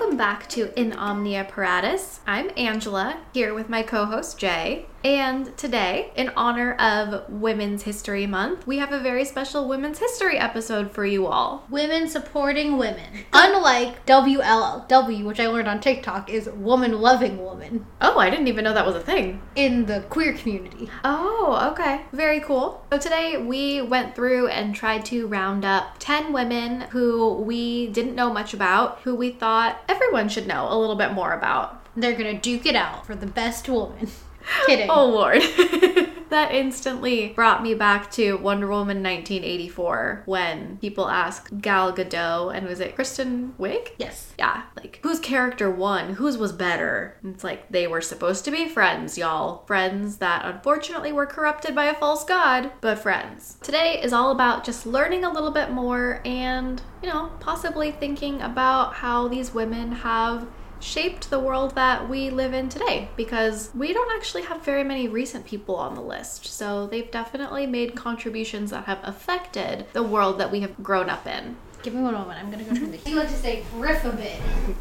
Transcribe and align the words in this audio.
Welcome 0.00 0.16
back 0.16 0.48
to 0.48 0.72
In 0.80 0.94
Omnia 0.94 1.44
Paratus. 1.44 2.20
I'm 2.26 2.50
Angela, 2.56 3.20
here 3.34 3.52
with 3.52 3.68
my 3.68 3.82
co 3.82 4.06
host 4.06 4.38
Jay. 4.38 4.86
And 5.02 5.56
today, 5.56 6.12
in 6.14 6.28
honor 6.36 6.74
of 6.74 7.30
Women's 7.30 7.84
History 7.84 8.26
Month, 8.26 8.66
we 8.66 8.76
have 8.78 8.92
a 8.92 9.00
very 9.00 9.24
special 9.24 9.66
Women's 9.66 9.98
History 9.98 10.36
episode 10.36 10.90
for 10.90 11.06
you 11.06 11.26
all. 11.26 11.64
Women 11.70 12.06
supporting 12.06 12.76
women. 12.76 13.08
Unlike 13.32 14.04
WLW, 14.04 15.24
which 15.24 15.40
I 15.40 15.46
learned 15.46 15.68
on 15.68 15.80
TikTok, 15.80 16.28
is 16.28 16.50
woman 16.50 17.00
loving 17.00 17.38
woman 17.42 17.86
Oh, 18.02 18.18
I 18.18 18.28
didn't 18.28 18.48
even 18.48 18.62
know 18.64 18.74
that 18.74 18.84
was 18.84 18.94
a 18.94 19.00
thing. 19.00 19.40
in 19.54 19.86
the 19.86 20.02
queer 20.10 20.34
community. 20.34 20.90
Oh, 21.02 21.70
okay. 21.72 22.02
Very 22.12 22.40
cool. 22.40 22.84
So 22.92 22.98
today 22.98 23.38
we 23.38 23.80
went 23.80 24.14
through 24.14 24.48
and 24.48 24.74
tried 24.74 25.06
to 25.06 25.26
round 25.28 25.64
up 25.64 25.96
10 25.98 26.30
women 26.32 26.82
who 26.82 27.36
we 27.36 27.86
didn't 27.88 28.14
know 28.14 28.30
much 28.30 28.52
about, 28.52 29.00
who 29.04 29.14
we 29.14 29.30
thought 29.30 29.82
everyone 29.88 30.28
should 30.28 30.46
know 30.46 30.66
a 30.70 30.76
little 30.76 30.96
bit 30.96 31.12
more 31.12 31.32
about. 31.32 31.78
They're 31.96 32.16
gonna 32.16 32.38
duke 32.38 32.66
it 32.66 32.76
out 32.76 33.06
for 33.06 33.14
the 33.16 33.26
best 33.26 33.66
woman. 33.66 34.08
Kidding. 34.66 34.88
Oh, 34.90 35.06
Lord. 35.06 35.42
that 36.30 36.54
instantly 36.54 37.28
brought 37.28 37.62
me 37.62 37.74
back 37.74 38.10
to 38.12 38.36
Wonder 38.38 38.68
Woman 38.68 39.02
1984 39.02 40.22
when 40.26 40.78
people 40.78 41.08
asked 41.08 41.60
Gal 41.60 41.92
Gadot 41.92 42.54
and 42.54 42.66
was 42.66 42.80
it 42.80 42.94
Kristen 42.94 43.54
Wiig? 43.58 43.90
Yes. 43.98 44.32
Yeah, 44.38 44.62
like 44.76 45.00
whose 45.02 45.20
character 45.20 45.70
won? 45.70 46.14
Whose 46.14 46.38
was 46.38 46.52
better? 46.52 47.16
And 47.22 47.34
It's 47.34 47.44
like 47.44 47.70
they 47.70 47.86
were 47.86 48.00
supposed 48.00 48.44
to 48.44 48.50
be 48.50 48.68
friends, 48.68 49.18
y'all. 49.18 49.64
Friends 49.66 50.16
that 50.18 50.44
unfortunately 50.44 51.12
were 51.12 51.26
corrupted 51.26 51.74
by 51.74 51.86
a 51.86 51.94
false 51.94 52.24
god, 52.24 52.70
but 52.80 52.98
friends. 52.98 53.58
Today 53.60 54.00
is 54.00 54.12
all 54.12 54.30
about 54.30 54.64
just 54.64 54.86
learning 54.86 55.24
a 55.24 55.32
little 55.32 55.50
bit 55.50 55.70
more 55.70 56.22
and, 56.24 56.80
you 57.02 57.08
know, 57.08 57.30
possibly 57.40 57.90
thinking 57.90 58.40
about 58.40 58.94
how 58.94 59.28
these 59.28 59.52
women 59.52 59.92
have 59.92 60.46
shaped 60.80 61.30
the 61.30 61.38
world 61.38 61.74
that 61.74 62.08
we 62.08 62.30
live 62.30 62.52
in 62.52 62.68
today 62.68 63.08
because 63.16 63.70
we 63.74 63.92
don't 63.92 64.10
actually 64.16 64.42
have 64.42 64.64
very 64.64 64.84
many 64.84 65.08
recent 65.08 65.46
people 65.46 65.76
on 65.76 65.94
the 65.94 66.00
list. 66.00 66.46
So 66.46 66.86
they've 66.86 67.10
definitely 67.10 67.66
made 67.66 67.94
contributions 67.94 68.70
that 68.70 68.84
have 68.84 68.98
affected 69.02 69.86
the 69.92 70.02
world 70.02 70.38
that 70.38 70.50
we 70.50 70.60
have 70.60 70.82
grown 70.82 71.08
up 71.10 71.26
in. 71.26 71.56
Give 71.82 71.94
me 71.94 72.02
one 72.02 72.14
moment. 72.14 72.38
I'm 72.38 72.50
gonna 72.50 72.64
go 72.64 72.74
turn 72.76 72.90
the. 72.90 72.98
You 73.08 73.16
like 73.16 73.28
to 73.28 73.36
say 73.36 73.64
riff 73.74 74.04
a 74.04 74.12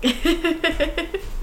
bit. 0.02 1.22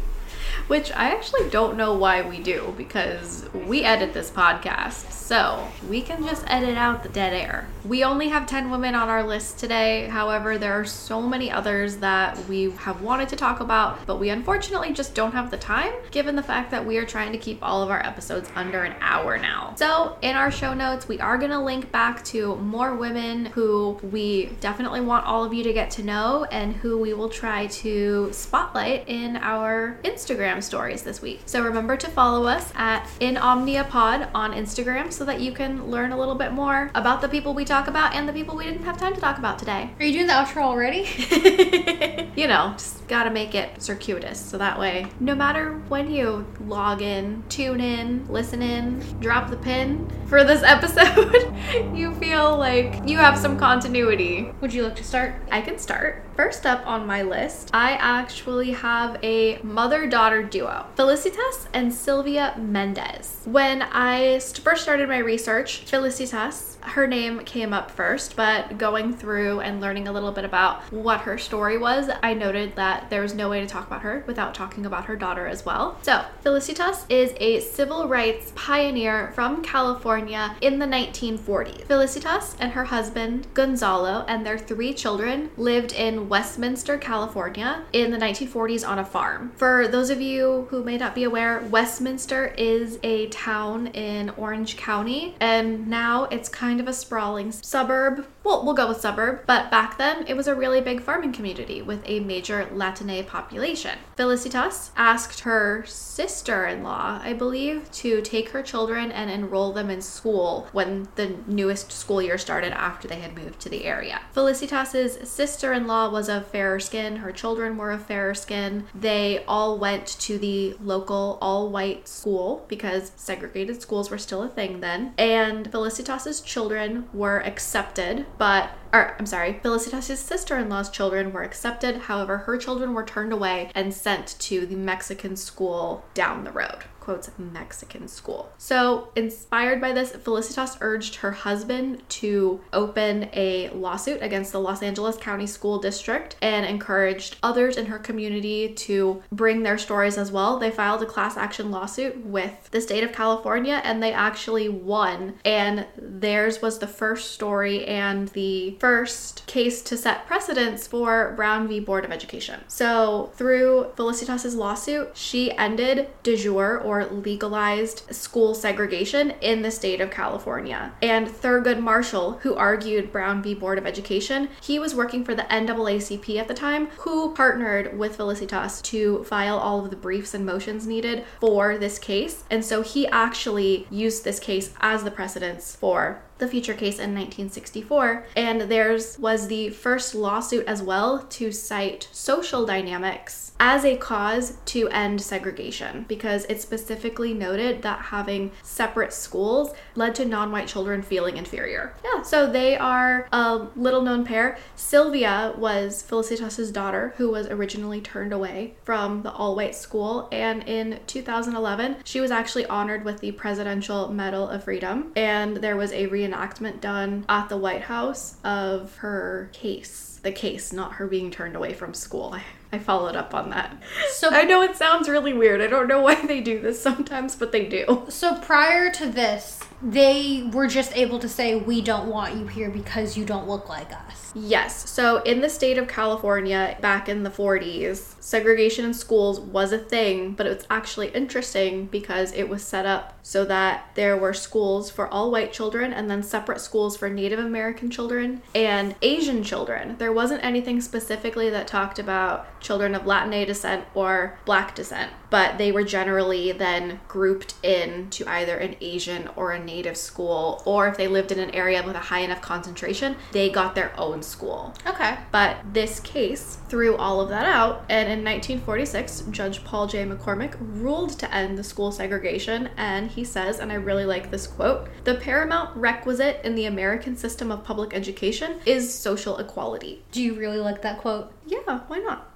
Which 0.69 0.91
I 0.91 1.11
actually 1.11 1.49
don't 1.51 1.77
know 1.77 1.95
why 1.95 2.23
we 2.23 2.41
do 2.41 2.75
because 2.77 3.49
we 3.67 3.85
edit 3.85 4.13
this 4.13 4.31
podcast. 4.31 5.13
So 5.13 5.67
we 5.89 6.03
can 6.03 6.25
just 6.25 6.45
edit 6.49 6.77
out 6.77 7.03
the 7.03 7.09
dead 7.09 7.33
air. 7.33 7.69
We 7.85 8.03
only 8.03 8.29
have 8.29 8.47
10 8.47 8.71
women 8.71 8.95
on 8.95 9.09
our 9.09 9.25
list 9.25 9.59
today. 9.59 10.07
However, 10.07 10.59
there 10.59 10.73
are 10.73 10.85
so 10.85 11.23
many 11.23 11.51
others 11.51 11.97
that 11.99 12.37
we 12.49 12.71
have 12.73 13.03
wanted 13.03 13.29
to 13.29 13.37
talk 13.37 13.61
about, 13.61 14.05
but 14.07 14.19
we 14.19 14.31
unfortunately 14.31 14.93
just 14.93 15.15
don't 15.15 15.33
have 15.33 15.51
the 15.51 15.57
time 15.57 15.93
given 16.11 16.35
the 16.35 16.43
fact 16.43 16.71
that 16.73 16.85
we 16.85 16.97
are 16.99 17.05
trying 17.05 17.33
to 17.33 17.39
keep 17.39 17.59
all 17.63 17.83
of 17.83 17.91
our 17.91 18.05
episodes 18.05 18.51
under 18.57 18.83
an 18.83 18.95
hour 19.01 19.39
now. 19.39 19.75
So 19.77 20.17
in 20.23 20.35
our 20.35 20.51
show 20.51 20.75
notes, 20.75 21.07
we 21.07 21.21
are 21.21 21.39
going 21.39 21.53
to 21.53 21.61
link 21.61 21.93
back 21.93 22.25
to 22.27 22.57
more 22.57 22.95
women 22.95 23.47
who 23.47 23.99
we 24.03 24.47
definitely 24.61 25.01
want 25.01 25.27
all 25.27 25.45
of 25.45 25.55
you 25.55 25.63
to 25.63 25.73
get 25.73 25.91
to 25.93 26.03
know 26.03 26.45
and 26.51 26.75
who 26.75 26.99
we 26.99 27.15
will 27.15 27.29
try 27.29 27.67
to 27.67 28.31
spotlight 28.33 29.09
in 29.09 29.37
our 29.37 29.99
Instagram 30.05 30.56
stories 30.61 31.03
this 31.03 31.23
week. 31.23 31.41
So 31.47 31.63
remember 31.63 31.97
to 31.97 32.09
follow 32.09 32.47
us 32.47 32.73
at 32.75 33.09
In 33.21 33.37
Omnia 33.37 33.85
Pod 33.85 34.29
on 34.35 34.53
Instagram 34.53 35.13
so 35.13 35.25
that 35.25 35.41
you 35.41 35.53
can 35.53 35.91
learn 35.91 36.13
a 36.13 36.19
little 36.19 36.35
bit 36.35 36.53
more 36.53 36.91
about 36.95 37.21
the 37.21 37.29
people 37.29 37.55
we 37.55 37.65
talk 37.65 37.89
about 37.89 38.15
and 38.15 38.29
the 38.29 38.33
people 38.33 38.57
we 38.57 38.65
didn't 38.65 38.85
have 38.85 38.99
time 38.99 39.15
to 39.15 39.21
talk 39.21 39.39
about 39.39 39.59
today. 39.59 39.91
Are 39.99 40.05
you 40.05 40.13
doing 40.13 40.27
the 40.27 40.33
outro 40.33 40.63
already? 40.63 41.07
you 42.37 42.47
know, 42.47 42.73
just 42.77 43.07
gotta 43.09 43.31
make 43.31 43.55
it 43.55 43.83
circuitous 43.83 44.39
so 44.39 44.59
that 44.59 44.79
way, 44.79 45.07
no 45.21 45.35
matter 45.35 45.75
when 45.89 46.11
you 46.11 46.47
log 46.67 47.03
in, 47.03 47.43
tune 47.49 47.81
in, 47.81 48.27
listen 48.29 48.63
in, 48.63 49.01
drop 49.21 49.51
the 49.51 49.57
pin 49.57 50.09
for 50.27 50.45
this 50.45 50.63
episode, 50.65 51.55
you 51.95 52.15
feel 52.17 52.57
like 52.57 53.09
you 53.09 53.17
have 53.17 53.39
some 53.39 53.59
continuity. 53.59 54.53
Would 54.61 54.73
you 54.73 54.83
like 54.85 54.97
to 54.97 55.05
start? 55.05 55.35
I 55.51 55.61
can 55.61 55.79
start. 55.79 56.26
First 56.37 56.67
up 56.67 56.87
on 56.87 57.07
my 57.07 57.23
list, 57.23 57.71
I 57.73 57.93
actually 57.93 58.73
have 58.73 59.19
a 59.23 59.59
mother 59.63 60.07
daughter 60.07 60.43
duo, 60.43 60.85
Felicitas 60.95 61.67
and 61.73 61.93
Sylvia 61.93 62.55
Mendez. 62.59 63.41
When 63.47 63.81
I 63.81 64.39
first 64.41 64.83
started 64.83 65.09
my 65.09 65.17
research, 65.17 65.87
Felicitas, 65.87 66.77
her 66.83 67.07
name 67.07 67.41
came 67.41 67.73
up 67.73 67.91
first, 67.91 68.37
but 68.37 68.77
going 68.77 69.15
through 69.15 69.61
and 69.61 69.81
learning 69.81 70.09
a 70.09 70.13
little 70.13 70.31
bit 70.31 70.45
about 70.45 70.83
what 70.93 71.23
her 71.23 71.39
story 71.39 71.79
was, 71.79 72.11
I 72.23 72.35
noted 72.35 72.77
that 72.77 73.09
there 73.09 73.23
was 73.23 73.35
no 73.35 73.49
way 73.49 73.61
to 73.61 73.67
talk 73.67 73.87
about 73.87 74.03
her 74.03 74.23
without 74.27 74.55
talking 74.55 74.85
about 74.85 75.07
her 75.07 75.17
daughter 75.17 75.47
as 75.47 75.65
well. 75.65 75.99
So, 76.03 76.23
Felicitas 76.45 77.07
is 77.09 77.33
a 77.39 77.61
civil 77.61 78.09
rights 78.09 78.53
pioneer 78.55 79.33
from 79.35 79.63
California 79.63 80.55
in 80.61 80.79
the 80.79 80.87
1940s. 80.87 81.87
Felicitas 81.87 82.57
and 82.61 82.73
her 82.73 82.85
husband, 82.85 83.47
Gonzalo, 83.55 84.27
and 84.29 84.45
their 84.45 84.59
three 84.59 84.93
children 84.93 85.51
lived 85.57 85.93
in 85.95 86.26
Westminster, 86.29 86.99
California 86.99 87.85
in 87.93 88.11
the 88.11 88.19
1940s 88.19 88.87
on 88.87 88.99
a 88.99 89.05
farm. 89.05 89.53
For 89.57 89.89
those 89.89 90.11
of 90.11 90.21
you 90.21 90.67
who 90.71 90.85
may 90.85 90.97
not 90.97 91.15
be 91.15 91.25
aware, 91.25 91.61
Westminster 91.71 92.49
is 92.59 92.99
a 93.03 93.29
town 93.29 93.89
in 93.89 94.31
Orange 94.31 94.77
County, 94.77 95.35
and 95.41 95.89
now 95.89 96.25
it's 96.25 96.49
kind 96.49 96.81
of 96.81 96.89
a 96.89 96.93
sprawling 96.93 97.53
suburb. 97.53 98.27
Well, 98.47 98.65
we'll 98.65 98.75
go 98.75 98.87
with 98.87 99.01
suburb, 99.01 99.41
but 99.45 99.73
back 99.73 99.99
then 99.99 100.25
it 100.29 100.37
was 100.37 100.47
a 100.47 100.55
really 100.55 100.81
big 100.81 101.03
farming 101.03 101.33
community 101.33 101.83
with 101.83 102.01
a 102.07 102.21
major 102.21 102.69
Latine 102.73 103.25
population. 103.25 103.99
Felicitas 104.17 104.93
asked 104.97 105.41
her 105.41 105.85
sister 105.85 106.65
in 106.65 106.85
law, 106.85 107.21
I 107.21 107.33
believe, 107.33 107.91
to 107.91 108.23
take 108.23 108.51
her 108.51 108.63
children 108.63 109.11
and 109.11 109.33
enroll 109.33 109.73
them 109.73 109.91
in 109.91 110.01
school 110.01 110.69
when 110.71 111.09
the 111.17 111.35
newest 111.49 111.91
school 111.91 112.23
year 112.23 112.39
started 112.39 112.73
after 112.73 113.09
they 113.09 113.19
had 113.19 113.37
moved 113.37 113.59
to 113.63 113.69
the 113.69 113.85
area. 113.85 114.21
Felicitas's 114.33 115.29
sister 115.29 115.73
in 115.73 115.89
law 115.89 116.09
was 116.09 116.29
of 116.29 116.47
fairer 116.47 116.79
skin, 116.79 117.17
her 117.17 117.33
children 117.33 117.77
were 117.77 117.91
of 117.91 118.07
fairer 118.07 118.33
skin. 118.33 118.87
They 118.95 119.45
all 119.49 119.77
went 119.77 120.07
to 120.21 120.39
the 120.39 120.77
local 120.81 121.37
all 121.43 121.69
white 121.69 122.07
school 122.07 122.65
because 122.69 123.11
segregated 123.17 123.83
schools 123.83 124.09
were 124.09 124.19
still 124.19 124.45
a 124.45 124.49
thing 124.49 124.79
then. 124.79 125.15
And 125.19 125.69
Felicitas's 125.69 126.41
children 126.41 127.09
were 127.13 127.41
accepted, 127.41 128.25
but 128.39 128.71
or 128.93 129.15
I'm 129.19 129.27
sorry, 129.27 129.61
Felicitas' 129.63 130.19
sister-in-law's 130.19 130.91
children 130.91 131.33
were 131.33 131.43
accepted. 131.43 131.97
However, 131.97 132.39
her 132.39 132.57
children 132.57 132.95
were 132.95 133.05
turned 133.05 133.33
away 133.33 133.71
and 133.75 133.93
sent 133.93 134.37
to 134.41 134.65
the 134.65 134.77
Mexican 134.77 135.37
school 135.37 136.05
down 136.15 136.45
the 136.45 136.53
road. 136.53 136.85
Quotes 137.07 137.31
Mexican 137.39 138.09
school. 138.09 138.51
So, 138.59 139.11
inspired 139.15 139.81
by 139.81 139.93
this, 139.93 140.11
Felicitas 140.11 140.77
urged 140.81 141.15
her 141.15 141.31
husband 141.31 142.03
to 142.09 142.61
open 142.73 143.29
a 143.33 143.69
lawsuit 143.69 144.21
against 144.23 144.51
the 144.51 144.59
Los 144.59 144.83
Angeles 144.83 145.17
County 145.17 145.47
School 145.47 145.79
District 145.79 146.35
and 146.43 146.67
encouraged 146.67 147.37
others 147.45 147.77
in 147.77 147.87
her 147.87 148.01
community 148.01 148.75
to 148.75 149.23
bring 149.31 149.63
their 149.63 149.79
stories 149.79 150.19
as 150.19 150.33
well. 150.33 150.59
They 150.59 150.73
filed 150.73 151.01
a 151.01 151.07
class 151.07 151.37
action 151.37 151.71
lawsuit 151.71 152.27
with 152.27 152.71
the 152.73 152.81
state 152.81 153.05
of 153.05 153.13
California 153.13 153.81
and 153.85 154.03
they 154.03 154.13
actually 154.13 154.69
won. 154.69 155.35
And 155.45 155.87
theirs 155.97 156.61
was 156.61 156.81
the 156.81 156.89
first 156.89 157.31
story 157.31 157.87
and 157.87 158.31
the 158.31 158.79
first 158.81 159.47
case 159.47 159.81
to 159.83 159.97
set 159.97 160.27
precedents 160.27 160.89
for 160.89 161.35
Brown 161.37 161.69
v. 161.69 161.79
Board 161.79 162.05
of 162.05 162.11
Education. 162.11 162.65
So, 162.67 163.31
through 163.37 163.93
Felicitas's 163.95 164.57
lawsuit, 164.57 165.17
she 165.17 165.53
ended 165.53 166.09
de 166.25 166.37
jure 166.37 166.81
or 166.81 166.96
legalized 167.05 168.03
school 168.15 168.55
segregation 168.55 169.33
in 169.41 169.63
the 169.63 169.71
state 169.71 170.01
of 170.01 170.11
California. 170.11 170.93
And 171.03 171.29
Thurgood 171.29 171.81
Marshall, 171.81 172.39
who 172.43 172.55
argued 172.55 173.13
Brown 173.13 173.43
v. 173.43 173.55
Board 173.55 173.79
of 173.79 173.87
Education, 173.87 174.49
he 174.63 174.79
was 174.79 174.95
working 174.95 175.25
for 175.25 175.35
the 175.35 175.43
NAACP 175.43 176.39
at 176.39 176.49
the 176.49 176.55
time, 176.55 176.87
who 176.99 177.35
partnered 177.35 177.99
with 177.99 178.17
Felicitas 178.17 178.81
to 178.83 179.25
file 179.25 179.59
all 179.59 179.85
of 179.85 179.91
the 179.91 179.97
briefs 179.97 180.35
and 180.35 180.47
motions 180.47 180.87
needed 180.87 181.25
for 181.41 181.79
this 181.79 181.99
case. 181.99 182.45
And 182.51 182.65
so 182.65 182.83
he 182.83 183.07
actually 183.09 183.87
used 183.91 184.25
this 184.25 184.39
case 184.39 184.73
as 184.81 185.05
the 185.05 185.11
precedence 185.11 185.77
for 185.77 186.23
the 186.39 186.49
future 186.49 186.75
case 186.75 186.99
in 186.99 187.15
1964, 187.15 188.27
and 188.37 188.63
theirs 188.63 189.19
was 189.19 189.49
the 189.49 189.71
first 189.71 190.15
lawsuit 190.15 190.67
as 190.67 190.83
well 190.83 191.25
to 191.31 191.51
cite 191.51 192.09
social 192.13 192.67
dynamics 192.67 193.53
as 193.59 193.85
a 193.85 193.97
cause 193.97 194.59
to 194.67 194.89
end 194.91 195.21
segregation 195.21 196.05
because 196.09 196.45
it 196.45 196.61
specifically 196.87 197.35
noted 197.35 197.83
that 197.83 198.01
having 198.01 198.53
separate 198.63 199.13
schools 199.13 199.75
led 199.97 200.15
to 200.15 200.25
non 200.25 200.53
white 200.53 200.69
children 200.69 201.03
feeling 201.03 201.37
inferior. 201.37 201.93
Yeah, 202.05 202.23
so 202.23 202.51
they 202.51 202.77
are 202.77 203.27
a 203.33 203.67
little 203.75 204.03
known 204.03 204.25
pair. 204.25 204.57
Sylvia 204.77 205.53
was 205.59 206.03
Felicitas's 206.03 206.71
daughter 206.71 207.13
who 207.17 207.29
was 207.29 207.49
originally 207.49 208.01
turned 208.01 208.33
away 208.33 208.75
from 208.85 209.23
the 209.23 209.33
all 209.33 209.57
white 209.57 209.75
school, 209.75 210.29
and 210.31 210.63
in 210.63 211.01
2011, 211.09 211.97
she 212.05 212.21
was 212.21 212.31
actually 212.31 212.67
honored 212.67 213.05
with 213.05 213.19
the 213.19 213.33
Presidential 213.33 214.09
Medal 214.09 214.49
of 214.49 214.63
Freedom, 214.63 215.11
and 215.17 215.57
there 215.57 215.77
was 215.77 215.91
a 215.91 216.07
reenactment 216.07 216.81
done 216.81 217.25
at 217.29 217.49
the 217.49 217.57
White 217.57 217.83
House 217.83 218.37
of 218.45 218.97
her 218.99 219.51
case. 219.53 220.21
The 220.23 220.31
case, 220.31 220.73
not 220.73 220.95
her 220.95 221.09
being 221.09 221.33
turned 221.33 221.57
away 221.57 221.73
from 221.73 221.95
school. 221.95 222.31
I 222.33 222.45
followed 222.79 223.17
up 223.17 223.35
on 223.35 223.51
that. 223.51 223.77
So 224.11 224.29
I 224.31 224.43
know 224.43 224.63
it 224.63 224.77
sounds 224.77 225.09
really 225.09 225.33
weird. 225.33 225.61
I 225.61 225.67
don't 225.67 225.89
know 225.89 226.03
why 226.03 226.15
they 226.27 226.41
do 226.41 226.61
this 226.61 226.81
sometimes, 226.81 227.35
but 227.35 227.53
they 227.53 227.67
do. 227.67 228.05
So 228.09 228.37
prior 228.37 228.91
to 228.93 229.07
this, 229.07 229.61
they 229.83 230.49
were 230.53 230.67
just 230.67 230.97
able 230.97 231.19
to 231.19 231.29
say, 231.29 231.57
We 231.57 231.81
don't 231.81 232.09
want 232.09 232.37
you 232.37 232.47
here 232.47 232.71
because 232.71 233.17
you 233.17 233.25
don't 233.25 233.49
look 233.49 233.69
like 233.69 233.93
us. 233.93 234.33
Yes. 234.39 234.91
So 234.91 235.23
in 235.23 235.41
the 235.41 235.49
state 235.49 235.79
of 235.79 235.89
California 235.89 236.77
back 236.83 237.09
in 237.09 237.23
the 237.23 237.31
40s, 237.31 238.21
segregation 238.23 238.85
in 238.85 238.93
schools 238.93 239.41
was 239.41 239.73
a 239.73 239.79
thing, 239.79 240.33
but 240.33 240.47
it's 240.47 240.67
actually 240.69 241.09
interesting 241.09 241.87
because 241.87 242.33
it 242.33 242.49
was 242.49 242.63
set 242.63 242.85
up 242.85 243.19
so 243.23 243.47
that 243.47 243.91
there 243.95 244.17
were 244.17 244.35
schools 244.35 244.91
for 244.91 245.09
all 245.09 245.31
white 245.31 245.55
children 245.55 245.93
and 245.93 246.11
then 246.11 246.23
separate 246.23 246.61
schools 246.61 246.99
for 246.99 247.09
Native 247.09 247.39
American 247.39 247.91
children 247.91 248.43
and 248.55 248.95
Asian 249.01 249.43
children. 249.43 249.97
There 249.99 250.13
wasn't 250.13 250.45
anything 250.45 250.83
specifically 250.83 251.49
that 251.49 251.67
talked 251.67 251.99
about 251.99 252.61
children 252.61 252.95
of 252.95 253.03
Latinx 253.03 253.47
descent 253.47 253.87
or 253.95 254.39
black 254.45 254.75
descent, 254.75 255.13
but 255.31 255.59
they 255.59 255.73
were 255.73 255.85
generally 255.85 256.53
then 256.53 257.01
grouped 257.09 257.55
in 257.63 258.11
to 258.11 258.27
either 258.29 258.57
an 258.57 258.77
Asian 258.81 259.29
or 259.37 259.53
a 259.53 259.63
Native 259.63 259.97
school, 259.97 260.63
or 260.65 260.89
if 260.89 260.97
they 260.97 261.09
lived 261.09 261.33
in 261.33 261.39
an 261.39 261.51
area 261.51 261.83
with 261.85 261.97
a 261.97 262.01
high 262.01 262.21
enough 262.21 262.41
concentration, 262.41 263.17
they 263.33 263.51
got 263.51 263.75
their 263.75 263.99
own 263.99 264.23
school. 264.23 264.75
Okay. 264.87 265.19
But 265.33 265.57
this 265.73 266.01
case 266.01 266.59
threw 266.69 266.97
all 266.97 267.21
of 267.21 267.29
that 267.31 267.47
out, 267.47 267.85
and 267.89 268.09
in 268.11 268.25
1946, 268.25 269.25
Judge 269.31 269.65
Paul 269.65 269.87
J. 269.87 270.05
McCormick 270.05 270.57
ruled 270.61 271.19
to 271.19 271.35
end 271.35 271.59
the 271.59 271.65
school 271.65 271.93
segregation, 271.93 272.71
and 272.77 273.11
he 273.11 273.25
says, 273.25 273.59
and 273.59 273.73
I 273.73 273.77
really 273.77 274.05
like 274.05 274.31
this 274.31 274.47
quote 274.47 274.89
the 275.05 275.15
paramount 275.15 275.77
requisite 275.77 276.41
in 276.45 276.55
the 276.55 276.67
American 276.67 277.17
system 277.17 277.51
of 277.53 277.65
public 277.65 277.95
education 277.95 278.61
is 278.67 278.93
social 278.93 279.39
equality. 279.39 280.03
Do 280.13 280.23
you 280.23 280.35
really 280.35 280.59
like 280.59 280.83
that 280.83 280.99
quote? 280.99 281.33
Yeah, 281.47 281.56
Oh, 281.69 281.83
why 281.89 281.99
not? 281.99 282.31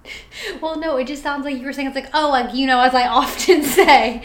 Well, 0.61 0.79
no, 0.79 0.97
it 0.97 1.07
just 1.07 1.23
sounds 1.23 1.45
like 1.45 1.57
you 1.57 1.65
were 1.65 1.73
saying 1.73 1.89
it's 1.89 1.95
like, 1.95 2.11
oh, 2.13 2.31
like, 2.31 2.53
you 2.53 2.67
know, 2.67 2.81
as 2.81 2.95
I 2.95 3.07
often 3.07 3.63
say, 3.65 4.23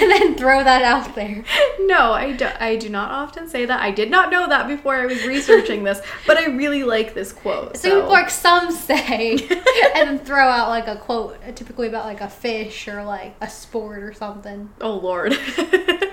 and 0.00 0.10
then 0.10 0.36
throw 0.36 0.64
that 0.64 0.82
out 0.82 1.14
there. 1.14 1.44
No, 1.80 2.12
I 2.12 2.32
do, 2.32 2.48
I 2.58 2.76
do 2.76 2.88
not 2.88 3.10
often 3.10 3.48
say 3.48 3.66
that. 3.66 3.80
I 3.80 3.90
did 3.90 4.10
not 4.10 4.30
know 4.30 4.48
that 4.48 4.66
before 4.66 4.94
I 4.94 5.04
was 5.04 5.26
researching 5.26 5.84
this, 5.84 6.00
but 6.26 6.38
I 6.38 6.46
really 6.46 6.82
like 6.82 7.12
this 7.12 7.32
quote. 7.32 7.76
So, 7.76 7.96
people 7.96 8.10
like 8.10 8.30
some 8.30 8.72
say, 8.72 9.32
and 9.94 10.08
then 10.08 10.18
throw 10.20 10.48
out 10.48 10.68
like 10.68 10.86
a 10.86 10.96
quote, 10.96 11.38
typically 11.54 11.88
about 11.88 12.06
like 12.06 12.22
a 12.22 12.28
fish 12.30 12.88
or 12.88 13.04
like 13.04 13.34
a 13.42 13.50
sport 13.50 14.02
or 14.02 14.14
something. 14.14 14.70
Oh 14.80 14.96
Lord. 14.96 15.36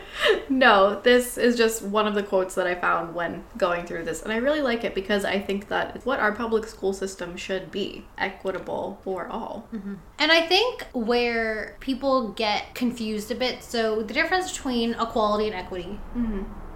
no, 0.50 1.00
this 1.02 1.38
is 1.38 1.58
just 1.58 1.82
one 1.82 2.08
of 2.08 2.16
the 2.16 2.24
quotes 2.24 2.56
that 2.56 2.68
I 2.68 2.76
found 2.76 3.16
when 3.16 3.44
going 3.58 3.86
through 3.86 4.06
this, 4.06 4.22
and 4.22 4.32
I 4.32 4.38
really 4.38 4.62
like 4.62 4.84
it 4.84 4.96
because 4.96 5.26
I 5.26 5.40
think 5.40 5.68
that 5.70 5.96
it's 5.96 6.06
what 6.06 6.20
our 6.20 6.32
public 6.32 6.66
school 6.68 6.94
system 6.94 7.38
should 7.38 7.72
be 7.72 8.06
equitable 8.18 9.00
for 9.04 9.28
all. 9.28 9.68
And 10.20 10.32
I 10.32 10.42
think 10.42 10.84
where 10.94 11.78
people 11.80 12.30
get 12.30 12.76
confused 12.76 13.32
a 13.32 13.36
bit, 13.36 13.64
so 13.64 14.02
the 14.02 14.14
difference 14.14 14.52
between 14.52 14.92
equality 14.94 15.48
and 15.48 15.56
equity. 15.56 16.00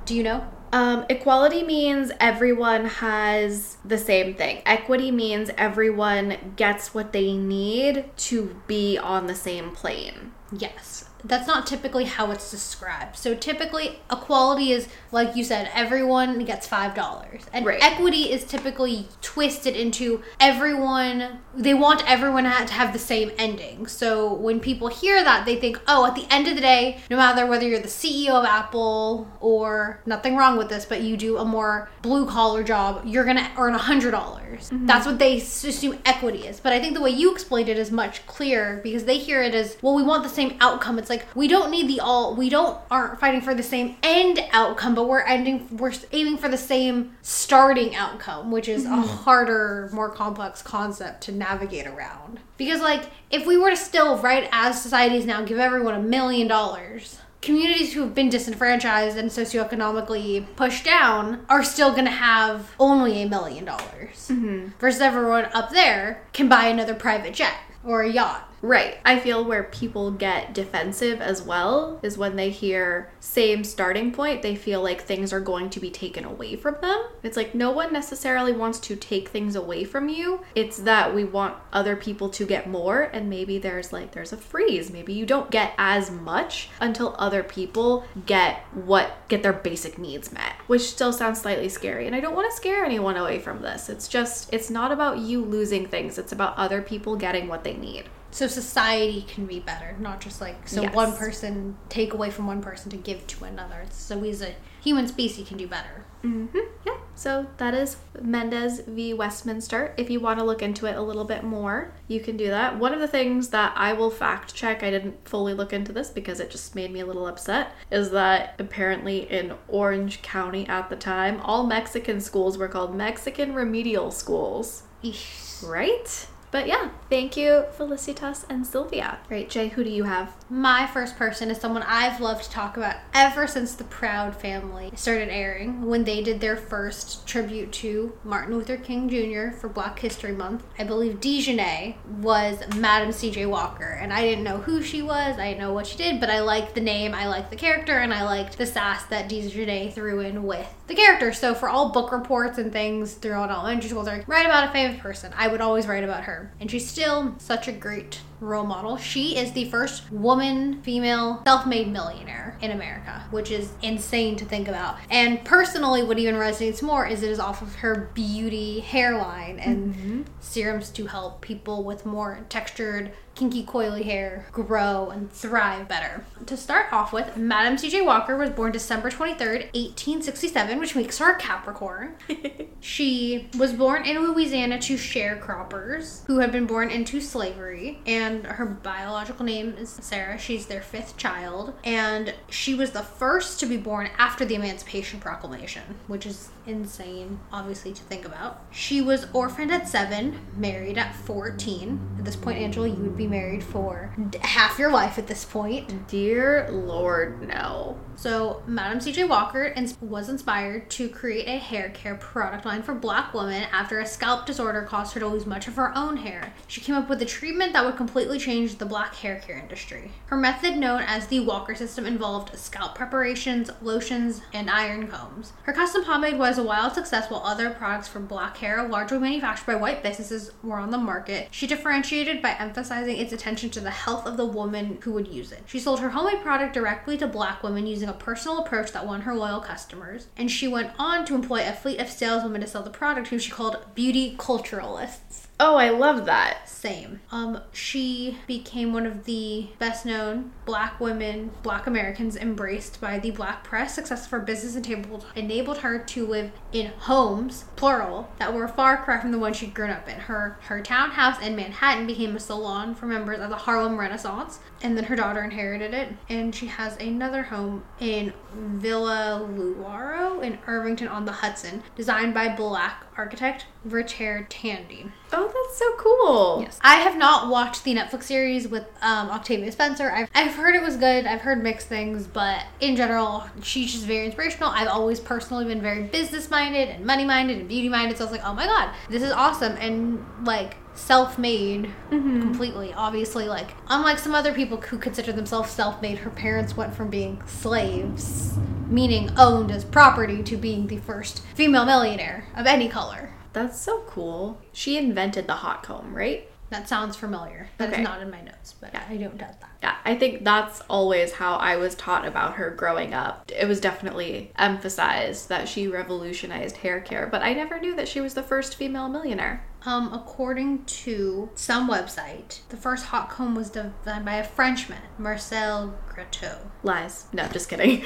Do 0.06 0.16
you 0.16 0.24
know? 0.24 0.48
Um, 0.72 1.06
equality 1.10 1.64
means 1.64 2.12
everyone 2.20 2.86
has 2.86 3.78
the 3.84 3.98
same 3.98 4.36
thing. 4.36 4.62
Equity 4.66 5.10
means 5.10 5.50
everyone 5.58 6.54
gets 6.56 6.94
what 6.94 7.12
they 7.12 7.34
need 7.34 8.06
to 8.18 8.56
be 8.68 8.98
on 8.98 9.26
the 9.26 9.36
same 9.36 9.72
plane. 9.72 10.32
Yes. 10.52 11.09
That's 11.24 11.48
not 11.48 11.68
typically 11.68 12.06
how 12.06 12.32
it's 12.32 12.50
described. 12.50 13.18
So 13.18 13.36
typically, 13.36 14.00
equality 14.12 14.72
is 14.72 14.88
like 15.12 15.36
you 15.36 15.44
said, 15.44 15.70
everyone 15.74 16.44
gets 16.46 16.68
five 16.68 16.94
dollars, 16.94 17.42
and 17.52 17.66
Right. 17.66 17.82
equity 17.84 18.32
is 18.32 18.44
typically 18.44 19.08
twisted 19.22 19.76
into 19.76 20.22
everyone. 20.40 21.40
They 21.56 21.74
want 21.74 22.04
everyone 22.10 22.44
to 22.44 22.50
have 22.50 22.94
the 22.94 23.00
same 23.00 23.32
ending. 23.38 23.88
So 23.88 24.34
when 24.34 24.60
people 24.60 24.88
hear 24.88 25.24
that, 25.24 25.46
they 25.46 25.56
think, 25.56 25.80
oh, 25.88 26.06
at 26.06 26.16
the 26.16 26.28
end 26.30 26.48
of 26.48 26.56
the 26.56 26.62
day, 26.62 27.00
no 27.10 27.18
matter 27.18 27.46
whether 27.46 27.68
you're 27.68 27.80
the 27.80 27.88
CEO 27.88 28.34
of 28.36 28.46
Apple 28.46 29.28
or 29.40 30.00
nothing 30.06 30.36
wrong 30.36 30.58
with 30.58 30.70
this, 30.70 30.86
but 30.86 31.02
you 31.02 31.18
do 31.18 31.38
a 31.38 31.46
more 31.46 31.90
blue 32.02 32.26
collar 32.26 32.64
job, 32.64 33.02
you're 33.06 33.26
gonna 33.26 33.50
earn 33.58 33.74
a 33.74 33.80
hundred 33.80 34.12
dollars. 34.12 34.70
Mm-hmm. 34.70 34.86
That's 34.86 35.06
what 35.06 35.18
they 35.20 35.38
assume 35.38 35.98
equity 36.06 36.48
is. 36.48 36.60
But 36.60 36.74
I 36.74 36.80
think 36.80 36.94
the 36.94 37.02
way 37.02 37.10
you 37.12 37.32
explained 37.32 37.70
it 37.70 37.78
is 37.78 37.92
much 37.92 38.26
clearer 38.28 38.80
because 38.84 39.06
they 39.06 39.18
hear 39.18 39.42
it 39.42 39.56
as, 39.56 39.78
well, 39.82 39.96
we 39.96 40.04
want 40.04 40.24
the 40.24 40.30
same 40.30 40.56
outcome. 40.62 41.00
It's 41.00 41.09
like 41.10 41.26
we 41.36 41.48
don't 41.48 41.72
need 41.72 41.88
the 41.88 42.00
all. 42.00 42.36
We 42.36 42.50
don't 42.50 42.80
aren't 42.90 43.20
fighting 43.20 43.42
for 43.42 43.54
the 43.54 43.64
same 43.64 43.98
end 44.04 44.40
outcome, 44.52 44.96
but 44.96 45.08
we're 45.08 45.22
ending. 45.22 45.78
We're 45.78 45.94
aiming 46.12 46.38
for 46.38 46.50
the 46.50 46.58
same 46.58 47.16
starting 47.22 47.96
outcome, 47.96 48.52
which 48.52 48.68
is 48.68 48.86
a 48.86 48.90
mm-hmm. 48.90 49.02
harder, 49.02 49.90
more 49.94 50.10
complex 50.10 50.62
concept 50.62 51.22
to 51.24 51.32
navigate 51.32 51.88
around. 51.88 52.40
Because 52.58 52.82
like 52.82 53.10
if 53.32 53.46
we 53.46 53.58
were 53.58 53.70
to 53.70 53.78
still, 53.78 54.18
right, 54.18 54.48
as 54.52 54.82
societies 54.82 55.26
now, 55.26 55.44
give 55.44 55.60
everyone 55.60 55.96
a 55.96 56.02
million 56.02 56.48
dollars 56.48 57.20
communities 57.42 57.94
who 57.94 58.02
have 58.02 58.14
been 58.14 58.30
disenfranchised 58.30 59.18
and 59.18 59.30
socioeconomically 59.30 60.46
pushed 60.56 60.84
down 60.84 61.46
are 61.48 61.64
still 61.64 61.92
going 61.92 62.06
to 62.06 62.12
have 62.12 62.76
only 62.80 63.22
a 63.22 63.30
million 63.30 63.64
dollars 63.64 64.28
mm-hmm. 64.30 64.68
versus 64.80 65.02
everyone 65.02 65.46
up 65.54 65.72
there 65.72 66.22
can 66.34 66.50
buy 66.50 66.66
another 66.66 66.94
private 66.94 67.34
jet 67.34 67.56
or 67.84 68.02
a 68.02 68.12
yacht 68.12 68.49
Right. 68.62 68.98
I 69.06 69.20
feel 69.20 69.46
where 69.46 69.64
people 69.64 70.12
get 70.12 70.54
defensive 70.54 71.22
as 71.22 71.42
well 71.42 72.00
is 72.04 72.18
when 72.18 72.36
they 72.36 72.50
hear 72.50 73.12
same 73.20 73.64
starting 73.64 74.12
point, 74.12 74.42
they 74.42 74.56
feel 74.56 74.82
like 74.82 75.02
things 75.02 75.32
are 75.32 75.40
going 75.40 75.70
to 75.72 75.80
be 75.80 75.90
taken 75.90 76.26
away 76.26 76.56
from 76.56 76.76
them. 76.82 77.02
It's 77.24 77.38
like 77.38 77.56
no 77.56 77.72
one 77.72 77.94
necessarily 77.94 78.52
wants 78.52 78.80
to 78.82 78.96
take 78.96 79.30
things 79.30 79.56
away 79.56 79.84
from 79.84 80.10
you. 80.10 80.42
It's 80.56 80.78
that 80.80 81.16
we 81.16 81.24
want 81.24 81.56
other 81.72 81.96
people 81.96 82.30
to 82.30 82.46
get 82.46 82.70
more 82.70 83.04
and 83.04 83.30
maybe 83.30 83.58
there's 83.58 83.94
like 83.94 84.12
there's 84.12 84.34
a 84.34 84.38
freeze. 84.38 84.92
Maybe 84.92 85.14
you 85.14 85.26
don't 85.26 85.52
get 85.52 85.74
as 85.78 86.12
much 86.12 86.70
until 86.82 87.16
other 87.18 87.44
people 87.44 88.06
get 88.26 88.62
what 88.74 89.28
get 89.30 89.44
their 89.44 89.54
basic 89.54 89.98
needs 89.98 90.32
met, 90.32 90.54
which 90.68 90.82
still 90.82 91.14
sounds 91.14 91.42
slightly 91.42 91.70
scary. 91.70 92.08
And 92.08 92.16
I 92.16 92.20
don't 92.20 92.36
want 92.36 92.50
to 92.52 92.58
scare 92.58 92.84
anyone 92.84 93.16
away 93.16 93.40
from 93.40 93.62
this. 93.62 93.90
It's 93.90 94.08
just 94.08 94.54
it's 94.54 94.70
not 94.70 94.92
about 94.92 95.20
you 95.20 95.44
losing 95.44 95.86
things. 95.86 96.18
It's 96.18 96.32
about 96.32 96.58
other 96.58 96.82
people 96.82 97.16
getting 97.16 97.48
what 97.48 97.64
they 97.64 97.74
need. 97.74 98.06
So 98.32 98.48
society 98.48 99.26
can 99.28 99.46
be 99.46 99.60
better 99.60 99.96
not 100.00 100.22
just 100.22 100.40
like 100.42 100.68
so 100.68 100.82
Yes. 100.82 100.94
one 100.94 101.16
person 101.16 101.78
take 101.90 102.14
away 102.14 102.30
from 102.30 102.48
one 102.48 102.62
person 102.62 102.90
to 102.92 102.98
give 102.98 103.26
to 103.28 103.46
another 103.46 103.86
so 103.90 104.18
we 104.18 104.30
as 104.30 104.42
a 104.42 104.56
human 104.82 105.08
species 105.08 105.48
can 105.48 105.58
do 105.58 105.68
better 105.68 106.06
Mm-hmm. 106.24 106.58
Yeah. 106.86 106.98
So 107.16 107.48
that 107.58 107.74
is 107.74 107.98
Mendez 108.22 108.82
v. 108.82 109.14
Westminster. 109.14 109.94
If 109.98 110.10
you 110.10 110.20
want 110.20 110.40
to 110.40 110.46
look 110.46 110.62
into 110.62 110.86
it 110.86 110.98
a 110.98 111.02
little 111.02 111.24
bit 111.24 111.44
more, 111.44 111.94
you 112.08 112.20
can 112.20 112.36
do 112.36 112.48
that. 112.50 112.78
One 112.78 112.94
of 112.94 113.00
the 113.00 113.08
things 113.08 113.50
that 113.50 113.74
I 113.76 113.94
will 113.94 114.10
fact 114.10 114.54
check, 114.54 114.84
I 114.84 114.90
didn't 114.90 115.28
fully 115.28 115.54
look 115.54 115.72
into 115.72 115.94
this 115.94 116.10
because 116.10 116.40
it 116.40 116.52
just 116.52 116.76
made 116.76 116.92
me 116.92 117.00
a 117.00 117.06
little 117.06 117.26
upset, 117.28 117.72
is 117.90 118.12
that 118.12 118.56
apparently 118.60 119.30
in 119.32 119.54
Orange 119.68 120.22
County 120.22 120.68
at 120.68 120.90
the 120.90 120.96
time, 120.96 121.40
all 121.42 121.66
Mexican 121.66 122.20
schools 122.20 122.58
were 122.58 122.68
called 122.68 122.94
Mexican 122.96 123.54
remedial 123.54 124.12
schools. 124.12 124.84
Eesh. 125.04 125.66
Right? 125.66 126.28
But 126.52 126.68
yeah, 126.68 126.90
thank 127.10 127.38
you, 127.38 127.66
Felicitas 127.78 128.46
and 128.50 128.66
Sylvia. 128.66 129.20
Right, 129.30 129.50
Jay, 129.50 129.68
who 129.68 129.84
do 129.84 129.90
you 129.90 130.06
have? 130.06 130.34
My 130.50 130.88
first 130.88 131.16
person 131.16 131.52
is 131.52 131.60
someone 131.60 131.84
I've 131.84 132.20
loved 132.20 132.46
to 132.46 132.50
talk 132.50 132.76
about 132.76 132.96
ever 133.14 133.46
since 133.46 133.76
the 133.76 133.84
Proud 133.84 134.36
Family 134.36 134.92
started 134.96 135.30
airing. 135.30 135.86
When 135.86 136.04
they 136.04 136.24
did 136.24 136.40
their 136.40 136.58
first 136.58 137.28
tribute 137.28 137.72
to 137.74 138.18
Martin 138.24 138.56
Luther 138.56 138.78
King 138.78 139.10
Jr. 139.10 139.56
for 139.56 139.70
Black 139.70 140.00
History 140.00 140.32
Month, 140.32 140.64
I 140.80 140.86
believe 140.86 141.20
Dijonay 141.20 141.96
was 142.20 142.58
Madam 142.76 143.12
C.J. 143.12 143.46
Walker, 143.46 144.00
and 144.02 144.12
I 144.12 144.22
didn't 144.22 144.44
know 144.44 144.58
who 144.58 144.82
she 144.82 145.02
was, 145.02 145.38
I 145.38 145.50
didn't 145.50 145.60
know 145.60 145.74
what 145.74 145.88
she 145.88 145.98
did, 145.98 146.20
but 146.20 146.30
I 146.30 146.40
liked 146.40 146.74
the 146.74 146.82
name, 146.82 147.14
I 147.14 147.28
liked 147.28 147.52
the 147.52 147.56
character, 147.58 148.00
and 148.00 148.14
I 148.14 148.24
liked 148.24 148.58
the 148.58 148.66
sass 148.66 149.06
that 149.06 149.30
Dijonay 149.30 149.94
threw 149.94 150.20
in 150.22 150.44
with 150.44 150.74
the 150.90 150.96
character. 150.96 151.32
So 151.32 151.54
for 151.56 151.70
all 151.70 151.90
book 151.90 152.12
reports 152.12 152.58
and 152.58 152.74
things 152.74 153.14
throughout 153.14 153.50
elementary 153.50 153.90
school, 153.90 154.04
they're 154.04 154.18
like, 154.18 154.28
write 154.28 154.46
about 154.46 154.70
a 154.70 154.74
famous 154.74 155.00
person. 155.00 155.32
I 155.38 155.48
would 155.48 155.62
always 155.62 155.88
write 155.88 156.04
about 156.04 156.26
her, 156.26 156.52
and 156.60 156.70
she's 156.70 156.90
still 156.90 157.36
such 157.38 157.70
a 157.70 157.72
great 157.72 158.20
role 158.40 158.66
model. 158.66 158.98
She 158.98 159.38
is 159.38 159.52
the 159.52 159.66
first 159.70 160.12
woman, 160.12 160.82
female, 160.82 161.42
self 161.46 161.66
made 161.66 161.88
millionaire 161.88 162.58
in 162.62 162.72
America, 162.72 163.26
which 163.32 163.52
is 163.52 163.72
insane 163.82 164.36
to 164.38 164.46
think 164.46 164.68
about. 164.68 164.98
And 165.10 165.44
personally, 165.44 166.04
what 166.04 166.20
even 166.20 166.36
resonates 166.36 166.82
more 166.82 167.06
is 167.06 167.24
it 167.24 167.32
is 167.32 167.40
off 167.40 167.62
of 167.62 167.76
her 167.76 168.10
beauty 168.14 168.80
hairline 168.80 169.60
and 169.60 169.94
mm-hmm. 169.94 170.22
serums 170.40 170.90
to 170.92 171.08
help 171.08 171.42
people 171.42 171.84
with 171.84 172.06
more 172.06 172.46
textured 172.50 173.12
kinky 173.40 173.64
coily 173.66 174.04
hair 174.04 174.46
grow 174.52 175.10
and 175.12 175.32
thrive 175.32 175.88
better. 175.88 176.26
To 176.46 176.58
start 176.58 176.92
off 176.92 177.14
with, 177.14 177.38
Madam 177.38 177.78
C.J. 177.78 178.02
Walker 178.02 178.36
was 178.36 178.50
born 178.50 178.74
December 178.74 179.10
23rd, 179.10 179.72
1867, 179.74 180.78
which 180.78 180.94
makes 180.94 181.18
her 181.20 181.32
a 181.32 181.40
Capricorn. 181.40 182.16
she 182.82 183.48
was 183.58 183.72
born 183.72 184.06
in 184.06 184.20
Louisiana 184.20 184.78
to 184.82 184.96
sharecroppers 184.96 186.26
who 186.28 186.40
had 186.40 186.52
been 186.52 186.66
born 186.66 186.90
into 186.90 187.22
slavery, 187.22 188.00
and 188.06 188.29
her 188.38 188.66
biological 188.66 189.46
name 189.46 189.76
is 189.78 189.90
Sarah. 189.90 190.38
She's 190.38 190.68
their 190.68 190.82
fifth 190.82 191.18
child, 191.18 191.74
and 191.84 192.34
she 192.50 192.74
was 192.74 192.92
the 192.92 193.04
first 193.04 193.60
to 193.60 193.66
be 193.66 193.78
born 193.78 194.10
after 194.18 194.46
the 194.46 194.56
Emancipation 194.56 195.20
Proclamation, 195.20 195.84
which 196.08 196.26
is 196.26 196.50
insane, 196.66 197.40
obviously, 197.52 197.94
to 197.94 198.04
think 198.04 198.26
about. 198.26 198.62
She 198.72 199.02
was 199.02 199.28
orphaned 199.34 199.72
at 199.72 199.88
seven, 199.88 200.40
married 200.56 200.98
at 200.98 201.16
14. 201.16 202.16
At 202.20 202.26
this 202.26 202.36
point, 202.36 202.60
Angela, 202.60 202.88
you 202.88 202.96
would 202.96 203.18
be 203.18 203.28
married 203.28 203.64
for 203.64 204.16
half 204.42 204.80
your 204.80 204.92
life 204.92 205.18
at 205.18 205.28
this 205.28 205.46
point. 205.46 206.08
Dear 206.08 206.70
Lord, 206.72 207.48
no. 207.48 207.98
So, 208.20 208.62
Madam 208.68 209.00
C.J. 209.00 209.24
Walker 209.24 209.74
was 210.02 210.28
inspired 210.28 210.90
to 210.90 211.08
create 211.08 211.48
a 211.48 211.58
hair 211.58 211.88
care 211.92 212.16
product 212.16 212.66
line 212.66 212.84
for 212.84 212.94
black 212.94 213.34
women 213.34 213.64
after 213.72 214.02
a 214.02 214.06
scalp 214.06 214.46
disorder 214.46 214.82
caused 214.82 215.14
her 215.14 215.22
to 215.22 215.28
lose 215.28 215.46
much 215.46 215.70
of 215.70 215.78
her 215.78 215.98
own 215.98 216.18
hair. 216.18 216.52
She 216.68 216.82
came 216.82 216.96
up 216.96 217.08
with 217.08 217.22
a 217.22 217.26
treatment 217.26 217.72
that 217.72 217.86
would 217.86 217.96
completely 217.96 218.38
change 218.38 218.76
the 218.76 218.86
black 218.86 219.16
hair 219.16 219.40
care 219.40 219.58
industry. 219.58 220.12
Her 220.26 220.36
method, 220.36 220.76
known 220.76 221.02
as 221.04 221.28
the 221.28 221.40
Walker 221.40 221.74
system, 221.76 222.06
involved 222.06 222.60
scalp 222.60 222.94
preparations, 222.94 223.72
lotions, 223.82 224.42
and 224.52 224.70
iron 224.70 225.08
combs. 225.08 225.54
Her 225.64 225.72
custom 225.72 226.04
pomade 226.04 226.38
was 226.38 226.58
a 226.58 226.64
wild 226.64 226.92
success 226.92 227.32
while 227.32 227.44
other 227.46 227.70
products 227.70 228.10
for 228.10 228.20
black 228.20 228.58
hair, 228.58 228.86
largely 228.86 229.20
manufactured 229.20 229.66
by 229.66 229.76
white 229.76 230.04
businesses, 230.04 230.52
were 230.62 230.80
on 230.80 230.92
the 230.92 230.98
market. 230.98 231.48
She 231.52 231.68
differentiated 231.68 232.42
by 232.42 232.58
emphasizing 232.60 233.16
its 233.16 233.32
attention 233.32 233.70
to 233.70 233.80
the 233.80 233.92
health 233.92 234.28
of 234.28 234.36
the 234.36 234.46
woman 234.46 234.98
who 235.04 235.14
would 235.14 235.30
use 235.30 235.54
it. 235.54 235.64
She 235.68 235.80
sold 235.80 236.02
her 236.02 236.10
homemade 236.10 236.42
product 236.42 236.74
directly 236.74 237.18
to 237.18 237.26
black 237.26 237.64
women 237.64 237.88
using 237.88 238.09
a 238.10 238.14
personal 238.14 238.60
approach 238.60 238.92
that 238.92 239.08
won 239.08 239.22
her 239.22 239.34
loyal 239.34 239.62
customers, 239.62 240.28
and 240.36 240.52
she 240.52 240.68
went 240.68 240.92
on 241.00 241.26
to 241.26 241.36
employ 241.36 241.66
a 241.68 241.72
fleet 241.72 242.00
of 242.00 242.10
saleswomen 242.10 242.62
to 242.62 242.68
sell 242.68 242.84
the 242.84 242.90
product 242.90 243.30
who 243.30 243.40
she 243.40 243.52
called 243.52 243.86
beauty 243.96 244.36
culturalists. 244.38 245.39
Oh, 245.62 245.76
I 245.76 245.90
love 245.90 246.26
that. 246.26 246.70
Same. 246.70 247.20
Um, 247.32 247.60
she 247.74 248.38
became 248.48 248.94
one 248.94 249.06
of 249.06 249.26
the 249.26 249.68
best 249.78 250.06
known 250.06 250.52
black 250.66 251.02
women, 251.02 251.52
black 251.64 251.86
Americans 251.86 252.38
embraced 252.38 253.02
by 253.02 253.20
the 253.20 253.32
black 253.32 253.66
press. 253.66 253.96
Success 253.96 254.26
of 254.26 254.32
her 254.32 254.40
business 254.40 254.78
enabled, 254.78 255.26
enabled 255.36 255.80
her 255.80 256.00
to 256.00 256.26
live 256.26 256.52
in 256.72 256.94
homes, 257.00 257.66
plural, 257.76 258.32
that 258.40 258.54
were 258.54 258.70
far 258.70 259.04
cry 259.04 259.20
from 259.20 259.32
the 259.32 259.40
one 259.40 259.52
she'd 259.52 259.74
grown 259.74 259.90
up 259.90 260.08
in. 260.08 260.16
Her 260.16 260.58
her 260.62 260.82
townhouse 260.82 261.42
in 261.42 261.58
Manhattan 261.58 262.08
became 262.08 262.38
a 262.38 262.40
salon 262.40 262.96
for 262.96 263.06
members 263.08 263.40
of 263.40 263.50
the 263.50 263.58
Harlem 263.58 264.00
Renaissance, 264.00 264.60
and 264.82 264.96
then 264.96 265.04
her 265.06 265.16
daughter 265.18 265.44
inherited 265.44 265.94
it. 265.94 266.14
And 266.30 266.56
she 266.56 266.68
has 266.68 266.96
another 266.98 267.44
home 267.44 267.84
in 268.00 268.32
Villa 268.54 269.46
Lewaro 269.52 270.42
in 270.42 270.58
Irvington 270.68 271.10
on 271.10 271.26
the 271.26 271.34
Hudson, 271.34 271.84
designed 271.98 272.34
by 272.34 272.56
black 272.56 273.04
architect 273.18 273.66
Richard 273.84 274.50
Tandy. 274.50 275.12
Oh, 275.34 275.49
that's 275.54 275.78
so 275.78 275.94
cool. 275.98 276.62
Yes. 276.62 276.80
I 276.82 276.96
have 276.96 277.18
not 277.18 277.50
watched 277.50 277.84
the 277.84 277.96
Netflix 277.96 278.24
series 278.24 278.68
with 278.68 278.86
um, 279.02 279.30
Octavia 279.30 279.72
Spencer. 279.72 280.12
I've, 280.12 280.30
I've 280.34 280.54
heard 280.56 280.76
it 280.76 280.82
was 280.82 280.98
good. 280.98 281.26
I've 281.26 281.42
heard 281.42 281.62
mixed 281.62 281.88
things, 281.88 282.28
but 282.28 282.64
in 282.80 282.96
general, 282.96 283.44
she's 283.62 283.92
just 283.92 284.06
very 284.06 284.26
inspirational. 284.26 284.70
I've 284.70 284.88
always 284.88 285.20
personally 285.20 285.66
been 285.66 285.82
very 285.82 286.04
business 286.04 286.50
minded 286.50 286.90
and 286.90 287.06
money 287.06 287.26
minded 287.26 287.60
and 287.60 287.68
beauty 287.68 287.90
minded. 287.90 288.18
So 288.18 288.24
I 288.24 288.32
was 288.32 288.38
like, 288.38 288.48
oh 288.48 288.54
my 288.54 288.66
God, 288.66 288.94
this 289.10 289.24
is 289.24 289.32
awesome. 289.32 289.74
And 289.78 290.26
like, 290.44 290.78
self-made 290.96 291.90
completely 292.10 292.94
obviously 292.94 293.48
like 293.48 293.70
unlike 293.88 294.20
some 294.20 294.36
other 294.36 294.54
people 294.54 294.76
who 294.82 294.98
consider 294.98 295.32
themselves 295.32 295.72
self-made 295.72 296.18
her 296.18 296.30
parents 296.30 296.76
went 296.76 296.94
from 296.94 297.10
being 297.10 297.42
slaves 297.46 298.58
meaning 298.88 299.30
owned 299.38 299.72
as 299.72 299.86
property 299.86 300.44
to 300.44 300.58
being 300.58 300.88
the 300.88 300.98
first 300.98 301.42
female 301.56 301.86
millionaire 301.86 302.46
of 302.56 302.66
any 302.66 302.90
color 302.90 303.34
That's 303.54 303.80
so 303.80 304.02
cool. 304.08 304.60
She 304.74 304.98
invented 304.98 305.48
the 305.48 305.54
hot 305.56 305.84
comb, 305.84 306.14
right? 306.16 306.48
that 306.72 306.88
sounds 306.88 307.16
familiar 307.16 307.68
That 307.80 307.88
is 307.90 307.94
Okay. 307.96 308.04
not 308.04 308.22
in 308.22 308.30
my 308.30 308.42
notes 308.42 308.76
but 308.80 308.92
yeah. 308.94 309.02
i 309.10 309.18
don't 309.18 309.40
doubt 309.40 309.60
that 309.60 309.72
Yeah, 309.82 309.96
I 310.06 310.14
think 310.16 310.44
that's 310.44 310.82
always 310.88 311.32
how 311.34 311.56
I 311.56 311.78
was 311.78 311.96
taught 311.96 312.28
about 312.28 312.54
her 312.58 312.70
growing 312.70 313.12
up. 313.12 313.50
It 313.58 313.68
was 313.68 313.80
definitely 313.82 314.52
emphasized 314.56 315.50
that 315.50 315.68
she 315.68 315.88
revolutionized 315.88 316.78
hair 316.78 317.02
care, 317.02 317.26
but 317.26 317.42
I 317.42 317.54
never 317.56 317.80
knew 317.80 317.96
that 317.96 318.08
she 318.08 318.22
was 318.22 318.36
the 318.36 318.44
first 318.44 318.76
female 318.76 319.10
millionaire. 319.10 319.66
Um, 319.84 320.14
according 320.14 320.86
to 320.86 321.50
some 321.56 321.90
website, 321.90 322.60
the 322.70 322.78
first 322.78 323.06
hot 323.06 323.30
comb 323.32 323.56
was 323.56 323.72
designed 323.72 324.26
by 324.26 324.36
a 324.36 324.44
Frenchman, 324.44 325.02
Marcel 325.18 325.96
Grateau. 326.14 326.58
Lies. 326.84 327.26
No, 327.34 327.48
just 327.48 327.68
kidding. 327.68 328.04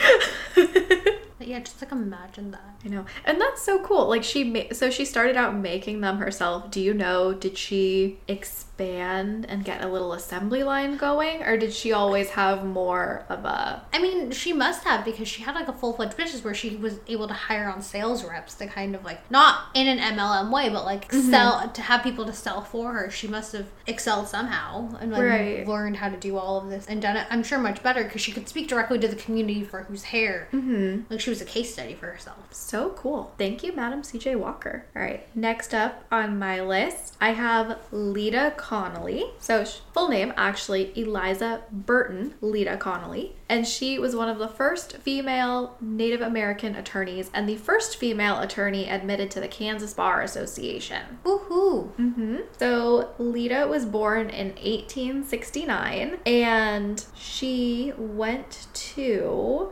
But 1.38 1.48
yeah, 1.48 1.60
just 1.60 1.82
like 1.82 1.92
imagine 1.92 2.52
that. 2.52 2.80
I 2.86 2.88
know. 2.90 3.06
And 3.26 3.40
that's 3.40 3.62
so 3.62 3.80
cool. 3.80 4.08
Like 4.08 4.24
she 4.24 4.44
ma- 4.44 4.74
so 4.74 4.90
she 4.90 5.06
started 5.06 5.36
out 5.36 5.56
making 5.56 6.02
them 6.02 6.18
herself. 6.18 6.72
Do 6.72 6.80
you 6.80 6.94
know 6.94 7.34
did 7.34 7.58
she 7.58 8.20
expand 8.74 9.46
and 9.48 9.64
get 9.64 9.84
a 9.84 9.88
little 9.88 10.14
assembly 10.14 10.64
line 10.64 10.98
going 10.98 11.44
or 11.44 11.58
did 11.58 11.72
she 11.74 11.92
always 11.92 12.32
have 12.32 12.66
more 12.66 13.24
of 13.30 13.46
a 13.46 13.82
I 13.94 14.02
mean, 14.02 14.32
she 14.32 14.54
must 14.54 14.84
have 14.84 15.06
because 15.06 15.28
she 15.28 15.44
had 15.44 15.56
like 15.56 15.68
a 15.68 15.74
full 15.74 15.94
fledged 15.94 16.18
business 16.18 16.44
where 16.44 16.54
she 16.54 16.76
was 16.76 17.00
able 17.08 17.28
to 17.28 17.34
hire 17.34 17.70
on 17.70 17.82
sales 17.82 18.24
reps 18.24 18.56
to 18.56 18.68
kind 18.68 18.96
of 18.96 19.04
like 19.04 19.30
not 19.30 19.66
in 19.76 19.88
an 19.88 20.00
MLM 20.00 20.52
way, 20.52 20.70
but 20.70 20.86
like 20.86 21.12
sell 21.12 21.70
to 21.70 21.82
have 21.82 22.04
people 22.04 22.26
to 22.26 22.34
sell 22.34 22.62
for 22.62 22.94
her. 22.94 23.10
She 23.12 23.28
must 23.28 23.54
have 23.54 23.68
excelled 23.88 24.28
somehow 24.28 24.96
and 25.00 25.12
like 25.12 25.24
Right. 25.24 25.68
learned 25.68 25.98
how 25.98 26.10
to 26.10 26.18
do 26.18 26.38
all 26.38 26.58
of 26.60 26.70
this 26.70 26.86
and 26.88 27.02
done 27.02 27.16
it. 27.16 27.28
I'm 27.30 27.44
sure 27.44 27.60
much 27.60 27.82
better 27.84 28.04
because 28.04 28.22
she 28.22 28.32
could 28.32 28.50
speak 28.50 28.68
directly 28.68 29.00
to 29.00 29.08
the 29.08 29.16
community 29.16 29.64
for 29.64 29.84
whose 29.84 30.04
hair. 30.06 30.48
Mm-hmm. 30.52 31.02
Like 31.10 31.20
she 31.22 31.30
was 31.30 31.42
a 31.42 31.46
case 31.46 31.72
study 31.74 31.94
for 31.94 32.08
herself. 32.08 32.38
So 32.52 32.90
cool. 32.92 33.34
Thank 33.38 33.64
you, 33.64 33.72
Madam 33.74 34.02
CJ 34.02 34.36
Walker. 34.38 34.86
All 34.96 35.02
right, 35.02 35.28
next 35.36 35.74
up 35.74 36.04
on 36.12 36.40
my 36.40 36.62
list, 36.62 37.16
I 37.22 37.30
have 37.34 37.78
Lita 37.92 38.54
Connolly. 38.64 39.26
So, 39.40 39.66
full 39.66 40.08
name 40.08 40.34
actually 40.38 40.98
Eliza 40.98 41.64
Burton 41.70 42.36
Lita 42.40 42.78
Connolly. 42.78 43.36
And 43.54 43.68
she 43.68 44.00
was 44.00 44.16
one 44.16 44.30
of 44.30 44.40
the 44.40 44.48
first 44.48 44.98
female 44.98 45.78
Native 45.80 46.22
American 46.22 46.74
attorneys 46.74 47.30
and 47.36 47.48
the 47.48 47.56
first 47.56 47.98
female 47.98 48.40
attorney 48.40 48.90
admitted 48.90 49.30
to 49.30 49.40
the 49.40 49.48
Kansas 49.48 49.94
Bar 49.94 50.24
Association. 50.24 51.20
Woohoo! 51.24 51.92
hmm 51.92 52.38
So 52.58 53.14
Lita 53.20 53.68
was 53.70 53.86
born 53.86 54.32
in 54.32 54.56
1869 54.56 56.18
and 56.26 57.06
she 57.14 57.94
went 57.96 58.66
to. 58.74 59.72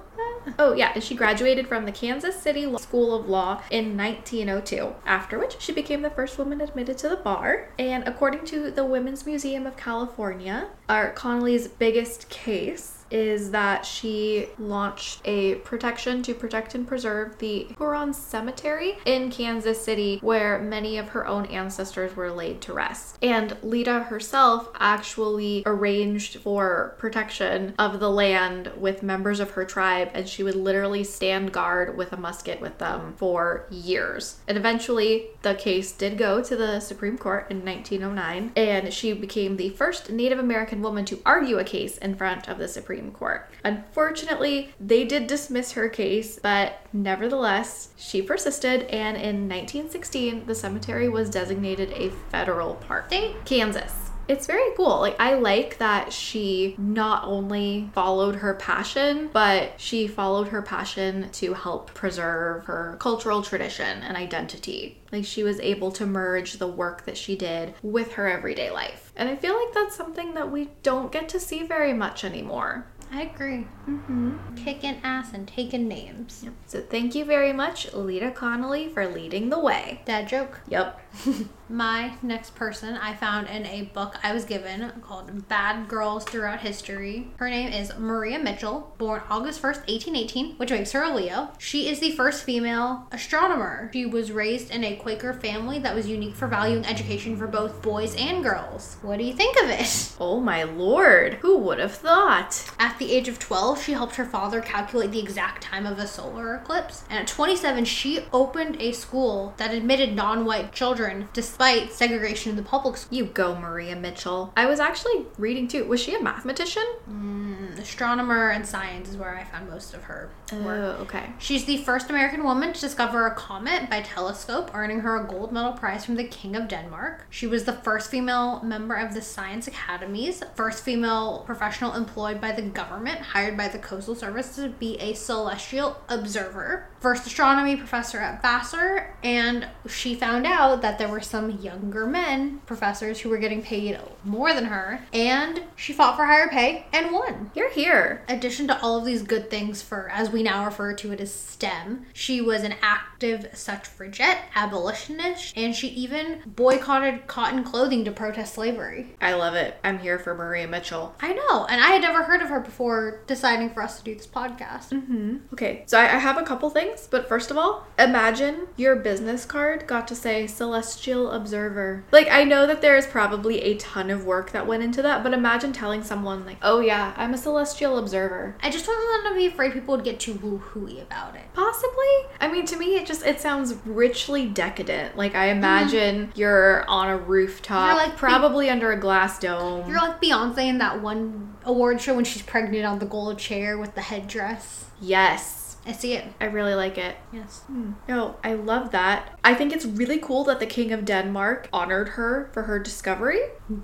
Oh, 0.59 0.75
yeah, 0.75 1.00
she 1.00 1.15
graduated 1.15 1.67
from 1.67 1.85
the 1.85 1.91
Kansas 1.91 2.35
City 2.35 2.67
Law 2.67 2.77
School 2.77 3.15
of 3.15 3.27
Law 3.27 3.63
in 3.71 3.97
1902, 3.97 4.93
after 5.07 5.39
which 5.39 5.59
she 5.59 5.71
became 5.71 6.03
the 6.03 6.09
first 6.11 6.38
woman 6.38 6.61
admitted 6.61 7.00
to 7.00 7.09
the 7.09 7.15
bar. 7.15 7.69
And 7.79 8.07
according 8.07 8.45
to 8.45 8.69
the 8.69 8.85
Women's 8.85 9.25
Museum 9.25 9.65
of 9.65 9.75
California, 9.75 10.69
our 10.88 11.09
Connolly's 11.11 11.67
biggest 11.67 12.29
case 12.29 13.00
is 13.12 13.51
that 13.51 13.86
she 13.86 14.48
launched 14.58 15.22
a 15.25 15.56
protection 15.56 16.24
to 16.24 16.34
protect 16.34 16.75
and 16.75 16.88
preserve 16.88 17.38
the 17.39 17.68
Huron 17.77 18.13
Cemetery 18.13 18.98
in 19.06 19.30
Kansas 19.32 19.84
City, 19.84 20.20
where 20.22 20.60
many 20.60 20.98
of 20.98 21.10
her 21.10 21.27
own 21.27 21.46
ancestors 21.48 22.15
were 22.15 22.32
laid 22.32 22.62
to 22.62 22.74
rest. 22.74 23.18
And 23.22 23.58
Lita 23.62 24.03
herself 24.03 24.70
actually 24.80 25.63
arranged 25.65 26.38
for 26.39 26.96
protection 26.98 27.74
of 27.77 28.00
the 28.00 28.10
land 28.10 28.72
with 28.77 29.03
members 29.03 29.39
of 29.39 29.51
her 29.51 29.65
tribe, 29.65 30.10
and 30.13 30.27
she 30.27 30.44
would 30.44 30.56
literally 30.56 31.03
stand 31.03 31.51
guard 31.51 31.98
with 31.98 32.13
a 32.13 32.18
musket 32.18 32.62
with 32.62 32.77
them 32.77 33.13
for 33.18 33.68
years. 33.70 34.39
And 34.48 34.58
eventually, 34.58 35.27
the 35.41 35.56
case 35.56 35.91
did 35.91 36.18
go 36.18 36.41
to 36.44 36.56
the 36.56 36.80
Supreme 36.80 37.18
Court 37.18 37.48
in 37.50 37.65
1909, 37.65 38.51
and 38.56 38.94
she 38.94 39.13
became 39.13 39.58
the 39.58 39.70
first 39.70 40.10
Native 40.10 40.39
American 40.39 40.82
woman 40.82 41.06
to 41.06 41.22
argue 41.25 41.58
a 41.58 41.63
case 41.63 41.98
in 41.98 42.15
front 42.15 42.48
of 42.48 42.58
the 42.58 42.68
Supreme 42.68 43.00
Court. 43.10 43.50
Unfortunately, 43.63 44.74
they 44.79 45.03
did 45.03 45.25
dismiss 45.25 45.72
her 45.72 45.89
case, 45.89 46.38
but 46.38 46.86
nevertheless, 46.93 47.89
she 47.98 48.22
persisted, 48.22 48.84
and 48.84 49.17
in 49.17 49.50
1916, 49.50 50.46
the 50.46 50.53
cemetery 50.53 51.10
was 51.10 51.31
designated 51.31 51.91
a 51.93 52.12
federal 52.29 52.75
park. 52.75 53.10
Thank- 53.10 53.43
Kansas. 53.46 54.12
It's 54.27 54.48
very 54.48 54.74
cool. 54.77 55.00
Like, 55.00 55.20
I 55.20 55.34
like 55.34 55.77
that 55.79 56.13
she 56.13 56.75
not 56.77 57.25
only 57.25 57.89
followed 57.93 58.36
her 58.36 58.53
passion, 58.53 59.29
but 59.34 59.74
she 59.75 60.08
followed 60.08 60.50
her 60.50 60.62
passion 60.62 61.29
to 61.34 61.53
help 61.53 61.93
preserve 61.93 62.63
her 62.65 62.96
cultural 63.00 63.41
tradition 63.41 64.01
and 64.03 64.15
identity. 64.15 65.01
Like, 65.12 65.25
she 65.25 65.43
was 65.43 65.60
able 65.60 65.91
to 65.93 66.05
merge 66.05 66.53
the 66.53 66.67
work 66.67 67.03
that 67.05 67.17
she 67.17 67.36
did 67.36 67.74
with 67.81 68.13
her 68.13 68.29
everyday 68.29 68.72
life. 68.72 69.12
And 69.17 69.27
I 69.27 69.36
feel 69.36 69.53
like 69.53 69.74
that's 69.74 69.96
something 69.96 70.34
that 70.36 70.50
we 70.50 70.70
don't 70.84 71.12
get 71.12 71.27
to 71.29 71.39
see 71.39 71.63
very 71.63 71.91
much 71.91 72.24
anymore. 72.24 72.88
I 73.12 73.24
agree. 73.24 73.68
Mm-hmm. 73.88 74.56
Kicking 74.56 75.01
ass 75.03 75.34
and 75.34 75.48
taking 75.48 75.88
names. 75.88 76.41
Yep. 76.44 76.53
So, 76.65 76.82
thank 76.82 77.13
you 77.13 77.25
very 77.25 77.51
much, 77.51 77.94
Lita 77.94 78.32
Connolly, 78.32 78.88
for 78.88 79.06
leading 79.06 79.50
the 79.50 79.60
way. 79.60 80.01
Dad 80.06 80.30
joke. 80.30 80.62
Yep. 80.70 81.01
My 81.72 82.16
next 82.22 82.54
person 82.56 82.98
I 82.98 83.16
found 83.16 83.48
in 83.48 83.66
a 83.66 83.84
book 83.84 84.18
I 84.22 84.34
was 84.34 84.44
given 84.44 84.92
called 85.01 85.48
Bad 85.48 85.88
Girls 85.88 86.25
Throughout 86.25 86.60
History. 86.60 87.30
Her 87.38 87.50
name 87.50 87.72
is 87.72 87.98
Maria 87.98 88.40
Mitchell, 88.40 88.94
born 88.98 89.22
August 89.30 89.62
1st, 89.62 89.88
1818, 89.88 90.56
which 90.58 90.70
makes 90.70 90.92
her 90.92 91.01
a 91.01 91.16
Leo. 91.16 91.51
She 91.58 91.88
is 91.88 92.01
the 92.01 92.12
first 92.12 92.44
female 92.44 93.08
astronomer. 93.13 93.90
She 93.94 94.06
was 94.06 94.34
raised 94.34 94.70
in 94.70 94.84
a 94.84 94.98
Quaker 94.98 95.32
family 95.32 95.80
that 95.80 95.96
was 95.96 96.10
unique 96.10 96.36
for 96.36 96.50
valuing 96.50 96.86
education 96.86 97.38
for 97.38 97.48
both 97.48 97.82
boys 97.82 98.18
and 98.18 98.44
girls. 98.44 98.98
What 99.01 99.18
do 99.18 99.24
you 99.24 99.34
think 99.34 99.56
of 99.63 99.70
it? 99.70 100.10
Oh 100.22 100.40
my 100.40 100.63
lord, 100.63 101.36
who 101.36 101.58
would 101.58 101.80
have 101.80 101.96
thought? 101.96 102.70
At 102.78 103.00
the 103.00 103.12
age 103.12 103.28
of 103.28 103.40
12, 103.40 103.82
she 103.82 103.94
helped 103.94 104.16
her 104.18 104.25
father 104.25 104.62
calculate 104.62 105.12
the 105.12 105.20
exact 105.20 105.63
time 105.63 105.88
of 105.88 105.98
a 105.98 106.06
solar 106.06 106.54
eclipse. 106.54 107.04
And 107.10 107.18
at 107.18 107.28
27, 107.28 107.86
she 107.86 108.25
opened 108.32 108.80
a 108.80 108.92
school 108.92 109.56
that 109.58 109.74
admitted 109.74 110.16
non 110.16 110.46
white 110.46 110.74
children 110.74 111.28
despite 111.34 111.61
segregation 111.62 112.50
in 112.50 112.56
the 112.56 112.63
public 112.63 112.98
school. 112.98 113.18
You 113.18 113.25
go, 113.25 113.56
Maria 113.56 113.96
Mitchell. 113.96 114.51
I 114.58 114.65
was 114.65 114.80
actually 114.80 115.25
reading 115.38 115.68
too. 115.68 115.86
Was 115.86 116.01
she 116.01 116.15
a 116.15 116.22
mathematician? 116.22 116.84
Mm, 117.10 117.77
astronomer 117.80 118.50
and 118.50 118.65
science 118.65 119.10
is 119.10 119.18
where 119.18 119.38
I 119.38 119.44
found 119.44 119.70
most 119.70 119.94
of 119.94 120.03
her 120.03 120.30
work. 120.51 120.98
Oh, 121.00 121.03
okay. 121.03 121.32
She's 121.38 121.65
the 121.65 121.77
first 121.77 122.10
American 122.10 122.44
woman 122.44 122.74
to 122.74 122.82
discover 122.82 123.27
a 123.27 123.36
comet 123.36 123.89
by 123.89 124.01
telescope, 124.01 124.72
earning 124.74 125.01
her 125.01 125.24
a 125.24 125.27
gold 125.27 125.51
medal 125.51 125.74
prize 125.74 126.06
from 126.06 126.15
the 126.15 126.24
King 126.24 126.56
of 126.56 126.68
Denmark. 126.68 127.27
She 127.30 127.48
was 127.48 127.65
the 127.65 127.74
first 127.74 128.10
female 128.10 128.62
member 128.63 128.96
of 128.96 129.13
the 129.13 129.22
Science 129.22 129.68
Academies, 129.68 130.44
first 130.56 130.84
female 130.84 131.44
professional 131.46 131.94
employed 131.94 132.41
by 132.41 132.51
the 132.51 132.62
government, 132.62 133.20
hired 133.20 133.56
by 133.56 133.68
the 133.68 133.80
Coastal 133.80 134.15
Service 134.15 134.56
to 134.56 134.70
be 134.70 134.96
a 134.98 135.13
celestial 135.13 136.01
observer, 136.10 136.88
first 137.00 137.25
astronomy 137.25 137.75
professor 137.75 138.20
at 138.20 138.41
Vassar, 138.41 139.15
and 139.24 139.68
she 139.88 140.15
found 140.15 140.46
out 140.46 140.82
that 140.82 140.98
there 140.98 141.08
were 141.08 141.22
some 141.22 141.50
younger 141.51 142.05
men 142.08 142.60
professors 142.65 143.20
who 143.20 143.29
were 143.29 143.38
getting 143.38 143.62
paid 143.62 144.00
more 144.24 144.53
than 144.53 144.65
her, 144.65 145.01
and 145.13 145.63
she 145.75 145.93
fought 145.93 146.15
for 146.15 146.25
higher 146.25 146.48
pay 146.48 146.86
and 146.93 147.12
won 147.12 147.51
You're 147.55 147.72
here. 147.72 148.24
addition 148.27 148.67
to 148.67 148.81
all 148.81 148.98
of 148.98 149.05
these 149.05 149.24
good 149.24 149.50
things 149.50 149.81
for 149.81 150.10
as 150.10 150.29
we 150.29 150.43
now 150.43 150.65
refer 150.65 150.93
to 150.93 151.12
it 151.12 151.20
as 151.20 151.34
STEM, 151.34 152.05
she 152.13 152.41
was 152.41 152.63
an 152.63 152.75
active 152.81 153.48
suffragette, 153.53 154.39
abolitionist, 154.55 155.53
and 155.55 155.75
she 155.75 155.88
even 155.89 156.41
boycotted 156.46 157.27
cotton 157.27 157.63
clothing 157.63 158.05
to 158.05 158.12
protest 158.12 158.53
slavery. 158.55 159.15
I 159.22 159.34
love 159.34 159.53
it. 159.55 159.77
I'm 159.84 160.00
here 160.00 160.17
for 160.17 160.34
Maria 160.34 160.67
Mitchell. 160.67 161.15
I 161.20 161.34
know, 161.34 161.65
and 161.65 161.81
I 161.81 161.88
had 161.88 162.01
never 162.01 162.24
heard 162.24 162.41
of 162.41 162.50
her 162.50 162.60
before 162.60 163.22
deciding 163.27 163.72
for 163.72 163.81
us 163.84 163.98
to 163.98 164.03
do 164.03 164.15
this 164.15 164.27
podcast. 164.27 164.89
Mm-hmm. 164.89 165.38
Okay, 165.53 165.84
so 165.86 166.00
I, 166.00 166.03
I 166.03 166.20
have 166.20 166.38
a 166.38 166.43
couple 166.43 166.70
things, 166.70 167.08
but 167.10 167.27
first 167.27 167.51
of 167.51 167.58
all, 167.58 167.86
imagine 168.00 168.67
your 168.77 168.96
business 168.96 169.46
card 169.46 169.88
got 169.88 170.08
to 170.08 170.15
say 170.15 170.48
Celestial 170.48 171.31
Observer. 171.41 172.05
Like, 172.12 172.29
I 172.29 172.43
know 172.43 172.67
that 172.67 172.81
there 172.81 172.98
is 172.98 173.07
probably 173.07 173.62
a 173.62 173.75
ton 173.77 174.10
of 174.10 174.25
work 174.25 174.51
that 174.51 174.67
went 174.67 174.83
into 174.83 175.01
that, 175.01 175.24
but 175.24 175.33
imagine 175.33 175.74
telling 175.74 176.03
someone, 176.03 176.45
like, 176.45 176.57
oh 176.62 176.79
yeah, 176.79 177.13
I'm 177.17 177.33
a 177.33 177.38
Celestial 177.38 177.98
Observer. 177.98 178.55
I 178.62 178.69
just 178.69 178.88
wasn't 178.88 179.12
to 179.31 179.39
be 179.39 179.48
afraid 179.48 179.74
people 179.74 179.95
would 179.95 180.03
get 180.03 180.19
too 180.19 180.33
woo-hooey 180.33 181.00
about 181.00 181.36
it. 181.36 181.43
Possibly. 181.53 181.91
I 182.39 182.50
mean, 182.51 182.65
to 182.67 182.77
me, 182.77 182.95
it 182.95 183.05
just 183.05 183.25
it 183.25 183.39
sounds 183.39 183.75
richly 183.86 184.48
decadent. 184.48 185.17
Like 185.17 185.36
I 185.36 185.48
mm-hmm. 185.48 185.57
imagine 185.57 186.31
you're 186.36 186.88
on 186.88 187.10
a 187.10 187.17
rooftop, 187.17 187.88
You're 187.88 187.95
like 187.95 188.17
probably 188.17 188.69
under 188.69 188.91
a 188.91 189.00
glass 189.00 189.39
dome. 189.39 189.89
You're 189.89 190.00
like 190.00 190.21
Beyonce 190.21 190.67
in 190.67 190.77
that 190.79 191.01
one 191.01 191.55
award 191.63 192.01
show 192.01 192.15
when 192.15 192.25
she's 192.25 192.41
pregnant 192.41 192.86
on 192.86 193.00
the 193.00 193.05
gold 193.05 193.39
chair 193.39 193.77
with 193.77 193.95
the 193.95 194.01
headdress. 194.01 194.86
yes, 195.00 195.61
I 195.85 195.93
see 195.93 196.13
it. 196.13 196.25
I 196.39 196.45
really 196.45 196.75
like 196.75 196.97
it. 196.97 197.15
Yes. 197.33 197.63
No, 198.07 198.38
I 198.43 198.53
love 198.53 198.91
that. 198.91 199.39
I 199.43 199.55
think 199.55 199.73
it's 199.73 199.85
really 199.85 200.19
cool 200.19 200.43
that 200.43 200.59
the 200.59 200.65
King 200.67 200.91
of 200.91 201.05
Denmark 201.05 201.69
honored 201.73 202.09
her 202.09 202.50
for 202.53 202.63
her 202.63 202.77
discovery, 202.77 203.39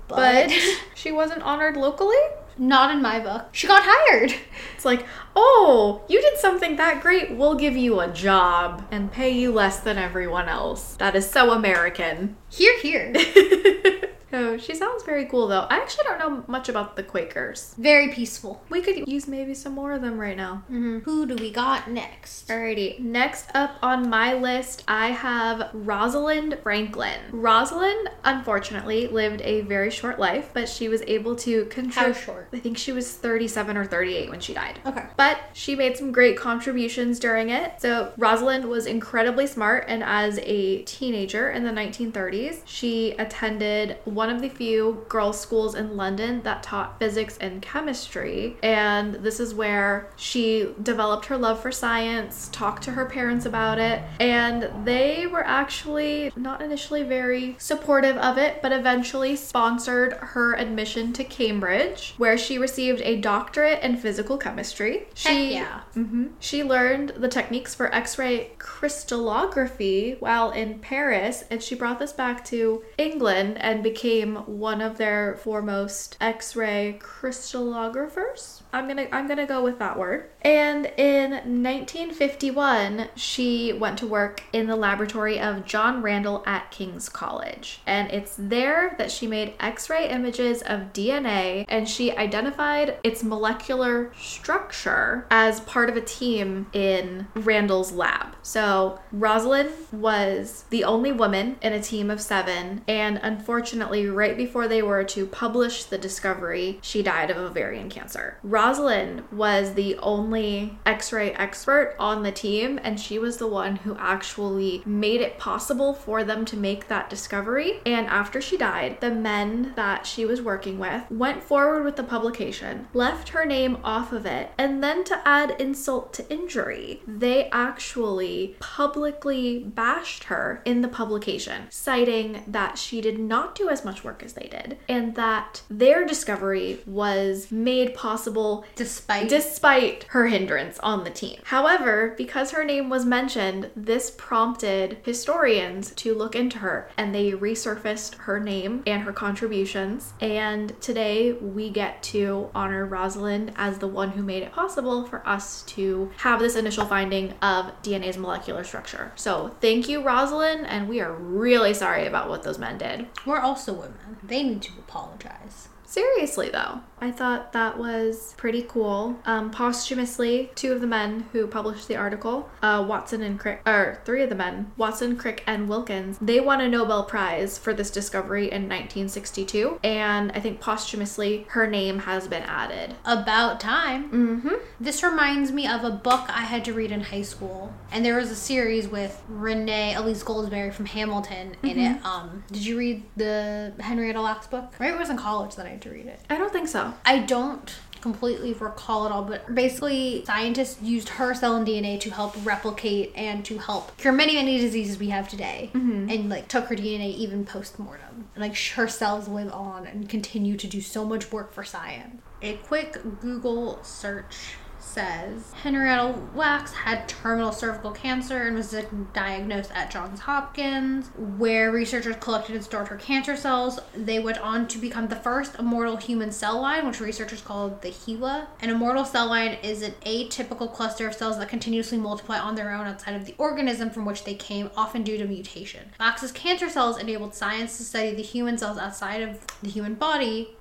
but, 0.06 0.52
she 0.94 1.10
wasn't 1.10 1.42
honored 1.42 1.76
locally. 1.76 2.16
Not 2.56 2.90
in 2.90 3.00
my 3.00 3.20
book. 3.20 3.48
She 3.52 3.66
got 3.66 3.82
hired. 3.84 4.34
It's 4.74 4.84
like, 4.84 5.04
oh, 5.34 6.04
you 6.08 6.20
did 6.22 6.38
something 6.38 6.76
that 6.76 7.02
great. 7.02 7.32
We'll 7.32 7.56
give 7.56 7.76
you 7.76 7.98
a 7.98 8.06
job 8.12 8.86
and 8.92 9.10
pay 9.10 9.30
you 9.30 9.52
less 9.52 9.80
than 9.80 9.98
everyone 9.98 10.48
else. 10.48 10.94
That 10.94 11.16
is 11.16 11.28
so 11.28 11.50
American. 11.50 12.36
Here, 12.48 12.78
here. 12.78 13.12
oh, 14.32 14.56
she 14.56 14.74
sounds 14.74 15.02
very 15.02 15.26
cool 15.26 15.48
though. 15.48 15.66
I 15.70 15.76
actually 15.78 16.04
don't 16.04 16.18
know 16.18 16.44
much 16.46 16.68
about 16.68 16.96
the 16.96 17.02
Quakers. 17.02 17.74
Very 17.78 18.08
peaceful. 18.12 18.62
We 18.68 18.80
could 18.82 19.06
use 19.08 19.26
maybe 19.28 19.54
some 19.54 19.74
more 19.74 19.92
of 19.92 20.02
them 20.02 20.18
right 20.18 20.36
now. 20.36 20.62
hmm 20.68 20.98
Who 21.00 21.26
do 21.26 21.34
we 21.36 21.50
got 21.50 21.90
next? 21.90 22.48
Alrighty, 22.48 22.98
next 23.00 23.46
up 23.54 23.76
on 23.82 24.08
my 24.08 24.34
list, 24.34 24.84
I 24.88 25.08
have 25.08 25.70
Rosalind 25.72 26.58
Franklin. 26.62 27.20
Rosalind, 27.30 28.08
unfortunately, 28.24 29.06
lived 29.08 29.40
a 29.42 29.62
very 29.62 29.90
short 29.90 30.18
life, 30.18 30.50
but 30.52 30.68
she 30.68 30.88
was 30.88 31.02
able 31.02 31.36
to 31.36 31.68
How 31.90 32.12
short? 32.12 32.48
I 32.52 32.58
think 32.58 32.78
she 32.78 32.92
was 32.92 33.12
37 33.12 33.76
or 33.76 33.84
38 33.84 34.30
when 34.30 34.40
she 34.40 34.54
died. 34.54 34.80
Okay. 34.86 35.04
But 35.16 35.38
she 35.52 35.74
made 35.74 35.96
some 35.96 36.12
great 36.12 36.36
contributions 36.36 37.18
during 37.18 37.50
it. 37.50 37.80
So, 37.80 38.12
Rosalind 38.16 38.64
was 38.66 38.86
incredibly 38.86 39.46
smart, 39.46 39.84
and 39.88 40.02
as 40.02 40.38
a 40.42 40.82
teenager 40.82 41.50
in 41.50 41.64
the 41.64 41.70
1930s, 41.70 42.62
she 42.64 43.12
attended 43.12 43.96
one 44.18 44.28
of 44.30 44.42
the 44.42 44.48
few 44.48 45.04
girls' 45.08 45.40
schools 45.40 45.76
in 45.76 45.96
London 45.96 46.42
that 46.42 46.60
taught 46.60 46.98
physics 46.98 47.38
and 47.38 47.62
chemistry. 47.62 48.56
And 48.64 49.14
this 49.14 49.38
is 49.38 49.54
where 49.54 50.10
she 50.16 50.74
developed 50.82 51.26
her 51.26 51.38
love 51.38 51.60
for 51.62 51.70
science, 51.70 52.48
talked 52.50 52.82
to 52.82 52.90
her 52.90 53.06
parents 53.06 53.46
about 53.46 53.78
it, 53.78 54.02
and 54.18 54.68
they 54.84 55.28
were 55.28 55.46
actually 55.46 56.32
not 56.34 56.60
initially 56.60 57.04
very 57.04 57.54
supportive 57.58 58.16
of 58.16 58.38
it, 58.38 58.60
but 58.60 58.72
eventually 58.72 59.36
sponsored 59.36 60.14
her 60.14 60.54
admission 60.56 61.12
to 61.12 61.22
Cambridge, 61.22 62.14
where 62.18 62.36
she 62.36 62.58
received 62.58 63.00
a 63.02 63.20
doctorate 63.20 63.80
in 63.84 63.96
physical 63.96 64.36
chemistry. 64.36 65.06
She 65.14 65.54
yeah. 65.54 65.82
Mhm. 65.96 66.30
She 66.40 66.64
learned 66.64 67.10
the 67.10 67.28
techniques 67.28 67.72
for 67.72 67.94
X-ray 67.94 68.50
crystallography 68.58 70.16
while 70.18 70.50
in 70.50 70.80
Paris, 70.80 71.44
and 71.52 71.62
she 71.62 71.76
brought 71.76 72.00
this 72.00 72.12
back 72.12 72.44
to 72.46 72.82
England 72.98 73.58
and 73.60 73.80
became 73.84 74.07
one 74.46 74.80
of 74.80 74.98
their 74.98 75.36
foremost 75.36 76.16
X-ray 76.20 76.98
crystallographers. 77.00 78.62
I'm 78.72 78.86
gonna 78.86 79.08
I'm 79.12 79.26
gonna 79.26 79.46
go 79.46 79.62
with 79.62 79.78
that 79.78 79.98
word. 79.98 80.30
And 80.42 80.86
in 80.96 81.30
1951, 81.30 83.08
she 83.16 83.72
went 83.72 83.98
to 83.98 84.06
work 84.06 84.42
in 84.52 84.66
the 84.66 84.76
laboratory 84.76 85.40
of 85.40 85.64
John 85.64 86.02
Randall 86.02 86.42
at 86.46 86.70
King's 86.70 87.08
College, 87.08 87.80
and 87.86 88.10
it's 88.10 88.36
there 88.38 88.94
that 88.98 89.10
she 89.10 89.26
made 89.26 89.54
X-ray 89.60 90.08
images 90.08 90.62
of 90.62 90.92
DNA, 90.92 91.64
and 91.68 91.88
she 91.88 92.16
identified 92.16 92.98
its 93.02 93.24
molecular 93.24 94.12
structure 94.18 95.26
as 95.30 95.60
part 95.60 95.90
of 95.90 95.96
a 95.96 96.00
team 96.00 96.66
in 96.72 97.26
Randall's 97.34 97.92
lab. 97.92 98.36
So 98.42 99.00
Rosalind 99.12 99.70
was 99.92 100.64
the 100.70 100.84
only 100.84 101.12
woman 101.12 101.56
in 101.62 101.72
a 101.72 101.82
team 101.82 102.10
of 102.10 102.20
seven, 102.20 102.82
and 102.86 103.18
unfortunately, 103.22 103.97
right 104.06 104.36
before 104.36 104.68
they 104.68 104.82
were 104.82 105.04
to 105.04 105.26
publish 105.26 105.84
the 105.84 105.98
discovery, 105.98 106.78
she 106.82 107.02
died 107.02 107.30
of 107.30 107.36
ovarian 107.36 107.90
cancer. 107.90 108.38
Rosalind 108.42 109.24
was 109.32 109.74
the 109.74 109.96
only 109.98 110.78
x 110.86 111.12
ray 111.12 111.32
expert 111.32 111.96
on 111.98 112.22
the 112.22 112.32
team, 112.32 112.78
and 112.82 113.00
she 113.00 113.18
was 113.18 113.38
the 113.38 113.46
one 113.46 113.76
who 113.76 113.96
actually 113.98 114.82
made 114.86 115.20
it 115.20 115.38
possible 115.38 115.94
for 115.94 116.24
them 116.24 116.44
to 116.44 116.56
make 116.56 116.88
that 116.88 117.10
discovery. 117.10 117.80
And 117.86 118.06
after 118.06 118.40
she 118.40 118.56
died, 118.56 119.00
the 119.00 119.10
men 119.10 119.72
that 119.76 120.06
she 120.06 120.24
was 120.24 120.42
working 120.42 120.78
with 120.78 121.10
went 121.10 121.42
forward 121.42 121.84
with 121.84 121.96
the 121.96 122.02
publication, 122.02 122.88
left 122.92 123.30
her 123.30 123.44
name 123.44 123.78
off 123.82 124.12
of 124.12 124.26
it, 124.26 124.50
and 124.58 124.82
then 124.82 125.04
to 125.04 125.20
add 125.26 125.56
insult 125.58 126.12
to 126.14 126.30
injury, 126.32 127.02
they 127.06 127.48
actually 127.50 128.56
publicly 128.60 129.58
bashed 129.60 130.24
her 130.24 130.62
in 130.64 130.82
the 130.82 130.88
publication, 130.88 131.66
citing 131.70 132.42
that 132.46 132.78
she 132.78 133.00
did 133.00 133.18
not 133.18 133.54
do 133.54 133.68
as 133.68 133.84
much 133.84 133.87
work 134.04 134.22
as 134.22 134.34
they 134.34 134.48
did, 134.48 134.78
and 134.88 135.14
that 135.14 135.62
their 135.68 136.06
discovery 136.06 136.80
was 136.86 137.50
made 137.50 137.94
possible 137.94 138.64
Despite 138.76 139.28
despite 139.28 140.04
her 140.08 140.26
hindrance 140.26 140.78
on 140.80 141.04
the 141.04 141.10
team. 141.10 141.40
However, 141.44 142.14
because 142.16 142.50
her 142.52 142.64
name 142.64 142.88
was 142.88 143.04
mentioned, 143.04 143.70
this 143.76 144.10
prompted 144.10 144.98
historians 145.04 145.90
to 145.96 146.14
look 146.14 146.34
into 146.34 146.58
her 146.58 146.90
and 146.96 147.14
they 147.14 147.32
resurfaced 147.32 148.16
her 148.16 148.40
name 148.40 148.82
and 148.86 149.02
her 149.02 149.12
contributions. 149.12 150.12
And 150.20 150.80
today 150.80 151.32
we 151.32 151.70
get 151.70 152.02
to 152.04 152.50
honor 152.54 152.86
Rosalind 152.86 153.52
as 153.56 153.78
the 153.78 153.88
one 153.88 154.10
who 154.10 154.22
made 154.22 154.42
it 154.42 154.52
possible 154.52 155.04
for 155.06 155.26
us 155.26 155.62
to 155.62 156.10
have 156.18 156.40
this 156.40 156.56
initial 156.56 156.86
finding 156.86 157.32
of 157.42 157.66
DNA's 157.82 158.18
molecular 158.18 158.64
structure. 158.64 159.12
So, 159.16 159.54
thank 159.60 159.88
you, 159.88 160.02
Rosalind, 160.02 160.66
and 160.66 160.88
we 160.88 161.00
are 161.00 161.12
really 161.12 161.74
sorry 161.74 162.06
about 162.06 162.28
what 162.28 162.42
those 162.42 162.58
men 162.58 162.78
did. 162.78 163.06
we're 163.26 163.40
also 163.40 163.72
women. 163.78 164.18
They 164.22 164.42
need 164.42 164.62
to 164.62 164.72
apologize. 164.78 165.67
Seriously, 165.88 166.50
though, 166.50 166.80
I 167.00 167.10
thought 167.10 167.54
that 167.54 167.78
was 167.78 168.34
pretty 168.36 168.62
cool. 168.62 169.18
Um, 169.24 169.50
posthumously, 169.50 170.50
two 170.54 170.72
of 170.72 170.82
the 170.82 170.86
men 170.86 171.26
who 171.32 171.46
published 171.46 171.88
the 171.88 171.96
article, 171.96 172.50
uh, 172.60 172.84
Watson 172.86 173.22
and 173.22 173.40
Crick, 173.40 173.62
or 173.66 174.02
three 174.04 174.22
of 174.22 174.28
the 174.28 174.34
men, 174.34 174.70
Watson, 174.76 175.16
Crick, 175.16 175.42
and 175.46 175.66
Wilkins, 175.66 176.18
they 176.20 176.40
won 176.40 176.60
a 176.60 176.68
Nobel 176.68 177.04
Prize 177.04 177.56
for 177.56 177.72
this 177.72 177.90
discovery 177.90 178.44
in 178.44 178.68
1962. 178.68 179.80
And 179.82 180.30
I 180.32 180.40
think 180.40 180.60
posthumously, 180.60 181.46
her 181.50 181.66
name 181.66 182.00
has 182.00 182.28
been 182.28 182.42
added. 182.42 182.94
About 183.06 183.58
time. 183.58 184.10
Mm-hmm. 184.10 184.54
This 184.78 185.02
reminds 185.02 185.52
me 185.52 185.66
of 185.66 185.84
a 185.84 185.90
book 185.90 186.28
I 186.28 186.42
had 186.42 186.66
to 186.66 186.74
read 186.74 186.92
in 186.92 187.00
high 187.00 187.22
school, 187.22 187.72
and 187.92 188.04
there 188.04 188.16
was 188.16 188.30
a 188.30 188.36
series 188.36 188.88
with 188.88 189.22
Renee 189.26 189.94
Elise 189.94 190.22
Goldsberry 190.22 190.72
from 190.72 190.84
Hamilton 190.84 191.56
in 191.62 191.78
it. 191.78 192.04
Um, 192.04 192.44
did 192.52 192.66
you 192.66 192.76
read 192.76 193.04
the 193.16 193.72
Henrietta 193.80 194.20
Lacks 194.20 194.46
book? 194.46 194.74
Right, 194.78 194.92
it 194.92 194.98
was 194.98 195.08
in 195.08 195.16
college 195.16 195.56
that 195.56 195.66
I 195.66 195.77
had 195.78 195.90
to 195.90 195.96
read 195.96 196.06
it. 196.06 196.20
I 196.28 196.36
don't 196.36 196.52
think 196.52 196.68
so. 196.68 196.94
I 197.04 197.18
don't 197.18 197.74
completely 198.00 198.52
recall 198.52 199.06
it 199.06 199.12
all, 199.12 199.24
but 199.24 199.54
basically, 199.54 200.24
scientists 200.24 200.80
used 200.82 201.08
her 201.10 201.34
cell 201.34 201.56
and 201.56 201.66
DNA 201.66 202.00
to 202.00 202.10
help 202.10 202.34
replicate 202.44 203.12
and 203.16 203.44
to 203.44 203.58
help 203.58 203.96
cure 203.96 204.12
many, 204.12 204.34
many 204.34 204.58
diseases 204.58 204.98
we 204.98 205.08
have 205.10 205.28
today. 205.28 205.70
Mm-hmm. 205.74 206.10
And 206.10 206.28
like 206.28 206.48
took 206.48 206.66
her 206.66 206.76
DNA 206.76 207.14
even 207.16 207.44
post 207.44 207.78
mortem. 207.78 208.28
And 208.34 208.42
like 208.42 208.54
sh- 208.54 208.72
her 208.72 208.88
cells 208.88 209.28
live 209.28 209.52
on 209.52 209.86
and 209.86 210.08
continue 210.08 210.56
to 210.56 210.66
do 210.66 210.80
so 210.80 211.04
much 211.04 211.32
work 211.32 211.52
for 211.52 211.64
science. 211.64 212.22
A 212.40 212.54
quick 212.54 212.98
Google 213.20 213.82
search 213.82 214.54
says 214.88 215.52
Henrietta 215.62 216.18
Lacks 216.34 216.72
had 216.72 217.08
terminal 217.08 217.52
cervical 217.52 217.92
cancer 217.92 218.42
and 218.42 218.56
was 218.56 218.74
diagnosed 219.12 219.70
at 219.74 219.90
Johns 219.90 220.20
Hopkins, 220.20 221.10
where 221.36 221.70
researchers 221.70 222.16
collected 222.20 222.54
and 222.54 222.64
stored 222.64 222.88
her 222.88 222.96
cancer 222.96 223.36
cells. 223.36 223.78
They 223.94 224.18
went 224.18 224.38
on 224.38 224.66
to 224.68 224.78
become 224.78 225.08
the 225.08 225.16
first 225.16 225.56
immortal 225.58 225.96
human 225.96 226.32
cell 226.32 226.60
line, 226.60 226.86
which 226.86 227.00
researchers 227.00 227.42
called 227.42 227.82
the 227.82 227.90
HeLa. 227.90 228.46
An 228.60 228.70
immortal 228.70 229.04
cell 229.04 229.28
line 229.28 229.58
is 229.62 229.82
an 229.82 229.92
atypical 230.06 230.72
cluster 230.72 231.06
of 231.06 231.14
cells 231.14 231.38
that 231.38 231.48
continuously 231.48 231.98
multiply 231.98 232.38
on 232.38 232.54
their 232.54 232.72
own 232.72 232.86
outside 232.86 233.14
of 233.14 233.26
the 233.26 233.34
organism 233.38 233.90
from 233.90 234.04
which 234.04 234.24
they 234.24 234.34
came, 234.34 234.70
often 234.76 235.02
due 235.02 235.18
to 235.18 235.26
mutation. 235.26 235.90
Lacks's 236.00 236.32
cancer 236.32 236.68
cells 236.68 236.98
enabled 236.98 237.34
science 237.34 237.76
to 237.76 237.84
study 237.84 238.14
the 238.14 238.22
human 238.22 238.56
cells 238.56 238.78
outside 238.78 239.22
of 239.22 239.38
the 239.62 239.68
human 239.68 239.94
body. 239.94 240.56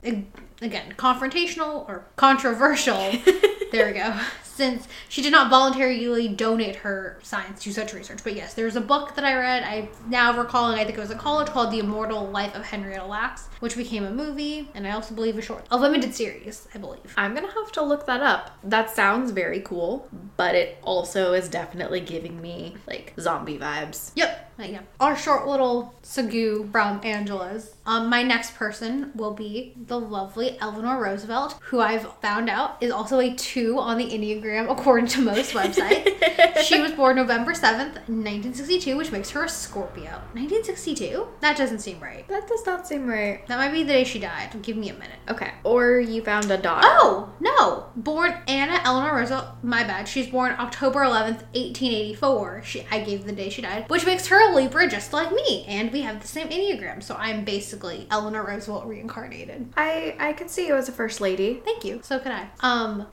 Again, 0.62 0.94
confrontational 0.98 1.88
or 1.88 2.06
controversial. 2.16 3.14
there 3.72 3.88
we 3.88 3.94
go. 3.94 4.20
Since 4.44 4.88
she 5.08 5.22
did 5.22 5.32
not 5.32 5.52
voluntarily 5.52 6.28
donate 6.28 6.78
her 6.78 7.20
science 7.22 7.62
to 7.64 7.72
such 7.72 7.94
research. 7.94 8.24
But 8.24 8.36
yes, 8.36 8.56
there's 8.56 8.76
a 8.76 8.82
book 8.82 9.16
that 9.16 9.24
I 9.24 9.36
read. 9.36 9.64
I 9.64 9.90
now 10.08 10.36
recalling, 10.38 10.80
I 10.80 10.84
think 10.84 10.98
it 10.98 11.02
was 11.02 11.12
a 11.12 11.16
college 11.16 11.48
called 11.48 11.72
The 11.72 11.80
Immortal 11.80 12.26
Life 12.30 12.56
of 12.56 12.66
Henrietta 12.66 13.06
Lacks, 13.06 13.48
which 13.60 13.78
became 13.78 14.04
a 14.04 14.12
movie, 14.12 14.68
and 14.74 14.88
I 14.88 14.92
also 14.92 15.14
believe 15.14 15.38
a 15.38 15.42
short, 15.42 15.66
a 15.70 15.78
limited 15.78 16.16
series, 16.16 16.68
I 16.74 16.80
believe. 16.80 17.14
I'm 17.18 17.36
gonna 17.36 17.52
have 17.52 17.72
to 17.74 17.84
look 17.84 18.08
that 18.08 18.22
up. 18.22 18.58
That 18.64 18.90
sounds 18.90 19.32
very 19.32 19.60
cool, 19.62 20.10
but 20.38 20.56
it 20.56 20.80
also 20.82 21.34
is 21.34 21.50
definitely 21.50 22.00
giving 22.00 22.42
me 22.42 22.78
like 22.88 23.14
zombie 23.20 23.60
vibes. 23.60 24.12
Yep. 24.16 24.47
Yeah. 24.60 24.82
Our 25.00 25.16
short 25.16 25.48
little 25.48 25.94
Sagu 26.04 26.72
from 26.72 27.02
Angela's. 27.04 27.76
Um, 27.86 28.10
my 28.10 28.24
next 28.24 28.56
person 28.56 29.12
will 29.16 29.34
be 29.34 29.74
the 29.86 30.00
lovely 30.00 30.58
Eleanor 30.60 31.02
Roosevelt, 31.02 31.58
who 31.62 31.80
I've 31.80 32.12
found 32.22 32.50
out 32.50 32.78
is 32.82 32.92
also 32.92 33.20
a 33.20 33.34
two 33.34 33.78
on 33.80 33.98
the 33.98 34.06
Enneagram 34.06 34.70
according 34.70 35.08
to 35.10 35.22
most 35.22 35.54
websites. 35.54 36.62
she 36.64 36.82
was 36.82 36.92
born 36.92 37.16
November 37.16 37.54
7th, 37.54 37.96
1962, 38.08 38.98
which 38.98 39.12
makes 39.12 39.30
her 39.32 39.46
a 39.46 39.50
Scorpio. 39.50 40.12
1962? 40.34 41.28
That 41.42 41.56
doesn't 41.56 41.80
seem 41.80 42.00
right. 42.00 42.28
That 42.28 42.48
does 42.48 42.66
not 42.66 42.88
seem 42.88 43.08
right. 43.08 43.46
That 43.48 43.58
might 43.58 43.72
be 43.72 43.84
the 43.84 43.94
day 43.94 44.04
she 44.04 44.20
died. 44.20 44.62
Give 44.62 44.76
me 44.76 44.90
a 44.90 44.94
minute. 44.94 45.20
Okay. 45.30 45.52
Or 45.64 46.00
you 46.00 46.24
found 46.24 46.50
a 46.52 46.58
daughter. 46.58 46.88
Oh, 46.90 47.34
no. 47.40 47.86
Born 47.96 48.36
Anna 48.48 48.82
Eleanor 48.84 49.16
Roosevelt. 49.16 49.64
My 49.64 49.84
bad. 49.84 50.08
She's 50.08 50.28
born 50.28 50.56
October 50.60 51.02
11th, 51.02 51.44
1884. 51.54 52.64
She, 52.64 52.86
I 52.92 53.00
gave 53.00 53.26
the 53.26 53.32
day 53.32 53.50
she 53.50 53.62
died, 53.62 53.90
which 53.90 54.06
makes 54.06 54.28
her 54.28 54.47
a 54.48 54.56
Libra 54.56 54.88
just 54.88 55.14
like 55.14 55.32
me. 55.32 55.66
And 55.68 55.92
we 55.92 56.02
have 56.02 56.22
the 56.22 56.28
same 56.28 56.50
Enneagram. 56.50 57.04
So 57.04 57.16
I'm 57.16 57.44
basically 57.44 58.08
Eleanor 58.10 58.44
Roosevelt 58.44 58.86
reincarnated. 58.86 59.74
I 59.76 60.16
I 60.20 60.34
could 60.34 60.50
see 60.50 60.68
you 60.68 60.76
as 60.76 60.90
a 60.90 60.92
first 60.92 61.22
lady. 61.22 61.62
Thank 61.64 61.84
you. 61.84 62.02
So 62.04 62.20
could 62.20 62.32
I. 62.32 62.48
Um, 62.62 63.08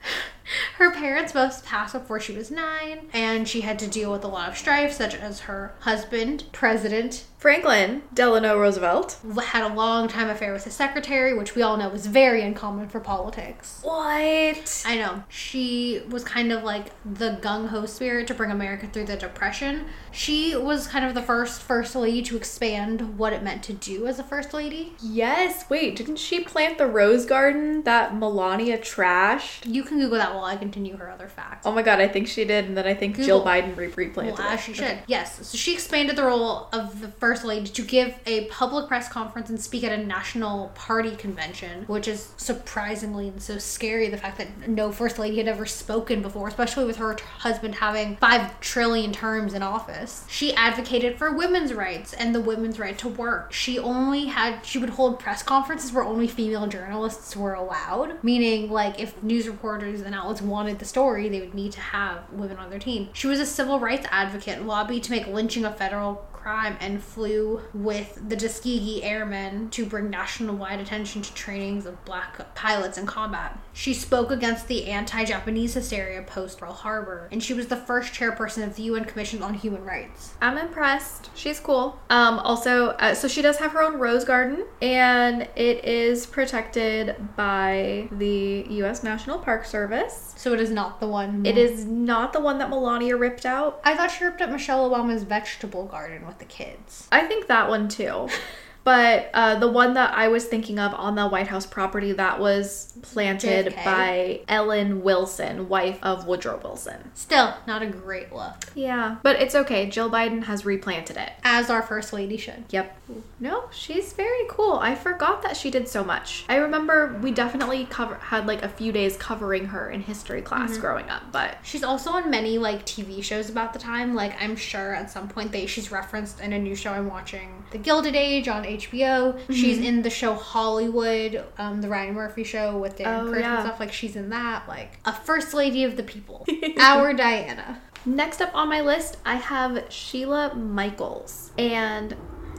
her 0.77 0.93
parents 0.93 1.33
both 1.33 1.65
passed 1.65 1.95
before 1.95 2.21
she 2.21 2.37
was 2.37 2.51
nine, 2.51 3.09
and 3.13 3.49
she 3.49 3.63
had 3.63 3.79
to 3.81 3.87
deal 3.87 4.13
with 4.13 4.25
a 4.25 4.29
lot 4.29 4.49
of 4.49 4.57
strife, 4.57 4.93
such 4.93 5.15
as 5.15 5.41
her 5.41 5.75
husband, 5.81 6.45
President, 6.53 7.25
Franklin 7.45 8.01
Delano 8.15 8.59
Roosevelt. 8.59 9.19
had 9.49 9.71
a 9.71 9.75
long 9.75 10.09
time 10.09 10.31
affair 10.31 10.55
with 10.55 10.65
his 10.65 10.73
secretary, 10.73 11.35
which 11.37 11.55
we 11.55 11.61
all 11.61 11.77
know 11.77 11.91
is 11.91 12.07
very 12.07 12.41
uncommon 12.41 12.89
for 12.89 13.01
politics. 13.01 13.81
What? 13.83 14.83
I 14.87 14.97
know. 14.97 15.25
She 15.29 16.01
was 16.09 16.25
kind 16.25 16.53
of 16.53 16.63
like 16.63 16.87
the 17.05 17.39
gung 17.43 17.69
ho 17.69 17.85
spirit 17.85 18.29
to 18.29 18.35
bring 18.35 18.51
America 18.51 18.89
through 18.91 19.05
the 19.05 19.17
Depression. 19.17 19.85
She 20.11 20.57
was 20.57 20.87
kind 20.87 21.05
of 21.05 21.15
the 21.15 21.21
first 21.21 21.61
first 21.61 21.95
lady 21.95 22.23
to 22.23 22.37
expand 22.39 23.19
what 23.19 23.35
it 23.35 23.43
meant 23.43 23.63
to 23.65 23.75
do 23.75 24.07
as 24.07 24.19
a 24.19 24.25
first 24.25 24.55
lady. 24.55 24.95
Yes. 25.03 25.69
Wait, 25.69 25.97
didn't 25.97 26.17
she 26.17 26.41
plant 26.41 26.79
the 26.79 26.87
rose 26.87 27.27
garden 27.27 27.83
that 27.83 28.17
Melania 28.17 28.79
trashed? 28.79 29.71
You 29.71 29.83
can 29.83 29.99
Google 29.99 30.17
that 30.17 30.34
while 30.35 30.45
I 30.45 30.57
continue 30.57 30.97
her 30.97 31.11
other 31.11 31.29
facts. 31.29 31.67
Oh 31.67 31.73
my 31.73 31.83
god, 31.83 32.01
I 32.01 32.09
think 32.09 32.29
she 32.29 32.45
did, 32.45 32.67
and 32.67 32.77
then 32.77 32.87
I 32.87 32.95
think 32.95 33.17
Google. 33.17 33.27
Jill 33.41 33.45
Biden 33.45 33.77
re- 33.77 33.89
replanted 33.89 34.39
Well, 34.39 34.49
it. 34.49 34.55
as 34.55 34.61
she 34.61 34.73
should. 34.73 34.99
Yes. 35.07 35.47
So 35.47 35.57
she 35.57 35.73
expanded 35.73 36.17
the 36.17 36.25
role 36.25 36.69
of 36.73 37.01
the 37.01 37.09
first 37.09 37.45
lady 37.45 37.67
to 37.69 37.83
give 37.83 38.15
a 38.27 38.47
public 38.47 38.89
press 38.89 39.09
conference 39.09 39.49
and 39.51 39.61
speak 39.61 39.85
at 39.85 39.93
a 39.93 40.03
national 40.05 40.69
party 40.75 41.17
convention, 41.17 41.85
which 41.87 42.09
is 42.09 42.33
surprisingly 42.37 43.29
and 43.29 43.43
so 43.43 43.59
scary. 43.59 44.09
The 44.09 44.17
fact 44.17 44.39
that 44.39 44.69
no 44.69 44.91
first 44.93 45.19
lady 45.19 45.37
had 45.39 45.49
ever 45.49 45.67
spoken 45.67 46.23
before, 46.23 46.49
especially 46.49 46.85
with 46.85 46.97
her 46.97 47.15
t- 47.15 47.25
husband 47.39 47.77
having 47.77 48.17
five 48.17 48.59
trillion 48.61 49.13
terms 49.13 49.55
in 49.55 49.63
office. 49.63 50.25
She 50.29 50.55
advocated 50.55 51.19
for 51.19 51.33
women's 51.35 51.73
rights 51.73 52.13
and 52.13 52.35
the 52.35 52.41
women's 52.41 52.79
right 52.79 52.97
to 52.99 53.09
work. 53.09 53.53
She 53.53 53.79
only 53.79 54.27
had 54.27 54.65
she 54.65 54.79
would 54.79 54.91
hold 54.91 55.19
press 55.19 55.43
conferences 55.43 55.93
where 55.93 56.05
only 56.05 56.27
female 56.29 56.67
journalists 56.67 57.37
were 57.37 57.55
allowed, 57.55 58.23
meaning 58.25 58.71
like 58.71 58.99
if 58.99 59.23
news 59.23 59.47
reporters 59.49 60.01
and 60.01 60.15
wanted 60.43 60.79
the 60.79 60.85
story, 60.85 61.29
they 61.29 61.41
would 61.41 61.55
need 61.55 61.73
to 61.73 61.81
have 61.81 62.31
women 62.31 62.57
on 62.57 62.71
their 62.71 62.79
team. 62.79 63.09
She 63.13 63.27
was 63.27 63.41
a 63.41 63.47
civil 63.47 63.81
rights 63.81 64.07
advocate, 64.11 64.63
lobbied 64.63 65.03
to 65.05 65.11
make 65.11 65.27
lynching 65.27 65.65
a 65.65 65.73
federal 65.73 66.27
crime 66.45 66.77
and 66.79 67.03
flew 67.03 67.59
with 67.73 68.21
the 68.29 68.37
Tuskegee 68.37 69.03
Airmen 69.03 69.71
to 69.71 69.87
bring 69.87 70.11
nationwide 70.11 70.79
attention 70.79 71.23
to 71.23 71.33
trainings 71.33 71.87
of 71.87 72.05
black 72.05 72.55
pilots 72.55 72.99
in 72.99 73.07
combat. 73.07 73.59
She 73.73 73.95
spoke 73.95 74.31
against 74.31 74.69
the 74.69 74.87
anti-Japanese 74.89 75.73
hysteria 75.73 76.21
post 76.21 76.59
Pearl 76.59 76.75
Harbor, 76.75 77.31
and 77.33 77.43
she 77.43 77.55
was 77.55 77.69
the 77.69 77.77
first 77.77 78.13
chairperson 78.13 78.63
of 78.63 78.77
the 78.77 78.83
UN 78.83 79.07
Commission 79.07 79.43
on 79.43 79.55
Human 79.55 79.83
Rights. 79.87 80.35
I'm 80.43 80.59
impressed. 80.59 81.31
She's 81.35 81.59
cool. 81.59 81.99
Um, 82.11 82.39
also, 82.41 82.89
uh, 82.89 83.15
so 83.15 83.27
she 83.27 83.41
does 83.41 83.57
have 83.57 83.73
her 83.73 83.83
own 83.83 83.99
rose 83.99 84.27
garden, 84.27 84.67
and 84.83 85.49
it 85.57 85.83
is 85.87 86.27
protected 86.27 87.17
by 87.37 88.07
the 88.13 88.67
U.S. 88.69 89.03
National 89.03 89.39
Park 89.39 89.65
Service. 89.65 90.35
So 90.37 90.53
it 90.53 90.61
is 90.61 90.71
not 90.71 91.01
the 91.01 91.09
one. 91.09 91.47
It 91.47 91.57
is 91.57 91.87
not 91.87 92.35
the 92.35 92.41
one 92.41 92.59
that 92.59 92.69
Melania 92.69 93.17
ripped 93.17 93.47
out. 93.47 93.81
I 93.83 93.97
thought 93.97 94.11
she 94.11 94.25
ripped 94.25 94.43
up 94.43 94.51
Michelle 94.51 94.91
Obama's 94.91 95.23
vegetable 95.23 95.87
garden 95.87 96.27
with 96.39 96.49
the 96.49 96.53
kids. 96.53 97.09
I 97.13 97.23
think 97.23 97.47
that 97.47 97.69
one 97.69 97.89
too. 97.89 98.29
But 98.85 99.31
uh, 99.33 99.59
the 99.59 99.69
one 99.69 99.95
that 99.95 100.15
I 100.15 100.29
was 100.29 100.45
thinking 100.45 100.79
of 100.79 100.93
on 100.95 101.15
the 101.15 101.27
White 101.27 101.49
House 101.49 101.67
property 101.67 102.13
that 102.13 102.39
was 102.39 102.93
planted 103.03 103.67
JFK. 103.67 103.85
by 103.85 104.41
Ellen 104.47 105.03
Wilson, 105.03 105.69
wife 105.69 105.99
of 106.03 106.27
Woodrow 106.27 106.61
Wilson. 106.63 107.11
Still, 107.15 107.55
not 107.67 107.83
a 107.83 107.87
great 107.87 108.33
look. 108.33 108.67
Yeah, 108.75 109.17
but 109.23 109.37
it's 109.41 109.55
okay. 109.55 109.89
Jill 109.89 110.11
Biden 110.11 110.45
has 110.45 110.65
replanted 110.65 111.17
it. 111.17 111.33
As 111.43 111.71
our 111.71 111.83
first 111.83 112.13
lady 112.13 112.37
should. 112.37 112.65
Yep. 112.71 112.99
No, 113.41 113.65
she's 113.73 114.13
very 114.13 114.45
cool. 114.49 114.75
I 114.75 114.95
forgot 114.95 115.43
that 115.43 115.57
she 115.57 115.71
did 115.71 115.89
so 115.89 116.05
much. 116.05 116.45
I 116.49 116.57
remember 116.57 117.19
we 117.23 117.31
definitely 117.31 117.87
cover 117.87 118.15
had 118.17 118.47
like 118.47 118.63
a 118.63 118.69
few 118.69 118.93
days 118.93 119.17
covering 119.17 119.67
her 119.67 119.91
in 119.91 120.01
history 120.03 120.43
class 120.43 120.77
growing 120.79 121.09
up, 121.11 121.23
but 121.33 121.59
She's 121.63 121.83
also 121.85 122.11
on 122.11 122.31
many 122.31 122.59
like 122.59 122.85
TV 122.87 123.23
shows 123.23 123.49
about 123.51 123.73
the 123.73 123.79
time. 123.79 124.15
Like 124.15 124.41
I'm 124.41 124.57
sure 124.57 124.95
at 124.95 125.11
some 125.11 125.29
point 125.29 125.53
they 125.53 125.67
she's 125.67 125.91
referenced 125.91 126.41
in 126.41 126.53
a 126.53 126.59
new 126.59 126.75
show 126.75 126.93
I'm 126.93 127.09
watching, 127.09 127.65
The 127.71 127.79
Gilded 127.79 128.15
Age 128.17 128.49
on 128.49 128.65
HBO. 128.79 129.39
She's 129.51 129.79
in 129.79 130.03
the 130.03 130.11
show 130.11 130.35
Hollywood, 130.35 131.45
um, 131.59 131.81
the 131.81 131.89
Ryan 131.89 132.15
Murphy 132.15 132.45
show 132.45 132.77
with 132.79 132.97
Dan 132.97 133.29
Oh, 133.29 133.33
yeah. 133.33 133.57
and 133.59 133.67
stuff. 133.67 133.81
Like 133.81 133.93
she's 133.93 134.17
in 134.17 134.31
that. 134.31 134.67
Like 134.69 134.99
a 135.05 135.13
first 135.13 135.55
lady 135.55 135.85
of 135.85 135.97
the 135.97 136.03
people, 136.03 136.47
our 136.79 137.13
Diana. 137.13 137.81
Next 138.07 138.41
up 138.43 138.55
on 138.55 138.69
my 138.69 138.81
list, 138.83 139.17
I 139.25 139.37
have 139.37 139.85
Sheila 139.91 140.55
Michaels. 140.55 141.53
And 141.57 142.15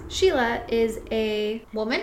Sheila 0.07 0.63
is 0.67 0.99
a 1.11 1.63
Woman. 1.73 2.01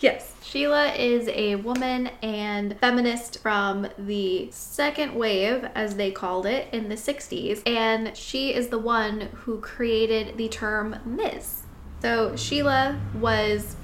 Yes. 0.00 0.34
Sheila 0.42 0.92
is 0.94 1.28
a 1.28 1.54
woman 1.56 2.08
and 2.22 2.76
feminist 2.78 3.38
from 3.40 3.86
the 3.96 4.50
second 4.50 5.14
wave, 5.14 5.64
as 5.74 5.94
they 5.94 6.10
called 6.10 6.44
it, 6.44 6.68
in 6.72 6.88
the 6.88 6.96
60s. 6.96 7.62
And 7.66 8.14
she 8.16 8.52
is 8.52 8.68
the 8.68 8.78
one 8.80 9.22
who 9.32 9.60
created 9.60 10.36
the 10.36 10.48
term 10.48 10.96
Ms. 11.06 11.61
So 12.02 12.34
Sheila 12.34 13.00
was 13.20 13.76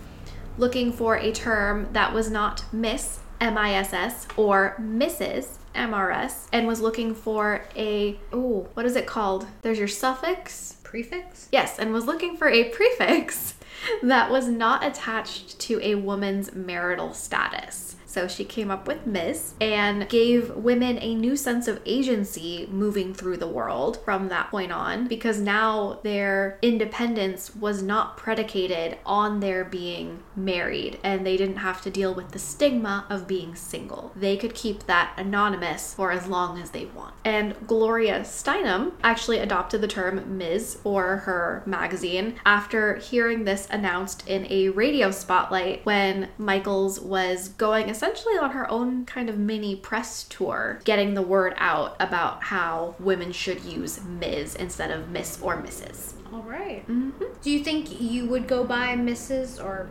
looking 0.58 0.92
for 0.92 1.18
a 1.18 1.30
term 1.30 1.86
that 1.92 2.12
was 2.12 2.28
not 2.28 2.64
Miss 2.72 3.20
M-I-S-S 3.40 4.26
or 4.36 4.74
Mrs. 4.80 5.58
MRS 5.72 6.48
and 6.52 6.66
was 6.66 6.80
looking 6.80 7.14
for 7.14 7.62
a 7.76 8.18
oh, 8.32 8.66
what 8.74 8.84
is 8.84 8.96
it 8.96 9.06
called? 9.06 9.46
There's 9.62 9.78
your 9.78 9.86
suffix. 9.86 10.78
Prefix? 10.82 11.48
Yes, 11.52 11.78
and 11.78 11.92
was 11.92 12.06
looking 12.06 12.36
for 12.36 12.48
a 12.48 12.64
prefix 12.70 13.54
that 14.02 14.32
was 14.32 14.48
not 14.48 14.84
attached 14.84 15.60
to 15.60 15.78
a 15.80 15.94
woman's 15.94 16.52
marital 16.52 17.14
status. 17.14 17.87
So 18.18 18.26
she 18.26 18.44
came 18.44 18.68
up 18.68 18.88
with 18.88 19.06
Ms. 19.06 19.54
and 19.60 20.08
gave 20.08 20.50
women 20.56 20.98
a 21.00 21.14
new 21.14 21.36
sense 21.36 21.68
of 21.68 21.80
agency 21.86 22.66
moving 22.68 23.14
through 23.14 23.36
the 23.36 23.46
world 23.46 23.96
from 24.04 24.26
that 24.26 24.50
point 24.50 24.72
on 24.72 25.06
because 25.06 25.40
now 25.40 26.00
their 26.02 26.58
independence 26.60 27.54
was 27.54 27.80
not 27.80 28.16
predicated 28.16 28.98
on 29.06 29.38
their 29.38 29.64
being 29.64 30.24
married 30.38 30.98
and 31.02 31.26
they 31.26 31.36
didn't 31.36 31.56
have 31.56 31.82
to 31.82 31.90
deal 31.90 32.14
with 32.14 32.30
the 32.30 32.38
stigma 32.38 33.04
of 33.10 33.26
being 33.26 33.54
single. 33.54 34.12
They 34.16 34.36
could 34.36 34.54
keep 34.54 34.84
that 34.86 35.12
anonymous 35.16 35.94
for 35.94 36.12
as 36.12 36.26
long 36.26 36.58
as 36.58 36.70
they 36.70 36.86
want. 36.86 37.14
And 37.24 37.54
Gloria 37.66 38.20
Steinem 38.20 38.92
actually 39.02 39.38
adopted 39.38 39.80
the 39.80 39.88
term 39.88 40.38
Ms. 40.38 40.78
for 40.82 41.18
her 41.18 41.62
magazine 41.66 42.36
after 42.44 42.96
hearing 42.96 43.44
this 43.44 43.66
announced 43.70 44.26
in 44.26 44.46
a 44.50 44.68
radio 44.70 45.10
spotlight 45.10 45.84
when 45.84 46.28
Michaels 46.38 47.00
was 47.00 47.48
going 47.50 47.88
essentially 47.88 48.38
on 48.38 48.50
her 48.50 48.70
own 48.70 49.04
kind 49.04 49.28
of 49.28 49.38
mini 49.38 49.76
press 49.76 50.24
tour, 50.24 50.80
getting 50.84 51.14
the 51.14 51.22
word 51.22 51.54
out 51.56 51.96
about 52.00 52.44
how 52.44 52.94
women 52.98 53.32
should 53.32 53.62
use 53.64 54.02
Ms. 54.04 54.54
instead 54.54 54.90
of 54.90 55.08
Miss 55.08 55.40
or 55.42 55.60
Mrs. 55.60 56.14
All 56.32 56.42
right. 56.42 56.86
Mm-hmm. 56.88 57.24
Do 57.42 57.50
you 57.50 57.64
think 57.64 58.00
you 58.00 58.26
would 58.26 58.46
go 58.46 58.64
by 58.64 58.94
Mrs. 58.96 59.62
or 59.62 59.88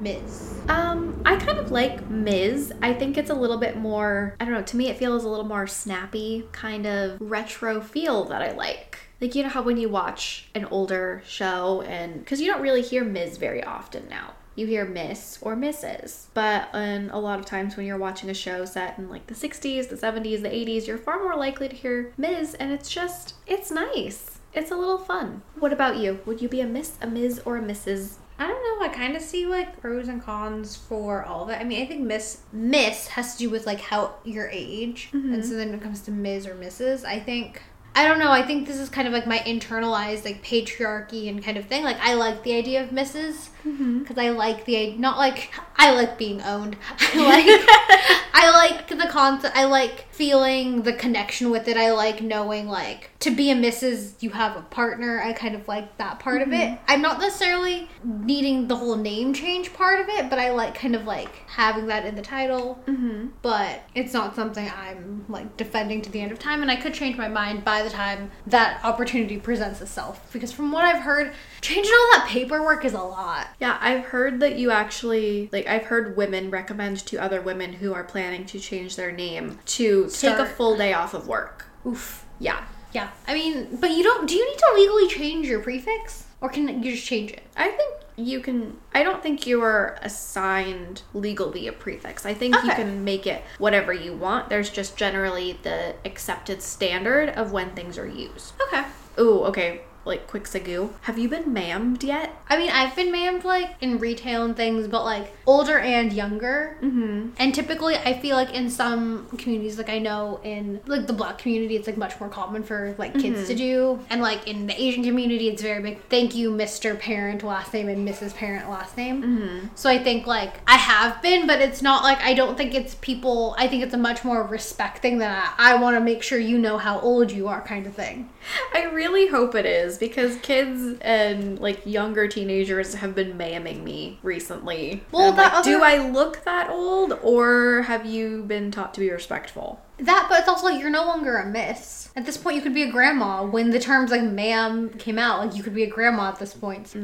Ms.? 0.00 0.60
Um, 0.68 1.20
I 1.24 1.36
kind 1.36 1.58
of 1.58 1.70
like 1.70 2.08
Ms. 2.08 2.72
I 2.82 2.92
think 2.94 3.18
it's 3.18 3.30
a 3.30 3.34
little 3.34 3.58
bit 3.58 3.76
more, 3.76 4.36
I 4.40 4.44
don't 4.44 4.54
know, 4.54 4.62
to 4.62 4.76
me 4.76 4.88
it 4.88 4.96
feels 4.96 5.24
a 5.24 5.28
little 5.28 5.44
more 5.44 5.66
snappy, 5.66 6.46
kind 6.52 6.86
of 6.86 7.20
retro 7.20 7.80
feel 7.80 8.24
that 8.24 8.42
I 8.42 8.52
like. 8.52 8.98
Like, 9.20 9.34
you 9.34 9.42
know 9.42 9.48
how 9.48 9.62
when 9.62 9.76
you 9.76 9.88
watch 9.88 10.48
an 10.54 10.64
older 10.66 11.22
show, 11.26 11.82
and 11.82 12.20
because 12.20 12.40
you 12.40 12.46
don't 12.46 12.62
really 12.62 12.82
hear 12.82 13.04
Ms. 13.04 13.36
very 13.36 13.64
often 13.64 14.08
now. 14.08 14.34
You 14.54 14.66
hear 14.66 14.84
Miss 14.84 15.38
or 15.40 15.54
Mrs. 15.54 16.26
But 16.34 16.68
um, 16.72 17.10
a 17.12 17.20
lot 17.20 17.38
of 17.38 17.46
times 17.46 17.76
when 17.76 17.86
you're 17.86 17.96
watching 17.96 18.28
a 18.28 18.34
show 18.34 18.64
set 18.64 18.98
in 18.98 19.08
like 19.08 19.28
the 19.28 19.34
60s, 19.34 19.88
the 19.88 19.94
70s, 19.94 20.42
the 20.42 20.48
80s, 20.48 20.88
you're 20.88 20.98
far 20.98 21.20
more 21.20 21.36
likely 21.36 21.68
to 21.68 21.76
hear 21.76 22.12
Ms. 22.16 22.54
And 22.54 22.72
it's 22.72 22.90
just, 22.90 23.34
it's 23.46 23.70
nice. 23.70 24.40
It's 24.52 24.72
a 24.72 24.76
little 24.76 24.98
fun. 24.98 25.42
What 25.60 25.72
about 25.72 25.98
you? 25.98 26.18
Would 26.26 26.42
you 26.42 26.48
be 26.48 26.60
a 26.60 26.66
Miss, 26.66 26.98
a 27.00 27.06
Ms., 27.06 27.40
or 27.44 27.56
a 27.56 27.62
Mrs.? 27.62 28.16
I 28.38 28.46
don't 28.46 28.62
know. 28.62 28.86
I 28.86 28.88
kind 28.88 29.16
of 29.16 29.22
see 29.22 29.46
like 29.46 29.80
pros 29.80 30.06
and 30.06 30.22
cons 30.22 30.76
for 30.76 31.24
all 31.24 31.44
of 31.44 31.50
it. 31.50 31.60
I 31.60 31.64
mean, 31.64 31.82
I 31.82 31.86
think 31.86 32.02
Miss 32.02 32.42
Miss 32.52 33.08
has 33.08 33.32
to 33.34 33.38
do 33.38 33.50
with 33.50 33.66
like 33.66 33.80
how 33.80 34.14
your 34.24 34.48
age, 34.48 35.08
and 35.12 35.24
mm-hmm. 35.24 35.42
so 35.42 35.56
then 35.56 35.70
when 35.70 35.78
it 35.78 35.82
comes 35.82 36.02
to 36.02 36.12
Ms. 36.12 36.46
or 36.46 36.54
Mrs., 36.54 37.04
I 37.04 37.18
think 37.18 37.62
I 37.98 38.06
don't 38.06 38.20
know. 38.20 38.30
I 38.30 38.42
think 38.42 38.68
this 38.68 38.76
is 38.76 38.88
kind 38.88 39.08
of 39.08 39.12
like 39.12 39.26
my 39.26 39.40
internalized 39.40 40.24
like 40.24 40.40
patriarchy 40.44 41.28
and 41.28 41.42
kind 41.42 41.56
of 41.56 41.64
thing. 41.64 41.82
Like 41.82 41.98
I 41.98 42.14
like 42.14 42.44
the 42.44 42.54
idea 42.54 42.80
of 42.80 42.90
Mrs. 42.90 43.48
because 43.64 44.16
I 44.16 44.30
like 44.30 44.64
the 44.66 44.94
not 44.94 45.18
like 45.18 45.52
I 45.74 45.90
like 45.90 46.16
being 46.16 46.40
owned. 46.42 46.76
I 47.00 47.16
like 47.16 48.28
I 48.32 48.50
like 48.50 48.86
the 48.86 49.08
concept. 49.08 49.56
I 49.56 49.64
like 49.64 50.06
feeling 50.12 50.82
the 50.82 50.92
connection 50.92 51.50
with 51.50 51.66
it. 51.66 51.76
I 51.76 51.90
like 51.90 52.22
knowing 52.22 52.68
like 52.68 53.10
to 53.18 53.32
be 53.32 53.50
a 53.50 53.56
Mrs. 53.56 54.14
You 54.20 54.30
have 54.30 54.56
a 54.56 54.62
partner. 54.62 55.20
I 55.20 55.32
kind 55.32 55.56
of 55.56 55.66
like 55.66 55.98
that 55.98 56.20
part 56.20 56.42
of 56.42 56.52
it. 56.52 56.78
I'm 56.86 57.02
not 57.02 57.18
necessarily 57.18 57.88
needing 58.04 58.68
the 58.68 58.76
whole 58.76 58.96
name 58.96 59.34
change 59.34 59.72
part 59.72 60.00
of 60.00 60.08
it, 60.08 60.30
but 60.30 60.38
I 60.38 60.52
like 60.52 60.76
kind 60.76 60.94
of 60.94 61.04
like 61.04 61.34
having 61.48 61.88
that 61.88 62.06
in 62.06 62.14
the 62.14 62.22
title. 62.22 62.80
Mm-hmm. 62.86 63.28
But 63.42 63.82
it's 63.96 64.12
not 64.12 64.36
something 64.36 64.70
I'm 64.70 65.24
like 65.28 65.56
defending 65.56 66.00
to 66.02 66.10
the 66.10 66.20
end 66.20 66.30
of 66.30 66.38
time, 66.38 66.62
and 66.62 66.70
I 66.70 66.76
could 66.76 66.94
change 66.94 67.16
my 67.16 67.28
mind 67.28 67.64
by 67.64 67.82
the 67.82 67.87
time 67.88 68.30
that 68.46 68.84
opportunity 68.84 69.38
presents 69.38 69.80
itself. 69.80 70.32
Because 70.32 70.52
from 70.52 70.72
what 70.72 70.84
I've 70.84 71.02
heard, 71.02 71.32
changing 71.60 71.92
all 71.92 72.18
that 72.18 72.28
paperwork 72.28 72.84
is 72.84 72.94
a 72.94 73.02
lot. 73.02 73.48
Yeah, 73.60 73.78
I've 73.80 74.06
heard 74.06 74.40
that 74.40 74.56
you 74.56 74.70
actually 74.70 75.48
like 75.52 75.66
I've 75.66 75.84
heard 75.84 76.16
women 76.16 76.50
recommend 76.50 76.98
to 77.06 77.18
other 77.18 77.40
women 77.40 77.74
who 77.74 77.94
are 77.94 78.04
planning 78.04 78.46
to 78.46 78.58
change 78.58 78.96
their 78.96 79.12
name 79.12 79.58
to 79.66 80.08
take 80.10 80.38
a 80.38 80.46
full 80.46 80.76
day 80.76 80.92
off 80.92 81.14
of 81.14 81.26
work. 81.28 81.66
Oof. 81.86 82.24
Yeah. 82.38 82.64
Yeah. 82.92 83.10
I 83.26 83.34
mean, 83.34 83.78
but 83.80 83.90
you 83.90 84.02
don't. 84.02 84.26
Do 84.26 84.34
you 84.34 84.48
need 84.48 84.58
to 84.58 84.72
legally 84.74 85.08
change 85.08 85.46
your 85.46 85.60
prefix, 85.60 86.24
or 86.40 86.48
can 86.48 86.82
you 86.82 86.92
just 86.92 87.06
change 87.06 87.32
it? 87.32 87.42
I 87.56 87.68
think 87.68 87.94
you 88.18 88.40
can 88.40 88.76
I 88.92 89.04
don't 89.04 89.22
think 89.22 89.46
you 89.46 89.62
are 89.62 89.96
assigned 90.02 91.02
legally 91.14 91.68
a 91.68 91.72
prefix. 91.72 92.26
I 92.26 92.34
think 92.34 92.56
you 92.64 92.70
can 92.72 93.04
make 93.04 93.26
it 93.26 93.44
whatever 93.58 93.92
you 93.92 94.12
want. 94.12 94.48
There's 94.48 94.70
just 94.70 94.96
generally 94.96 95.58
the 95.62 95.94
accepted 96.04 96.60
standard 96.60 97.28
of 97.30 97.52
when 97.52 97.70
things 97.70 97.96
are 97.96 98.08
used. 98.08 98.54
Okay. 98.66 98.84
Ooh, 99.20 99.44
okay. 99.44 99.82
Like 100.08 100.26
quick 100.26 100.44
sagoo. 100.44 100.90
Have 101.02 101.18
you 101.18 101.28
been 101.28 101.52
ma'amed 101.52 102.02
yet? 102.02 102.34
I 102.48 102.56
mean, 102.56 102.70
I've 102.70 102.96
been 102.96 103.12
ma'amed 103.12 103.44
like 103.44 103.76
in 103.80 103.98
retail 103.98 104.44
and 104.44 104.56
things, 104.56 104.88
but 104.88 105.04
like 105.04 105.30
older 105.46 105.78
and 105.78 106.12
younger. 106.12 106.76
Mm-hmm. 106.82 107.30
And 107.38 107.54
typically, 107.54 107.96
I 107.96 108.18
feel 108.18 108.34
like 108.34 108.54
in 108.54 108.70
some 108.70 109.26
communities, 109.36 109.76
like 109.78 109.90
I 109.90 109.98
know 109.98 110.40
in 110.42 110.80
like 110.86 111.06
the 111.06 111.12
black 111.12 111.38
community, 111.38 111.76
it's 111.76 111.86
like 111.86 111.98
much 111.98 112.18
more 112.20 112.28
common 112.28 112.62
for 112.62 112.94
like 112.98 113.12
kids 113.18 113.46
to 113.48 113.54
do, 113.54 114.00
and 114.10 114.22
like 114.22 114.48
in 114.48 114.66
the 114.66 114.80
Asian 114.80 115.04
community, 115.04 115.48
it's 115.48 115.62
very 115.62 115.82
big. 115.82 116.02
Thank 116.08 116.34
you, 116.34 116.50
Mr. 116.50 116.98
Parent 116.98 117.42
last 117.42 117.74
name 117.74 117.88
and 117.88 118.08
Mrs. 118.08 118.34
Parent 118.34 118.70
last 118.70 118.96
name. 118.96 119.22
Mm-hmm. 119.22 119.66
So 119.74 119.90
I 119.90 119.98
think 120.02 120.26
like 120.26 120.60
I 120.66 120.76
have 120.76 121.20
been, 121.20 121.46
but 121.46 121.60
it's 121.60 121.82
not 121.82 122.02
like 122.02 122.20
I 122.22 122.32
don't 122.32 122.56
think 122.56 122.74
it's 122.74 122.94
people. 122.96 123.54
I 123.58 123.68
think 123.68 123.82
it's 123.82 123.94
a 123.94 123.98
much 123.98 124.24
more 124.24 124.42
respect 124.42 125.02
thing 125.02 125.18
that 125.18 125.54
I, 125.58 125.72
I 125.72 125.74
want 125.76 125.96
to 125.96 126.00
make 126.00 126.22
sure 126.22 126.38
you 126.38 126.58
know 126.58 126.78
how 126.78 126.98
old 127.00 127.30
you 127.30 127.48
are, 127.48 127.60
kind 127.60 127.86
of 127.86 127.94
thing. 127.94 128.30
I 128.72 128.84
really 128.84 129.26
hope 129.26 129.54
it 129.54 129.66
is 129.66 129.97
because 129.98 130.36
kids 130.38 130.98
and 131.00 131.58
like 131.58 131.84
younger 131.86 132.28
teenagers 132.28 132.94
have 132.94 133.14
been 133.14 133.36
mamming 133.36 133.82
me 133.82 134.18
recently. 134.22 135.02
Well, 135.12 135.30
And 135.30 135.30
I'm 135.32 135.36
that 135.36 135.54
like, 135.56 135.64
do 135.64 135.82
I 135.82 136.08
look 136.10 136.44
that 136.44 136.70
old 136.70 137.18
or 137.22 137.82
have 137.82 138.06
you 138.06 138.42
been 138.44 138.70
taught 138.70 138.94
to 138.94 139.00
be 139.00 139.10
respectful? 139.10 139.80
That, 140.00 140.26
but 140.28 140.40
it's 140.40 140.48
also 140.48 140.66
like 140.66 140.80
you're 140.80 140.90
no 140.90 141.06
longer 141.06 141.38
a 141.38 141.46
miss. 141.46 142.10
At 142.14 142.24
this 142.24 142.36
point, 142.36 142.56
you 142.56 142.62
could 142.62 142.74
be 142.74 142.82
a 142.82 142.90
grandma. 142.90 143.44
When 143.44 143.70
the 143.70 143.80
terms 143.80 144.10
like 144.10 144.22
ma'am 144.22 144.90
came 144.90 145.18
out, 145.18 145.40
like 145.40 145.56
you 145.56 145.62
could 145.62 145.74
be 145.74 145.82
a 145.82 145.90
grandma 145.90 146.28
at 146.28 146.38
this 146.38 146.54
point. 146.54 146.94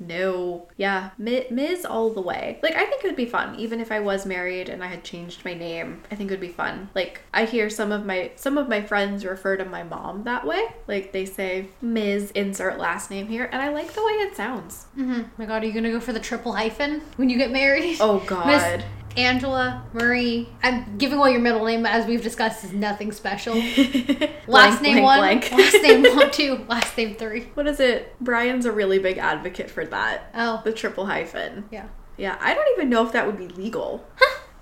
No. 0.00 0.66
Yeah, 0.78 1.10
Ms. 1.18 1.84
all 1.84 2.10
the 2.10 2.22
way. 2.22 2.58
Like, 2.62 2.74
I 2.74 2.86
think 2.86 3.04
it 3.04 3.06
would 3.06 3.16
be 3.16 3.26
fun, 3.26 3.54
even 3.56 3.80
if 3.80 3.92
I 3.92 4.00
was 4.00 4.24
married 4.24 4.70
and 4.70 4.82
I 4.82 4.86
had 4.86 5.04
changed 5.04 5.44
my 5.44 5.52
name. 5.52 6.02
I 6.10 6.14
think 6.14 6.30
it 6.30 6.34
would 6.34 6.40
be 6.40 6.48
fun. 6.48 6.88
Like, 6.94 7.20
I 7.34 7.44
hear 7.44 7.68
some 7.68 7.92
of 7.92 8.06
my 8.06 8.30
some 8.36 8.56
of 8.56 8.68
my 8.68 8.80
friends 8.80 9.24
refer 9.24 9.58
to 9.58 9.64
my 9.66 9.82
mom 9.82 10.24
that 10.24 10.46
way. 10.46 10.64
Like, 10.88 11.12
they 11.12 11.26
say 11.26 11.68
Ms. 11.82 12.30
Insert 12.30 12.78
last 12.78 13.10
name 13.10 13.28
here, 13.28 13.48
and 13.52 13.60
I 13.60 13.68
like 13.68 13.92
the 13.92 14.02
way 14.04 14.12
it 14.12 14.34
sounds. 14.36 14.86
Mm-hmm. 14.96 15.22
My 15.36 15.44
God, 15.44 15.62
are 15.62 15.66
you 15.66 15.72
gonna 15.72 15.90
go 15.90 16.00
for 16.00 16.14
the 16.14 16.20
triple 16.20 16.52
hyphen 16.52 17.02
when 17.16 17.28
you 17.28 17.36
get 17.36 17.50
married? 17.50 17.98
Oh 18.00 18.18
Miss 18.20 18.26
God. 18.26 18.84
Angela 19.16 19.84
Marie. 19.92 20.48
I'm 20.62 20.96
giving 20.98 21.18
away 21.18 21.32
your 21.32 21.40
middle 21.40 21.64
name, 21.64 21.84
as 21.86 22.06
we've 22.06 22.22
discussed, 22.22 22.64
is 22.64 22.72
nothing 22.72 23.12
special. 23.12 23.54
Blank, 23.54 24.30
Last 24.46 24.82
name 24.82 25.02
blank, 25.02 25.04
one, 25.04 25.18
blank. 25.18 25.52
last 25.52 25.82
name 25.82 26.02
one, 26.16 26.30
two, 26.30 26.64
last 26.68 26.96
name 26.96 27.14
three. 27.16 27.48
What 27.54 27.66
is 27.66 27.80
it? 27.80 28.14
Brian's 28.20 28.66
a 28.66 28.72
really 28.72 28.98
big 28.98 29.18
advocate 29.18 29.70
for 29.70 29.84
that. 29.86 30.30
Oh, 30.34 30.60
The 30.64 30.72
triple 30.72 31.06
hyphen. 31.06 31.64
yeah. 31.70 31.88
Yeah, 32.16 32.36
I 32.38 32.52
don't 32.52 32.68
even 32.76 32.90
know 32.90 33.04
if 33.06 33.12
that 33.12 33.26
would 33.26 33.38
be 33.38 33.48
legal. 33.48 34.06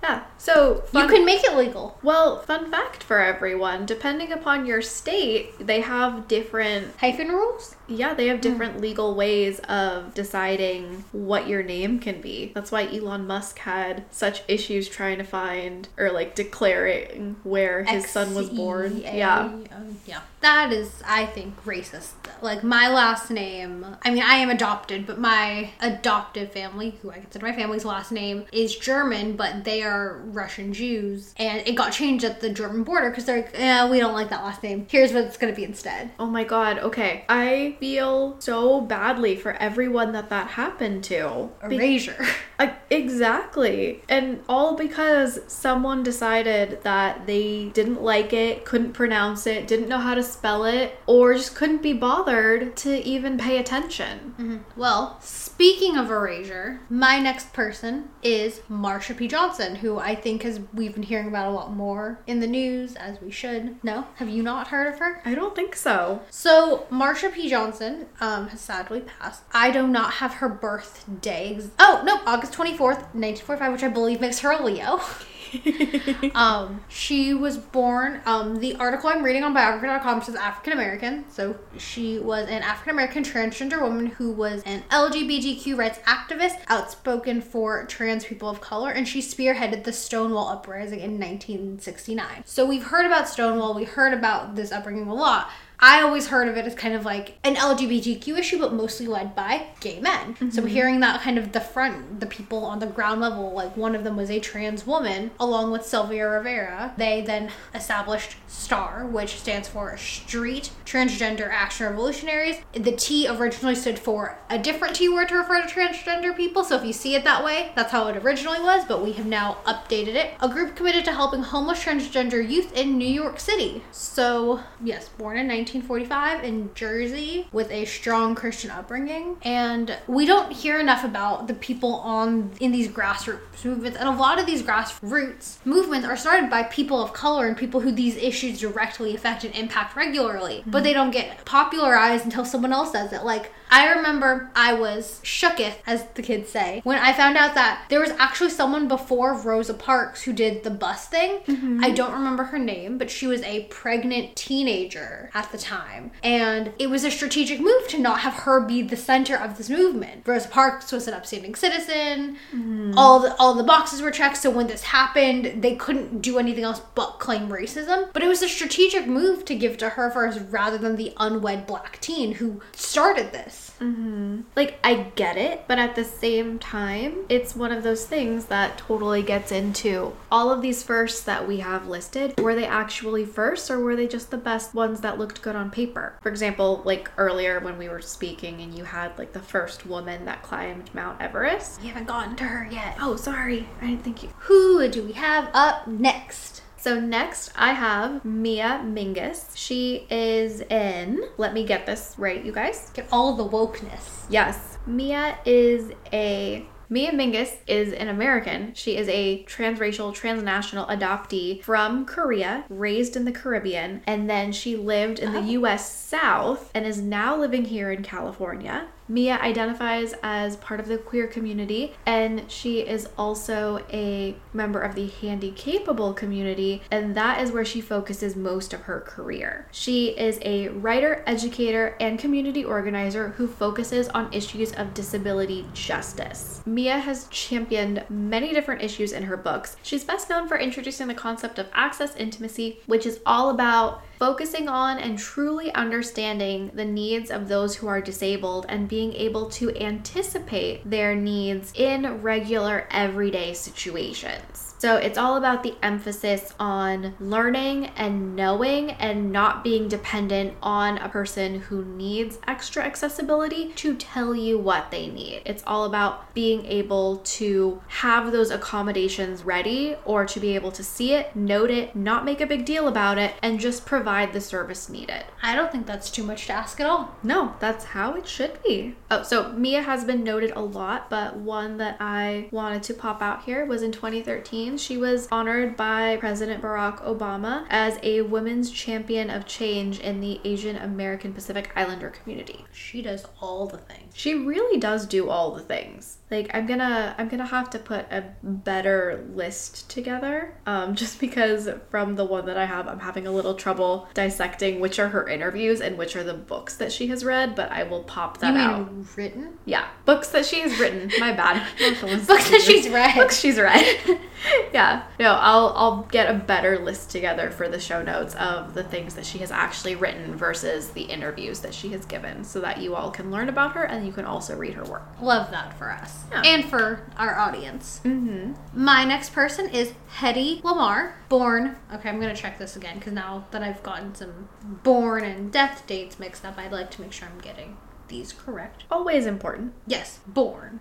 Yeah. 0.01 0.23
So 0.37 0.83
You 0.93 1.07
can 1.07 1.25
make 1.25 1.43
it 1.43 1.55
legal. 1.55 1.97
Well, 2.01 2.41
fun 2.41 2.71
fact 2.71 3.03
for 3.03 3.19
everyone, 3.19 3.85
depending 3.85 4.31
upon 4.31 4.65
your 4.65 4.81
state, 4.81 5.65
they 5.65 5.81
have 5.81 6.27
different 6.27 6.95
Hyphen 6.97 7.29
rules? 7.29 7.75
yeah, 7.89 8.13
they 8.13 8.27
have 8.27 8.39
different 8.39 8.79
legal 8.79 9.15
ways 9.15 9.59
of 9.61 10.13
deciding 10.13 11.03
what 11.11 11.47
your 11.47 11.63
name 11.63 11.99
can 11.99 12.21
be. 12.21 12.51
That's 12.53 12.71
why 12.71 12.85
Elon 12.85 13.25
Musk 13.25 13.59
had 13.59 14.05
such 14.11 14.43
issues 14.47 14.87
trying 14.87 15.17
to 15.17 15.23
find 15.23 15.89
or 15.97 16.11
like 16.11 16.35
declaring 16.35 17.37
where 17.43 17.83
his 17.83 18.07
son 18.07 18.35
was 18.35 18.49
born. 18.49 18.97
Yeah. 18.97 19.39
Um, 19.39 19.65
yeah. 20.05 20.21
That 20.41 20.71
is, 20.71 21.03
I 21.05 21.25
think, 21.25 21.65
racist. 21.65 22.11
Like, 22.41 22.63
my 22.63 22.87
last 22.87 23.29
name, 23.29 23.85
I 24.03 24.09
mean, 24.09 24.23
I 24.23 24.35
am 24.35 24.49
adopted, 24.49 25.05
but 25.05 25.19
my 25.19 25.71
adoptive 25.81 26.53
family, 26.53 26.97
who 27.01 27.11
I 27.11 27.15
consider 27.15 27.45
my 27.45 27.53
family's 27.53 27.83
last 27.83 28.13
name, 28.13 28.45
is 28.53 28.73
German, 28.77 29.35
but 29.35 29.65
they 29.65 29.83
are 29.83 29.88
are 29.89 30.21
Russian 30.27 30.73
Jews, 30.73 31.33
and 31.37 31.65
it 31.67 31.73
got 31.75 31.91
changed 31.91 32.23
at 32.23 32.41
the 32.41 32.49
German 32.49 32.83
border 32.83 33.09
because 33.09 33.25
they're 33.25 33.37
like, 33.37 33.55
yeah, 33.57 33.89
we 33.89 33.99
don't 33.99 34.13
like 34.13 34.29
that 34.29 34.43
last 34.43 34.63
name. 34.63 34.85
Here's 34.89 35.11
what 35.13 35.23
it's 35.25 35.37
gonna 35.37 35.53
be 35.53 35.63
instead. 35.63 36.11
Oh 36.19 36.25
my 36.27 36.43
god, 36.43 36.79
okay. 36.79 37.25
I 37.29 37.75
feel 37.79 38.35
so 38.39 38.81
badly 38.81 39.35
for 39.35 39.53
everyone 39.53 40.11
that 40.13 40.29
that 40.29 40.47
happened 40.51 41.03
to. 41.05 41.49
Be- 41.67 41.75
Erasure. 41.75 42.25
I- 42.59 42.75
exactly. 42.89 44.01
And 44.09 44.41
all 44.49 44.75
because 44.75 45.39
someone 45.47 46.03
decided 46.03 46.81
that 46.83 47.25
they 47.25 47.69
didn't 47.73 48.01
like 48.01 48.33
it, 48.33 48.65
couldn't 48.65 48.93
pronounce 48.93 49.47
it, 49.47 49.67
didn't 49.67 49.89
know 49.89 49.97
how 49.97 50.15
to 50.15 50.23
spell 50.23 50.65
it, 50.65 50.97
or 51.07 51.33
just 51.33 51.55
couldn't 51.55 51.81
be 51.81 51.93
bothered 51.93 52.75
to 52.77 53.01
even 53.03 53.37
pay 53.37 53.57
attention. 53.57 54.35
Mm-hmm. 54.37 54.57
Well, 54.79 55.17
speaking 55.21 55.97
of 55.97 56.09
erasure, 56.11 56.81
my 56.89 57.19
next 57.19 57.53
person 57.53 58.09
is 58.23 58.59
Marsha 58.69 59.15
P. 59.15 59.27
Johnson, 59.27 59.75
who 59.79 59.97
I 59.99 60.15
think 60.15 60.43
has 60.43 60.59
we've 60.73 60.93
been 60.93 61.03
hearing 61.03 61.27
about 61.27 61.47
a 61.47 61.51
lot 61.51 61.73
more 61.73 62.19
in 62.27 62.39
the 62.39 62.47
news, 62.47 62.95
as 62.95 63.19
we 63.21 63.31
should. 63.31 63.75
No, 63.83 64.05
have 64.15 64.29
you 64.29 64.43
not 64.43 64.67
heard 64.69 64.91
of 64.93 64.99
her? 64.99 65.21
I 65.25 65.35
don't 65.35 65.55
think 65.55 65.75
so. 65.75 66.21
So 66.29 66.85
Marsha 66.91 67.33
P. 67.33 67.49
Johnson 67.49 68.05
um, 68.21 68.47
has 68.49 68.61
sadly 68.61 69.01
passed. 69.01 69.43
I 69.53 69.71
do 69.71 69.87
not 69.87 70.13
have 70.13 70.35
her 70.35 70.49
birthday. 70.49 71.55
ex- 71.55 71.69
Oh 71.79 72.01
no, 72.05 72.19
August 72.25 72.53
twenty 72.53 72.75
fourth, 72.77 73.13
nineteen 73.15 73.45
forty 73.45 73.59
five, 73.59 73.71
which 73.71 73.83
I 73.83 73.89
believe 73.89 74.21
makes 74.21 74.39
her 74.39 74.51
a 74.51 74.63
Leo. 74.63 74.99
um, 76.35 76.83
she 76.87 77.33
was 77.33 77.57
born. 77.57 78.21
Um, 78.25 78.59
the 78.59 78.75
article 78.75 79.09
I'm 79.09 79.23
reading 79.23 79.43
on 79.43 79.53
biography.com 79.53 80.21
says 80.21 80.35
African 80.35 80.73
American. 80.73 81.25
So 81.29 81.57
she 81.77 82.19
was 82.19 82.47
an 82.47 82.61
African 82.61 82.93
American 82.93 83.23
transgender 83.23 83.81
woman 83.81 84.07
who 84.07 84.31
was 84.31 84.61
an 84.63 84.83
LGBTQ 84.89 85.77
rights 85.77 85.99
activist, 85.99 86.59
outspoken 86.67 87.41
for 87.41 87.85
trans 87.85 88.25
people 88.25 88.49
of 88.49 88.61
color, 88.61 88.91
and 88.91 89.07
she 89.07 89.21
spearheaded 89.21 89.83
the 89.83 89.93
Stonewall 89.93 90.49
uprising 90.49 90.99
in 90.99 91.19
1969. 91.19 92.43
So 92.45 92.65
we've 92.65 92.83
heard 92.83 93.05
about 93.05 93.27
Stonewall. 93.27 93.73
We 93.73 93.85
heard 93.85 94.13
about 94.13 94.55
this 94.55 94.71
upbringing 94.71 95.07
a 95.07 95.13
lot. 95.13 95.49
I 95.81 96.01
always 96.01 96.27
heard 96.27 96.49
of 96.49 96.57
it 96.57 96.65
as 96.65 96.75
kind 96.75 96.93
of 96.93 97.05
like 97.05 97.37
an 97.43 97.55
LGBTQ 97.55 98.37
issue, 98.37 98.59
but 98.59 98.73
mostly 98.73 99.07
led 99.07 99.35
by 99.35 99.67
gay 99.79 99.99
men. 100.01 100.35
So 100.51 100.61
mm-hmm. 100.61 100.67
hearing 100.67 100.99
that 100.99 101.21
kind 101.21 101.37
of 101.37 101.53
the 101.53 101.61
front, 101.61 102.19
the 102.19 102.25
people 102.25 102.65
on 102.65 102.79
the 102.79 102.87
ground 102.87 103.21
level, 103.21 103.53
like 103.53 103.77
one 103.77 103.95
of 103.95 104.03
them 104.03 104.17
was 104.17 104.29
a 104.29 104.39
trans 104.39 104.85
woman, 104.85 105.31
along 105.39 105.71
with 105.71 105.85
Sylvia 105.85 106.27
Rivera. 106.27 106.93
They 106.97 107.21
then 107.21 107.49
established 107.73 108.35
STAR, 108.47 109.05
which 109.05 109.39
stands 109.39 109.69
for 109.69 109.95
Street 109.95 110.71
Transgender 110.85 111.47
Action 111.49 111.87
Revolutionaries. 111.87 112.57
The 112.73 112.91
T 112.91 113.27
originally 113.29 113.75
stood 113.75 113.99
for 113.99 114.37
a 114.49 114.57
different 114.57 114.95
T 114.95 115.07
word 115.07 115.29
to 115.29 115.35
refer 115.35 115.61
to 115.61 115.67
transgender 115.67 116.35
people. 116.35 116.63
So 116.65 116.75
if 116.75 116.83
you 116.83 116.93
see 116.93 117.15
it 117.15 117.23
that 117.23 117.43
way, 117.43 117.71
that's 117.75 117.91
how 117.91 118.07
it 118.07 118.17
originally 118.17 118.59
was, 118.59 118.83
but 118.85 119.03
we 119.03 119.13
have 119.13 119.25
now 119.25 119.59
updated 119.65 120.15
it. 120.15 120.33
A 120.41 120.49
group 120.49 120.75
committed 120.75 121.05
to 121.05 121.13
helping 121.13 121.43
homeless 121.43 121.83
transgender 121.83 122.47
youth 122.47 122.75
in 122.75 122.97
New 122.97 123.07
York 123.07 123.39
City. 123.39 123.81
So, 123.91 124.59
yes, 124.83 125.07
born 125.09 125.37
in 125.37 125.47
1945 125.73 126.43
in 126.43 126.73
Jersey 126.73 127.47
with 127.51 127.69
a 127.71 127.85
strong 127.85 128.33
Christian 128.33 128.71
upbringing. 128.71 129.37
And 129.43 129.97
we 130.07 130.25
don't 130.25 130.51
hear 130.51 130.79
enough 130.79 131.03
about 131.03 131.47
the 131.47 131.53
people 131.53 131.95
on 131.95 132.51
in 132.59 132.71
these 132.71 132.87
grassroots 132.87 133.63
movements. 133.63 133.97
And 133.97 134.09
a 134.09 134.11
lot 134.11 134.39
of 134.39 134.45
these 134.45 134.63
grassroots 134.63 135.57
movements 135.65 136.07
are 136.07 136.17
started 136.17 136.49
by 136.49 136.63
people 136.63 137.03
of 137.03 137.13
color 137.13 137.47
and 137.47 137.55
people 137.55 137.79
who 137.81 137.91
these 137.91 138.17
issues 138.17 138.59
directly 138.59 139.15
affect 139.15 139.43
and 139.43 139.55
impact 139.55 139.95
regularly. 139.95 140.63
But 140.65 140.79
mm-hmm. 140.79 140.83
they 140.83 140.93
don't 140.93 141.11
get 141.11 141.45
popularized 141.45 142.25
until 142.25 142.45
someone 142.45 142.73
else 142.73 142.91
does 142.91 143.13
it. 143.13 143.23
Like 143.23 143.51
I 143.69 143.91
remember 143.93 144.49
I 144.55 144.73
was 144.73 145.19
shooketh, 145.23 145.75
as 145.85 146.03
the 146.15 146.21
kids 146.21 146.49
say, 146.49 146.81
when 146.83 146.97
I 146.97 147.13
found 147.13 147.37
out 147.37 147.55
that 147.55 147.85
there 147.89 147.99
was 147.99 148.11
actually 148.11 148.49
someone 148.49 148.87
before 148.87 149.33
Rosa 149.33 149.73
Parks 149.73 150.23
who 150.23 150.33
did 150.33 150.63
the 150.63 150.71
bus 150.71 151.07
thing. 151.07 151.39
Mm-hmm. 151.41 151.83
I 151.83 151.91
don't 151.91 152.13
remember 152.13 152.45
her 152.45 152.59
name, 152.59 152.97
but 152.97 153.11
she 153.11 153.27
was 153.27 153.41
a 153.43 153.65
pregnant 153.65 154.35
teenager 154.35 155.29
at 155.33 155.51
the 155.51 155.57
time. 155.57 156.11
And 156.23 156.73
it 156.79 156.89
was 156.89 157.03
a 157.03 157.11
strategic 157.11 157.59
move 157.59 157.87
to 157.89 157.99
not 157.99 158.21
have 158.21 158.33
her 158.33 158.59
be 158.61 158.81
the 158.81 158.97
center 158.97 159.35
of 159.35 159.57
this 159.57 159.69
movement. 159.69 160.23
Rosa 160.25 160.47
Parks 160.49 160.91
was 160.91 161.07
an 161.07 161.13
upstanding 161.13 161.55
citizen. 161.55 162.37
Mm-hmm. 162.51 162.93
All 162.97 163.19
the 163.19 163.35
all 163.37 163.53
the 163.53 163.63
boxes 163.63 164.01
were 164.01 164.11
checked, 164.11 164.37
so 164.37 164.49
when 164.49 164.67
this 164.67 164.83
happened, 164.83 165.61
they 165.61 165.75
couldn't 165.75 166.21
do 166.21 166.39
anything 166.39 166.63
else 166.63 166.81
but 166.95 167.19
claim 167.19 167.49
racism. 167.49 168.11
But 168.13 168.23
it 168.23 168.27
was 168.27 168.41
a 168.41 168.49
strategic 168.49 169.07
move 169.07 169.45
to 169.45 169.55
give 169.55 169.77
to 169.77 169.89
her 169.89 170.09
first 170.11 170.39
rather 170.49 170.77
than 170.77 170.95
the 170.95 171.13
unwed 171.17 171.67
black 171.67 171.99
teen 172.01 172.35
who 172.35 172.61
started 172.73 173.31
this. 173.31 173.58
Mm-hmm. 173.79 174.41
Like, 174.55 174.79
I 174.83 175.11
get 175.15 175.37
it, 175.37 175.65
but 175.67 175.79
at 175.79 175.95
the 175.95 176.03
same 176.03 176.59
time, 176.59 177.25
it's 177.29 177.55
one 177.55 177.71
of 177.71 177.83
those 177.83 178.05
things 178.05 178.45
that 178.45 178.77
totally 178.77 179.23
gets 179.23 179.51
into 179.51 180.13
all 180.31 180.51
of 180.51 180.61
these 180.61 180.83
firsts 180.83 181.21
that 181.21 181.47
we 181.47 181.59
have 181.59 181.87
listed. 181.87 182.39
Were 182.39 182.55
they 182.55 182.65
actually 182.65 183.25
firsts 183.25 183.71
or 183.71 183.79
were 183.79 183.95
they 183.95 184.07
just 184.07 184.31
the 184.31 184.37
best 184.37 184.73
ones 184.73 185.01
that 185.01 185.17
looked 185.17 185.41
good 185.41 185.55
on 185.55 185.71
paper? 185.71 186.17
For 186.21 186.29
example, 186.29 186.81
like 186.85 187.11
earlier 187.17 187.59
when 187.59 187.77
we 187.77 187.89
were 187.89 188.01
speaking 188.01 188.61
and 188.61 188.73
you 188.73 188.83
had 188.83 189.17
like 189.17 189.33
the 189.33 189.39
first 189.39 189.85
woman 189.85 190.25
that 190.25 190.43
climbed 190.43 190.93
Mount 190.93 191.21
Everest. 191.21 191.81
We 191.81 191.87
haven't 191.87 192.07
gotten 192.07 192.35
to 192.37 192.43
her 192.43 192.67
yet. 192.71 192.97
Oh, 192.99 193.15
sorry. 193.15 193.67
I 193.81 193.87
didn't 193.87 194.03
think 194.03 194.23
you. 194.23 194.29
Who 194.39 194.87
do 194.87 195.03
we 195.03 195.13
have 195.13 195.49
up 195.53 195.87
next? 195.87 196.58
So 196.79 196.99
next 196.99 197.51
I 197.55 197.73
have 197.73 198.23
Mia 198.23 198.81
Mingus. 198.85 199.51
She 199.53 200.07
is 200.09 200.61
in, 200.61 201.21
let 201.37 201.53
me 201.53 201.65
get 201.65 201.85
this 201.85 202.15
right, 202.17 202.43
you 202.43 202.53
guys. 202.53 202.89
Get 202.93 203.07
all 203.11 203.35
the 203.35 203.47
wokeness. 203.47 204.25
Yes. 204.29 204.77
Mia 204.87 205.37
is 205.45 205.91
a 206.13 206.65
Mia 206.91 207.11
Mingus 207.11 207.57
is 207.67 207.93
an 207.93 208.07
American. 208.07 208.73
She 208.73 208.97
is 208.97 209.07
a 209.09 209.43
transracial, 209.43 210.11
transnational 210.11 210.87
adoptee 210.87 211.61
from 211.61 212.05
Korea, 212.05 212.63
raised 212.67 213.15
in 213.15 213.25
the 213.25 213.31
Caribbean, 213.31 214.01
and 214.07 214.27
then 214.27 214.51
she 214.51 214.75
lived 214.75 215.19
in 215.19 215.33
the 215.33 215.39
oh. 215.39 215.65
US 215.65 215.93
South 215.93 216.71
and 216.73 216.87
is 216.87 216.99
now 216.99 217.37
living 217.37 217.65
here 217.65 217.91
in 217.91 218.01
California. 218.01 218.87
Mia 219.09 219.37
identifies 219.37 220.13
as 220.21 220.55
part 220.57 220.79
of 220.79 220.87
the 220.87 220.99
queer 220.99 221.25
community 221.25 221.93
and 222.05 222.49
she 222.49 222.81
is 222.81 223.09
also 223.17 223.83
a 223.91 224.35
member 224.53 224.79
of 224.79 224.93
the 224.95 225.07
handy 225.07 225.51
capable 225.51 226.13
community, 226.13 226.81
and 226.91 227.15
that 227.15 227.41
is 227.41 227.51
where 227.51 227.65
she 227.65 227.81
focuses 227.81 228.35
most 228.35 228.73
of 228.73 228.81
her 228.81 229.01
career. 229.01 229.67
She 229.71 230.09
is 230.09 230.39
a 230.43 230.69
writer, 230.69 231.23
educator, 231.25 231.95
and 231.99 232.19
community 232.19 232.63
organizer 232.63 233.29
who 233.29 233.47
focuses 233.47 234.07
on 234.09 234.31
issues 234.31 234.71
of 234.73 234.93
disability 234.93 235.65
justice. 235.73 236.61
Mia 236.65 236.99
has 236.99 237.27
championed 237.29 238.05
many 238.09 238.53
different 238.53 238.83
issues 238.83 239.11
in 239.11 239.23
her 239.23 239.37
books. 239.37 239.75
She's 239.81 240.03
best 240.03 240.29
known 240.29 240.47
for 240.47 240.57
introducing 240.57 241.07
the 241.07 241.13
concept 241.13 241.57
of 241.57 241.67
access 241.73 242.15
intimacy, 242.15 242.79
which 242.85 243.05
is 243.05 243.19
all 243.25 243.49
about 243.49 244.03
focusing 244.19 244.67
on 244.67 244.99
and 244.99 245.17
truly 245.17 245.73
understanding 245.73 246.69
the 246.73 246.83
needs 246.83 247.31
of 247.31 247.47
those 247.47 247.77
who 247.77 247.87
are 247.87 248.01
disabled 248.01 248.65
and 248.67 248.89
being 248.89 249.13
able 249.13 249.49
to 249.49 249.75
anticipate 249.81 250.87
their 250.87 251.15
needs 251.15 251.71
in 251.73 252.21
regular 252.21 252.85
everyday 252.91 253.53
situations. 253.53 254.68
So 254.79 254.95
it's 254.95 255.17
all 255.17 255.35
about 255.35 255.61
the 255.61 255.75
emphasis 255.83 256.53
on 256.57 257.13
learning 257.19 257.87
and 257.97 258.33
knowing 258.33 258.91
and 258.91 259.29
not 259.29 259.61
being 259.61 259.89
dependent 259.89 260.53
on 260.63 260.97
a 260.99 261.09
person 261.09 261.59
who 261.59 261.83
needs 261.83 262.39
extra 262.47 262.83
accessibility 262.83 263.73
to 263.73 263.97
tell 263.97 264.33
you 264.33 264.57
what 264.57 264.89
they 264.89 265.07
need. 265.07 265.41
It's 265.45 265.63
all 265.67 265.83
about 265.83 266.33
being 266.33 266.65
able 266.65 267.17
to 267.17 267.81
have 267.87 268.31
those 268.31 268.51
accommodations 268.51 269.43
ready 269.43 269.97
or 270.05 270.25
to 270.25 270.39
be 270.39 270.55
able 270.55 270.71
to 270.71 270.83
see 270.83 271.13
it, 271.13 271.35
note 271.35 271.69
it, 271.69 271.93
not 271.93 272.23
make 272.23 272.39
a 272.39 272.47
big 272.47 272.63
deal 272.63 272.87
about 272.87 273.17
it, 273.17 273.33
and 273.43 273.59
just 273.59 273.85
provide 273.85 274.31
the 274.31 274.39
service 274.39 274.87
needed. 274.87 275.25
I 275.43 275.57
don't 275.57 275.73
think 275.73 275.87
that's 275.87 276.09
too 276.09 276.23
much 276.23 276.47
to 276.47 276.53
ask 276.53 276.79
at 276.79 276.87
all. 276.87 277.17
No, 277.21 277.53
that's 277.59 277.83
how 277.83 278.13
it 278.13 278.25
should 278.25 278.63
be. 278.63 278.95
Oh, 279.11 279.23
so 279.23 279.51
Mia 279.51 279.81
has 279.81 280.05
been 280.05 280.23
noted 280.23 280.51
a 280.51 280.61
lot, 280.61 281.09
but 281.09 281.35
one 281.35 281.75
that 281.77 281.97
I 281.99 282.47
wanted 282.51 282.83
to 282.83 282.93
pop 282.93 283.21
out 283.21 283.43
here 283.43 283.65
was 283.65 283.83
in 283.83 283.91
2013. 283.91 284.68
She 284.77 284.97
was 284.97 285.27
honored 285.31 285.75
by 285.75 286.17
President 286.17 286.61
Barack 286.61 287.03
Obama 287.03 287.65
as 287.69 287.97
a 288.03 288.21
women's 288.21 288.71
champion 288.71 289.29
of 289.29 289.45
change 289.45 289.99
in 289.99 290.19
the 290.21 290.39
Asian 290.43 290.75
American 290.77 291.33
Pacific 291.33 291.71
Islander 291.75 292.09
community. 292.09 292.65
She 292.71 293.01
does 293.01 293.25
all 293.41 293.67
the 293.67 293.77
things. 293.77 294.13
She 294.15 294.33
really 294.35 294.79
does 294.79 295.05
do 295.05 295.29
all 295.29 295.51
the 295.55 295.61
things. 295.61 296.17
Like 296.31 296.51
I'm 296.53 296.67
gonna 296.67 297.15
I'm 297.17 297.27
gonna 297.27 297.45
have 297.45 297.69
to 297.71 297.79
put 297.79 298.05
a 298.11 298.23
better 298.43 299.25
list 299.33 299.89
together. 299.89 300.53
Um, 300.65 300.93
just 301.01 301.19
because 301.19 301.67
from 301.89 302.15
the 302.15 302.25
one 302.25 302.45
that 302.45 302.57
I 302.57 302.65
have, 302.65 302.87
I'm 302.87 302.99
having 302.99 303.25
a 303.25 303.31
little 303.31 303.55
trouble 303.55 304.07
dissecting 304.13 304.79
which 304.79 304.99
are 304.99 305.09
her 305.09 305.27
interviews 305.27 305.81
and 305.81 305.97
which 305.97 306.15
are 306.15 306.23
the 306.23 306.33
books 306.35 306.75
that 306.77 306.91
she 306.91 307.07
has 307.07 307.25
read. 307.25 307.55
But 307.55 307.71
I 307.71 307.83
will 307.83 308.03
pop 308.03 308.37
that 308.39 308.49
You 308.53 308.59
mean 308.59 308.69
out. 308.69 309.17
written? 309.17 309.57
Yeah, 309.65 309.87
books 310.05 310.27
that 310.29 310.45
she 310.45 310.59
has 310.61 310.79
written. 310.79 311.11
My 311.19 311.33
bad. 311.33 311.65
Not 311.81 311.97
the 311.99 312.05
ones 312.07 312.27
Books 312.27 312.49
that 312.51 312.61
she's 312.61 312.87
read. 312.89 313.15
Books 313.15 313.39
she's 313.39 313.57
read. 313.57 313.99
yeah. 314.73 315.03
No, 315.19 315.33
I'll 315.33 315.73
I'll 315.75 316.03
get 316.11 316.29
a 316.29 316.33
better 316.37 316.79
list 316.79 317.09
together 317.09 317.51
for 317.51 317.67
the 317.69 317.79
show 317.79 318.01
notes 318.01 318.35
of 318.35 318.73
the 318.73 318.83
things 318.83 319.15
that 319.15 319.25
she 319.25 319.39
has 319.39 319.51
actually 319.51 319.95
written 319.95 320.35
versus 320.35 320.89
the 320.91 321.01
interviews 321.03 321.59
that 321.61 321.73
she 321.73 321.89
has 321.89 322.05
given 322.05 322.43
so 322.43 322.59
that 322.61 322.79
you 322.79 322.95
all 322.95 323.11
can 323.11 323.31
learn 323.31 323.49
about 323.49 323.73
her 323.73 323.83
and 323.83 324.05
you 324.05 324.11
can 324.11 324.25
also 324.25 324.55
read 324.55 324.73
her 324.73 324.83
work. 324.83 325.03
Love 325.21 325.51
that 325.51 325.77
for 325.77 325.91
us 325.91 326.23
Yeah. 326.31 326.41
and 326.45 326.65
for 326.65 327.01
our 327.17 327.37
audience. 327.37 328.01
Mhm. 328.03 328.55
My 328.73 329.03
next 329.03 329.33
person 329.33 329.69
is 329.69 329.93
Hedy 330.17 330.61
Lamarr, 330.61 331.13
born. 331.29 331.77
Okay, 331.93 332.09
I'm 332.09 332.19
gonna 332.19 332.35
check 332.35 332.57
this 332.57 332.75
again 332.75 332.97
because 332.99 333.13
now 333.13 333.45
that 333.51 333.63
I've 333.63 333.83
gotten 333.83 334.13
some 334.15 334.49
born 334.63 335.23
and 335.23 335.51
death 335.51 335.83
dates 335.87 336.19
mixed 336.19 336.45
up, 336.45 336.57
I'd 336.57 336.71
like 336.71 336.91
to 336.91 337.01
make 337.01 337.11
sure 337.13 337.27
I'm 337.27 337.39
getting 337.41 337.77
these 338.07 338.33
correct. 338.33 338.85
Always 338.89 339.25
important. 339.27 339.73
Yes, 339.85 340.19
born. 340.25 340.79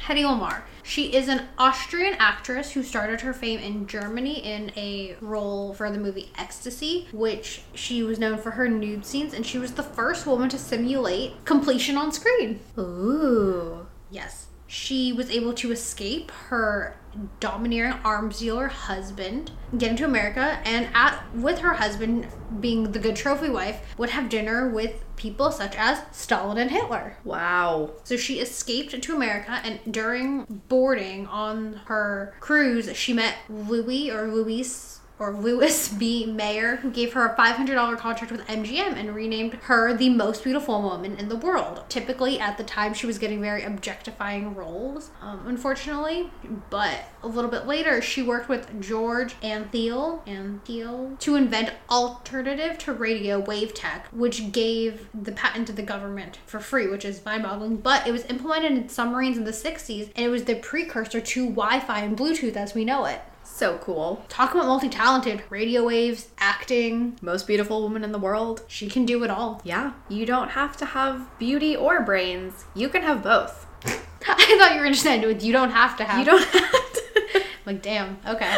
Hedy 0.00 0.22
Lamarr. 0.22 0.62
She 0.82 1.14
is 1.14 1.28
an 1.28 1.48
Austrian 1.58 2.16
actress 2.18 2.72
who 2.72 2.82
started 2.82 3.20
her 3.20 3.34
fame 3.34 3.60
in 3.60 3.86
Germany 3.86 4.38
in 4.38 4.72
a 4.74 5.16
role 5.20 5.74
for 5.74 5.90
the 5.90 5.98
movie 5.98 6.32
Ecstasy, 6.38 7.08
which 7.12 7.62
she 7.74 8.02
was 8.02 8.18
known 8.18 8.38
for 8.38 8.52
her 8.52 8.68
nude 8.68 9.04
scenes, 9.04 9.34
and 9.34 9.44
she 9.44 9.58
was 9.58 9.72
the 9.72 9.82
first 9.82 10.26
woman 10.26 10.48
to 10.48 10.58
simulate 10.58 11.44
completion 11.44 11.96
on 11.98 12.12
screen. 12.12 12.60
Ooh. 12.78 13.86
Yes. 14.10 14.46
She 14.66 15.12
was 15.12 15.30
able 15.30 15.54
to 15.54 15.72
escape 15.72 16.30
her 16.30 16.96
domineering 17.40 17.94
arms 18.04 18.38
dealer 18.38 18.68
husband, 18.68 19.50
get 19.76 19.90
into 19.90 20.04
America, 20.04 20.60
and 20.64 20.88
at 20.94 21.22
with 21.34 21.60
her 21.60 21.74
husband 21.74 22.28
being 22.60 22.92
the 22.92 22.98
good 22.98 23.16
trophy 23.16 23.48
wife, 23.48 23.80
would 23.96 24.10
have 24.10 24.28
dinner 24.28 24.68
with 24.68 25.04
people 25.18 25.52
such 25.52 25.76
as 25.76 26.02
Stalin 26.12 26.56
and 26.56 26.70
Hitler. 26.70 27.18
Wow. 27.24 27.90
So 28.04 28.16
she 28.16 28.40
escaped 28.40 29.00
to 29.00 29.14
America, 29.14 29.60
and 29.62 29.80
during 29.92 30.62
boarding 30.68 31.26
on 31.26 31.74
her 31.86 32.34
cruise, 32.40 32.96
she 32.96 33.12
met 33.12 33.34
Louis 33.50 34.10
or 34.10 34.28
Luis 34.28 35.00
or 35.18 35.32
Louis 35.32 35.88
B. 35.94 36.26
Mayer, 36.26 36.76
who 36.76 36.90
gave 36.90 37.12
her 37.12 37.26
a 37.26 37.36
$500 37.36 37.98
contract 37.98 38.30
with 38.30 38.46
MGM 38.46 38.94
and 38.94 39.14
renamed 39.14 39.54
her 39.54 39.96
the 39.96 40.08
most 40.08 40.44
beautiful 40.44 40.80
woman 40.80 41.16
in 41.16 41.28
the 41.28 41.36
world. 41.36 41.84
Typically, 41.88 42.38
at 42.38 42.56
the 42.56 42.64
time, 42.64 42.94
she 42.94 43.06
was 43.06 43.18
getting 43.18 43.40
very 43.40 43.64
objectifying 43.64 44.54
roles, 44.54 45.10
um, 45.20 45.42
unfortunately. 45.46 46.30
But 46.70 47.04
a 47.22 47.28
little 47.28 47.50
bit 47.50 47.66
later, 47.66 48.00
she 48.00 48.22
worked 48.22 48.48
with 48.48 48.80
George 48.80 49.34
Antheil, 49.40 50.24
Antheil 50.26 51.18
to 51.18 51.34
invent 51.34 51.72
alternative 51.90 52.78
to 52.78 52.92
radio 52.92 53.40
wave 53.40 53.74
tech, 53.74 54.06
which 54.12 54.52
gave 54.52 55.08
the 55.14 55.32
patent 55.32 55.66
to 55.66 55.72
the 55.72 55.82
government 55.82 56.38
for 56.46 56.60
free, 56.60 56.86
which 56.86 57.04
is 57.04 57.24
mind-boggling. 57.24 57.78
But 57.78 58.06
it 58.06 58.12
was 58.12 58.24
implemented 58.26 58.72
in 58.72 58.88
submarines 58.88 59.36
in 59.36 59.44
the 59.44 59.50
60s, 59.50 60.10
and 60.14 60.26
it 60.26 60.28
was 60.28 60.44
the 60.44 60.54
precursor 60.54 61.20
to 61.20 61.44
Wi-Fi 61.46 62.00
and 62.00 62.16
Bluetooth 62.16 62.56
as 62.56 62.74
we 62.74 62.84
know 62.84 63.04
it. 63.04 63.20
So 63.58 63.76
cool. 63.78 64.24
Talk 64.28 64.54
about 64.54 64.66
multi-talented. 64.66 65.42
Radio 65.50 65.84
waves, 65.84 66.28
acting. 66.38 67.18
Most 67.20 67.48
beautiful 67.48 67.82
woman 67.82 68.04
in 68.04 68.12
the 68.12 68.18
world. 68.18 68.62
She 68.68 68.88
can 68.88 69.04
do 69.04 69.24
it 69.24 69.30
all. 69.30 69.60
Yeah. 69.64 69.94
You 70.08 70.24
don't 70.26 70.50
have 70.50 70.76
to 70.76 70.84
have 70.84 71.28
beauty 71.40 71.74
or 71.74 72.02
brains. 72.02 72.66
You 72.76 72.88
can 72.88 73.02
have 73.02 73.20
both. 73.24 73.66
I 73.84 74.56
thought 74.58 74.76
you 74.76 74.80
were 74.80 74.86
just 74.86 75.02
saying 75.02 75.22
with 75.22 75.42
you 75.42 75.52
don't 75.52 75.72
have 75.72 75.96
to 75.96 76.04
have. 76.04 76.20
You 76.20 76.24
don't 76.24 76.44
have 76.44 76.92
to. 76.92 77.02
Like, 77.66 77.82
damn. 77.82 78.16
Okay. 78.26 78.56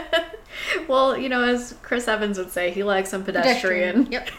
well, 0.88 1.16
you 1.16 1.28
know, 1.28 1.42
as 1.44 1.76
Chris 1.82 2.08
Evans 2.08 2.38
would 2.38 2.50
say, 2.50 2.70
he 2.70 2.82
likes 2.82 3.10
some 3.10 3.24
pedestrian. 3.24 4.10
Yep. 4.10 4.30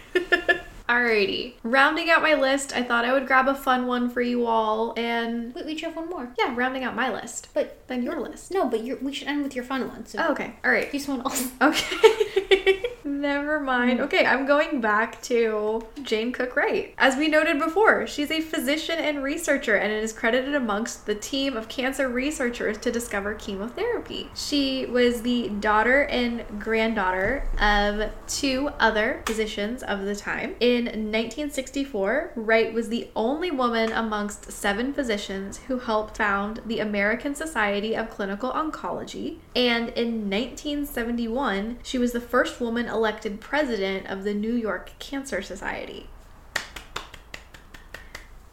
Alrighty. 0.88 1.54
Rounding 1.64 2.10
out 2.12 2.22
my 2.22 2.36
list, 2.36 2.76
I 2.76 2.84
thought 2.84 3.06
I 3.06 3.14
would 3.14 3.26
grab 3.28 3.48
a 3.48 3.56
fun 3.56 3.88
one 3.88 4.10
for 4.10 4.22
you 4.22 4.46
all. 4.46 4.94
And 4.98 5.54
Wait, 5.56 5.66
we 5.66 5.72
each 5.74 5.82
have 5.82 5.96
one 5.96 6.10
more. 6.10 6.32
yeah, 6.38 6.54
rounding 6.56 6.84
out 6.84 6.96
my 6.96 7.12
list. 7.12 7.48
But 7.54 7.80
Then 7.88 8.04
your 8.04 8.20
list. 8.20 8.52
no, 8.52 8.68
but 8.70 8.84
you're, 8.84 8.98
we 8.98 9.12
should 9.14 9.28
end 9.28 9.44
with 9.44 9.56
your 9.56 9.64
fun 9.66 9.88
one. 9.88 10.06
So 10.06 10.20
Oh, 10.22 10.32
okay. 10.34 10.54
Alright. 10.64 10.92
do 10.92 11.00
someone 11.00 11.26
else. 11.26 11.50
Okay. 11.62 12.84
Never 13.04 13.60
mind. 13.60 14.02
Okay, 14.02 14.26
I'm 14.26 14.46
going 14.46 14.82
back 14.82 15.22
to 15.24 15.82
Jane 16.04 16.32
Cook 16.32 16.56
Wright. 16.56 16.94
As 16.98 17.16
we 17.16 17.28
noted 17.28 17.60
before, 17.60 18.06
she's 18.08 18.30
a 18.30 18.42
physician 18.42 19.00
and 19.00 19.24
researcher 19.24 19.76
and 19.76 19.92
is 19.92 20.12
credited 20.12 20.54
amongst 20.54 21.06
the 21.06 21.16
team 21.16 21.56
of 21.56 21.68
cancer 21.70 22.10
researchers 22.10 22.78
to 22.80 22.92
discover 22.92 23.34
chemotherapy. 23.36 24.30
She 24.36 24.86
was 24.88 25.22
the 25.22 25.50
daughter 25.50 26.04
and 26.06 26.44
granddaughter 26.60 27.48
of 27.60 28.12
two 28.28 28.70
other 28.80 29.24
physicians 29.26 29.82
of 29.84 30.04
the 30.06 30.16
time. 30.16 30.56
In 30.76 30.88
1964, 30.88 32.34
Wright 32.36 32.74
was 32.74 32.90
the 32.90 33.08
only 33.16 33.50
woman 33.50 33.94
amongst 33.94 34.52
seven 34.52 34.92
physicians 34.94 35.60
who 35.68 35.80
helped 35.80 36.18
found 36.18 36.60
the 36.66 36.82
American 36.82 37.34
Society 37.34 37.96
of 37.96 38.10
Clinical 38.10 38.52
Oncology. 38.52 39.38
And 39.56 39.88
in 39.92 40.30
1971, 40.30 41.78
she 41.82 41.98
was 41.98 42.12
the 42.12 42.20
first 42.20 42.60
woman 42.60 42.88
elected 42.88 43.40
president 43.40 44.08
of 44.08 44.26
the 44.26 44.34
New 44.34 44.54
York 44.54 44.92
Cancer 45.00 45.42
Society. 45.42 46.10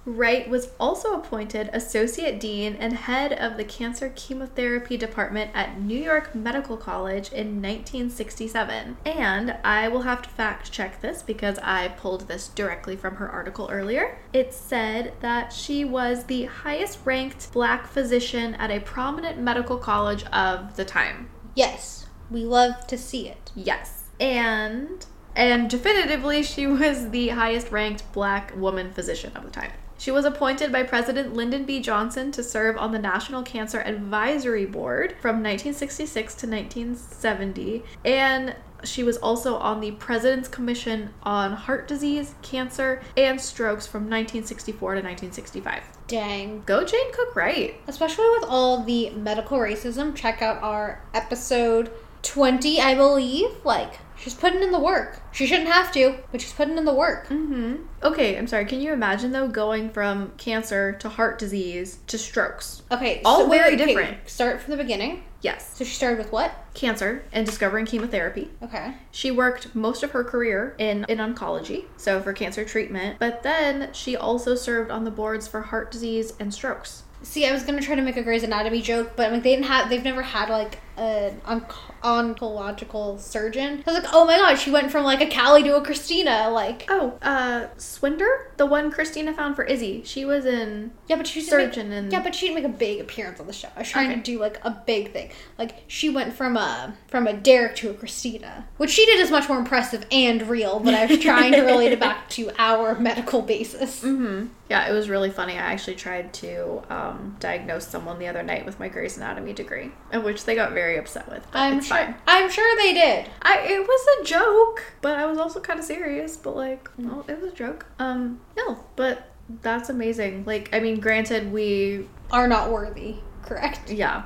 Wright 0.04 0.48
was 0.48 0.70
also 0.80 1.12
appointed 1.12 1.70
Associate 1.72 2.38
Dean 2.40 2.74
and 2.74 2.92
head 2.92 3.32
of 3.32 3.56
the 3.56 3.64
Cancer 3.64 4.12
Chemotherapy 4.16 4.96
Department 4.96 5.52
at 5.54 5.80
New 5.80 5.98
York 5.98 6.34
Medical 6.34 6.76
College 6.76 7.30
in 7.32 7.62
1967. 7.62 8.96
And 9.06 9.56
I 9.62 9.86
will 9.86 10.02
have 10.02 10.22
to 10.22 10.28
fact 10.28 10.72
check 10.72 11.00
this 11.00 11.22
because 11.22 11.58
I 11.60 11.88
pulled 11.88 12.26
this 12.26 12.48
directly 12.48 12.96
from 12.96 13.16
her 13.16 13.30
article 13.30 13.68
earlier. 13.70 14.18
It 14.32 14.52
said 14.52 15.14
that 15.20 15.52
she 15.52 15.84
was 15.84 16.24
the 16.24 16.46
highest 16.46 16.98
ranked 17.04 17.52
black 17.52 17.86
physician 17.86 18.56
at 18.56 18.72
a 18.72 18.80
prominent 18.80 19.38
medical 19.38 19.78
college 19.78 20.24
of 20.32 20.74
the 20.74 20.84
time. 20.84 21.30
Yes, 21.54 22.06
we 22.28 22.44
love 22.44 22.88
to 22.88 22.98
see 22.98 23.28
it. 23.28 23.52
Yes. 23.54 24.04
And 24.18 25.06
and 25.34 25.70
definitively 25.70 26.42
she 26.42 26.66
was 26.66 27.10
the 27.10 27.28
highest 27.28 27.70
ranked 27.70 28.10
black 28.12 28.54
woman 28.56 28.90
physician 28.92 29.32
of 29.36 29.44
the 29.44 29.50
time. 29.50 29.72
She 30.02 30.10
was 30.10 30.24
appointed 30.24 30.72
by 30.72 30.82
President 30.82 31.34
Lyndon 31.34 31.64
B. 31.64 31.78
Johnson 31.78 32.32
to 32.32 32.42
serve 32.42 32.76
on 32.76 32.90
the 32.90 32.98
National 32.98 33.40
Cancer 33.44 33.78
Advisory 33.78 34.66
Board 34.66 35.14
from 35.20 35.36
1966 35.36 36.34
to 36.34 36.48
1970 36.48 37.84
and 38.04 38.56
she 38.82 39.04
was 39.04 39.16
also 39.18 39.58
on 39.58 39.80
the 39.80 39.92
President's 39.92 40.48
Commission 40.48 41.10
on 41.22 41.52
Heart 41.52 41.86
Disease, 41.86 42.34
Cancer, 42.42 43.00
and 43.16 43.40
Strokes 43.40 43.86
from 43.86 44.10
1964 44.10 44.94
to 44.94 45.00
1965. 45.02 45.84
Dang. 46.08 46.64
Go 46.66 46.84
Jane 46.84 47.12
Cook 47.12 47.36
right. 47.36 47.76
Especially 47.86 48.28
with 48.30 48.42
all 48.48 48.82
the 48.82 49.10
medical 49.10 49.58
racism, 49.58 50.16
check 50.16 50.42
out 50.42 50.60
our 50.64 51.00
episode 51.14 51.92
20, 52.22 52.80
I 52.80 52.96
believe. 52.96 53.50
Like, 53.62 54.00
she's 54.22 54.34
putting 54.34 54.62
in 54.62 54.70
the 54.72 54.78
work. 54.78 55.20
She 55.32 55.46
shouldn't 55.46 55.68
have 55.68 55.92
to, 55.92 56.16
but 56.30 56.40
she's 56.40 56.52
putting 56.52 56.78
in 56.78 56.84
the 56.84 56.94
work. 56.94 57.26
hmm 57.28 57.76
Okay, 58.02 58.36
I'm 58.36 58.46
sorry. 58.46 58.64
Can 58.64 58.80
you 58.80 58.92
imagine 58.92 59.32
though 59.32 59.48
going 59.48 59.90
from 59.90 60.32
cancer 60.36 60.92
to 61.00 61.08
heart 61.08 61.38
disease 61.38 61.98
to 62.06 62.18
strokes? 62.18 62.82
Okay, 62.90 63.20
All 63.24 63.48
wait, 63.48 63.58
very 63.58 63.70
wait, 63.76 63.80
okay, 63.80 63.86
different. 63.94 64.28
Start 64.28 64.60
from 64.60 64.70
the 64.72 64.76
beginning. 64.76 65.24
Yes. 65.40 65.76
So 65.76 65.84
she 65.84 65.94
started 65.94 66.18
with 66.18 66.30
what? 66.30 66.52
Cancer 66.74 67.24
and 67.32 67.44
discovering 67.44 67.84
chemotherapy. 67.84 68.50
Okay. 68.62 68.94
She 69.10 69.30
worked 69.32 69.74
most 69.74 70.02
of 70.04 70.12
her 70.12 70.22
career 70.22 70.74
in, 70.78 71.04
in 71.08 71.18
oncology, 71.18 71.84
so 71.96 72.20
for 72.22 72.32
cancer 72.32 72.64
treatment, 72.64 73.16
but 73.18 73.42
then 73.42 73.92
she 73.92 74.16
also 74.16 74.54
served 74.54 74.90
on 74.92 75.02
the 75.04 75.10
boards 75.10 75.48
for 75.48 75.62
heart 75.62 75.90
disease 75.90 76.32
and 76.38 76.54
strokes. 76.54 77.02
See, 77.24 77.46
I 77.46 77.52
was 77.52 77.62
gonna 77.62 77.80
try 77.82 77.94
to 77.94 78.02
make 78.02 78.16
a 78.16 78.22
Grey's 78.22 78.42
Anatomy 78.42 78.82
joke, 78.82 79.12
but 79.16 79.30
like 79.32 79.42
they 79.42 79.54
didn't 79.54 79.66
have, 79.66 79.88
they've 79.88 80.02
never 80.02 80.22
had 80.22 80.48
like 80.48 80.78
an 80.96 81.40
onc- 81.44 81.72
oncological 82.02 83.18
surgeon. 83.18 83.82
I 83.86 83.92
was 83.92 84.02
like, 84.02 84.12
oh 84.12 84.24
my 84.24 84.36
god, 84.36 84.56
she 84.56 84.70
went 84.70 84.90
from 84.90 85.04
like 85.04 85.20
a 85.20 85.28
Callie 85.34 85.62
to 85.64 85.76
a 85.76 85.82
Cristina. 85.84 86.50
Like, 86.50 86.84
Oh, 86.88 87.18
uh, 87.22 87.68
Swender? 87.78 88.46
The 88.56 88.66
one 88.66 88.90
Cristina 88.90 89.32
found 89.34 89.56
for 89.56 89.64
Izzy. 89.64 90.02
She 90.04 90.24
was 90.24 90.46
in 90.46 90.92
yeah, 91.08 91.16
but 91.16 91.26
she 91.26 91.40
didn't 91.40 91.58
make- 91.58 91.74
surgeon 91.74 91.92
and 91.92 92.12
Yeah, 92.12 92.22
but 92.22 92.34
she 92.34 92.46
didn't 92.48 92.62
make 92.62 92.72
a 92.72 92.76
big 92.76 93.00
appearance 93.00 93.40
on 93.40 93.46
the 93.46 93.52
show. 93.52 93.68
I 93.76 93.80
was 93.80 93.88
trying 93.88 94.10
Okay. 94.10 94.16
to 94.16 94.22
do 94.22 94.38
like 94.38 94.58
a 94.64 94.70
big 94.86 95.12
thing. 95.12 95.30
Like 95.58 95.84
she 95.86 96.08
went 96.10 96.32
from 96.34 96.56
a 96.56 96.94
from 97.08 97.26
a 97.26 97.32
Derek 97.32 97.76
to 97.76 97.90
a 97.90 97.94
Cristina, 97.94 98.66
which 98.76 98.90
she 98.90 99.06
did 99.06 99.20
is 99.20 99.30
much 99.30 99.48
more 99.48 99.58
impressive 99.58 100.06
and 100.12 100.42
real. 100.48 100.78
But 100.80 100.94
I 100.94 101.06
was 101.06 101.18
trying 101.18 101.52
to 101.52 101.62
relate 101.62 101.92
it 101.92 102.00
back 102.00 102.28
to 102.30 102.50
our 102.58 102.98
medical 102.98 103.42
basis. 103.42 104.02
hmm 104.02 104.46
Yeah, 104.68 104.88
it 104.88 104.92
was 104.92 105.08
really 105.08 105.30
funny. 105.30 105.54
I 105.54 105.72
actually 105.72 105.96
tried 105.96 106.32
to 106.34 106.82
um, 106.90 107.36
diagnose 107.40 107.86
someone 107.86 108.18
the 108.18 108.28
other 108.28 108.42
night 108.42 108.64
with 108.66 108.78
my 108.78 108.88
Grey's 108.88 109.16
Anatomy 109.16 109.52
degree, 109.52 109.90
in 110.12 110.22
which 110.22 110.44
they 110.44 110.54
got 110.54 110.72
very 110.72 110.81
upset 110.98 111.28
with. 111.28 111.46
I'm 111.52 111.80
sure. 111.80 111.96
fine. 111.96 112.14
I'm 112.26 112.50
sure 112.50 112.76
they 112.76 112.92
did. 112.94 113.28
I 113.42 113.58
it 113.60 113.80
was 113.86 114.06
a 114.20 114.24
joke, 114.24 114.82
but 115.00 115.18
I 115.18 115.26
was 115.26 115.38
also 115.38 115.60
kind 115.60 115.78
of 115.78 115.84
serious. 115.84 116.36
But 116.36 116.56
like, 116.56 116.88
well, 116.98 117.24
it 117.28 117.40
was 117.40 117.52
a 117.52 117.54
joke. 117.54 117.86
Um, 117.98 118.40
no, 118.56 118.84
but 118.96 119.30
that's 119.62 119.88
amazing. 119.90 120.44
Like, 120.44 120.70
I 120.72 120.80
mean, 120.80 121.00
granted, 121.00 121.52
we 121.52 122.08
Are 122.30 122.48
not 122.48 122.70
worthy. 122.70 123.16
Correct. 123.42 123.90
yeah, 123.90 124.24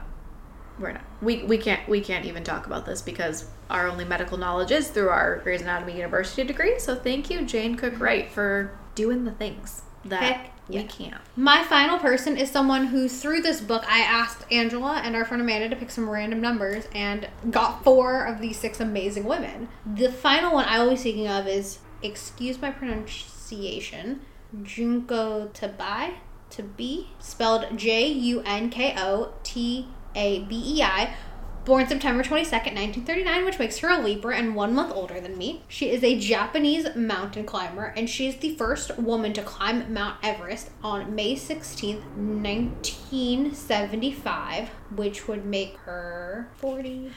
we're 0.79 0.93
not. 0.93 1.05
We 1.23 1.43
we 1.45 1.59
can't 1.59 1.89
we 1.89 2.01
can't 2.01 2.27
even 2.27 2.45
talk 2.45 2.67
about 2.67 2.85
this 2.87 3.03
because 3.03 3.47
our 3.71 3.89
only 3.89 4.05
medical 4.05 4.39
knowledge 4.39 4.71
is 4.71 4.89
through 4.89 5.09
our 5.09 5.39
Grey's 5.39 5.63
Anatomy 5.63 5.97
University 5.97 6.45
degree. 6.45 6.79
So 6.79 6.95
thank 6.95 7.31
you, 7.31 7.45
Jane 7.45 7.75
Cook 7.77 7.99
Wright, 7.99 8.31
for 8.31 8.79
doing 8.95 9.25
the 9.25 9.33
things. 9.33 9.83
that 10.05 10.23
Heck 10.23 10.53
we 10.69 10.83
can't. 10.83 11.21
My 11.37 11.63
final 11.63 11.99
person 11.99 12.37
is 12.37 12.51
someone 12.51 12.87
who, 12.87 13.09
through 13.09 13.43
this 13.43 13.61
book, 13.61 13.85
I 13.89 14.01
asked 14.01 14.45
Angela 14.51 15.01
and 15.05 15.15
our 15.15 15.25
friend 15.25 15.41
Amanda 15.41 15.69
to 15.69 15.77
pick 15.77 15.91
some 15.91 16.11
random 16.11 16.41
numbers 16.41 16.89
and 16.95 17.29
got 17.51 17.85
four 17.85 18.25
of 18.25 18.41
these 18.41 18.59
six 18.59 18.81
amazing 18.81 19.25
women. 19.25 19.69
The 19.87 20.11
final 20.11 20.53
one 20.53 20.65
I 20.65 20.79
always 20.79 21.03
thinking 21.03 21.29
of 21.29 21.47
is, 21.47 21.79
excuse 22.03 22.61
my 22.61 22.71
pronunciation, 22.71 24.23
Junko 24.63 25.49
Tabei, 25.49 26.15
to 26.51 26.63
be 26.63 27.09
spelled 27.19 27.77
J 27.77 28.07
U 28.09 28.43
N 28.45 28.71
K 28.71 28.95
O 28.97 29.35
T 29.43 29.89
A 30.15 30.41
B 30.41 30.79
E 30.79 30.83
I. 30.83 31.15
Born 31.67 31.87
September 31.89 32.23
22nd, 32.23 32.77
1939, 32.77 33.45
which 33.45 33.59
makes 33.59 33.79
her 33.79 33.89
a 33.89 33.99
Libra 33.99 34.37
and 34.37 34.55
one 34.55 34.73
month 34.73 34.93
older 34.95 35.21
than 35.21 35.37
me. 35.37 35.65
She 35.67 35.91
is 35.91 36.05
a 36.05 36.17
Japanese 36.17 36.95
mountain 36.95 37.45
climber, 37.45 37.87
and 37.97 38.09
she 38.09 38.29
is 38.29 38.37
the 38.37 38.55
first 38.55 38.97
woman 38.97 39.33
to 39.33 39.43
climb 39.43 39.93
Mount 39.93 40.19
Everest 40.23 40.71
on 40.85 41.17
May 41.17 41.35
16th, 41.35 42.05
1975, 42.15 44.69
which 44.95 45.27
would 45.27 45.45
make 45.45 45.77
her 45.79 46.49
40. 46.55 47.11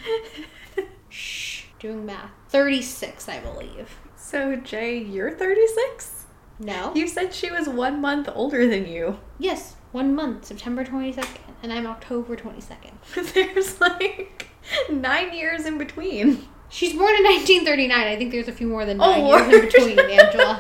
Shh, 1.10 1.66
doing 1.78 2.08
math. 2.08 2.32
36, 2.48 3.30
I 3.30 3.42
believe. 3.42 4.00
So, 4.16 4.56
Jay, 4.56 4.98
you're 4.98 5.30
36? 5.30 6.26
No? 6.58 6.92
You 6.96 7.08
said 7.08 7.36
she 7.36 7.52
was 7.52 7.70
one 7.70 8.02
month 8.02 8.28
older 8.34 8.68
than 8.68 8.88
you. 8.88 9.20
Yes, 9.38 9.76
one 9.92 10.14
month, 10.16 10.46
September 10.46 10.84
22nd, 10.86 11.26
and 11.64 11.74
I'm 11.74 11.88
October 11.88 12.36
22nd. 12.36 13.34
There's 13.34 13.82
like 13.82 14.48
nine 14.90 15.34
years 15.34 15.66
in 15.66 15.78
between. 15.78 16.46
She's 16.70 16.94
born 16.94 17.16
in 17.16 17.24
1939. 17.24 17.98
I 18.00 18.16
think 18.16 18.32
there's 18.32 18.48
a 18.48 18.52
few 18.52 18.68
more 18.68 18.86
than 18.86 19.02
oh, 19.02 19.06
nine 19.06 19.22
Oh, 19.22 19.38
years 19.48 19.54
in 19.54 19.96
between, 19.96 20.00
Angela. 20.00 20.60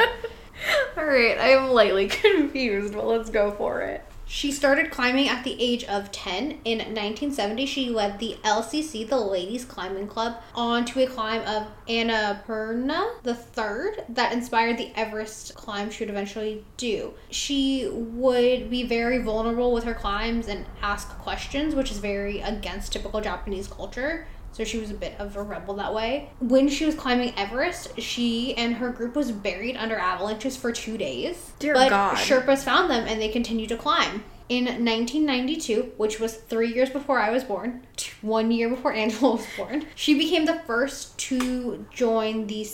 All 0.97 1.05
right, 1.05 1.37
I 1.37 1.49
am 1.49 1.69
lightly 1.69 2.07
confused, 2.09 2.95
but 2.95 3.05
let's 3.05 3.29
go 3.29 3.51
for 3.51 3.81
it. 3.81 4.03
She 4.31 4.51
started 4.51 4.91
climbing 4.91 5.27
at 5.27 5.43
the 5.43 5.59
age 5.59 5.83
of 5.85 6.11
10. 6.11 6.59
In 6.63 6.77
1970, 6.77 7.65
she 7.65 7.89
led 7.89 8.19
the 8.19 8.37
LCC, 8.43 9.09
the 9.09 9.17
Ladies 9.17 9.65
Climbing 9.65 10.07
Club, 10.07 10.37
onto 10.53 10.99
a 10.99 11.07
climb 11.07 11.41
of 11.41 11.65
Annapurna 11.87 13.23
third 13.23 14.05
that 14.07 14.31
inspired 14.31 14.77
the 14.77 14.91
Everest 14.95 15.55
climb 15.55 15.89
she 15.89 16.03
would 16.03 16.11
eventually 16.11 16.63
do. 16.77 17.15
She 17.31 17.89
would 17.91 18.69
be 18.69 18.83
very 18.83 19.17
vulnerable 19.17 19.71
with 19.71 19.83
her 19.85 19.95
climbs 19.95 20.47
and 20.47 20.67
ask 20.83 21.09
questions, 21.17 21.73
which 21.73 21.89
is 21.89 21.97
very 21.97 22.39
against 22.39 22.93
typical 22.93 23.21
Japanese 23.21 23.67
culture. 23.67 24.27
So 24.51 24.63
she 24.63 24.79
was 24.79 24.91
a 24.91 24.95
bit 24.95 25.15
of 25.19 25.35
a 25.35 25.41
rebel 25.41 25.75
that 25.75 25.93
way. 25.93 26.29
When 26.39 26.67
she 26.69 26.85
was 26.85 26.95
climbing 26.95 27.33
Everest, 27.37 27.99
she 27.99 28.55
and 28.55 28.75
her 28.75 28.89
group 28.89 29.15
was 29.15 29.31
buried 29.31 29.77
under 29.77 29.97
avalanches 29.97 30.57
for 30.57 30.71
two 30.71 30.97
days. 30.97 31.53
Dear 31.59 31.73
but 31.73 31.89
God. 31.89 32.17
Sherpas 32.17 32.63
found 32.63 32.89
them 32.89 33.07
and 33.07 33.21
they 33.21 33.29
continued 33.29 33.69
to 33.69 33.77
climb. 33.77 34.23
In 34.49 34.65
1992, 34.65 35.93
which 35.97 36.19
was 36.19 36.33
three 36.33 36.73
years 36.73 36.89
before 36.89 37.19
I 37.19 37.29
was 37.29 37.43
born, 37.43 37.85
one 38.21 38.51
year 38.51 38.67
before 38.67 38.91
Angela 38.93 39.35
was 39.35 39.45
born, 39.55 39.85
she 39.93 40.17
became 40.17 40.45
the 40.45 40.59
first 40.65 41.17
to 41.19 41.85
join 41.91 42.47
the 42.47 42.65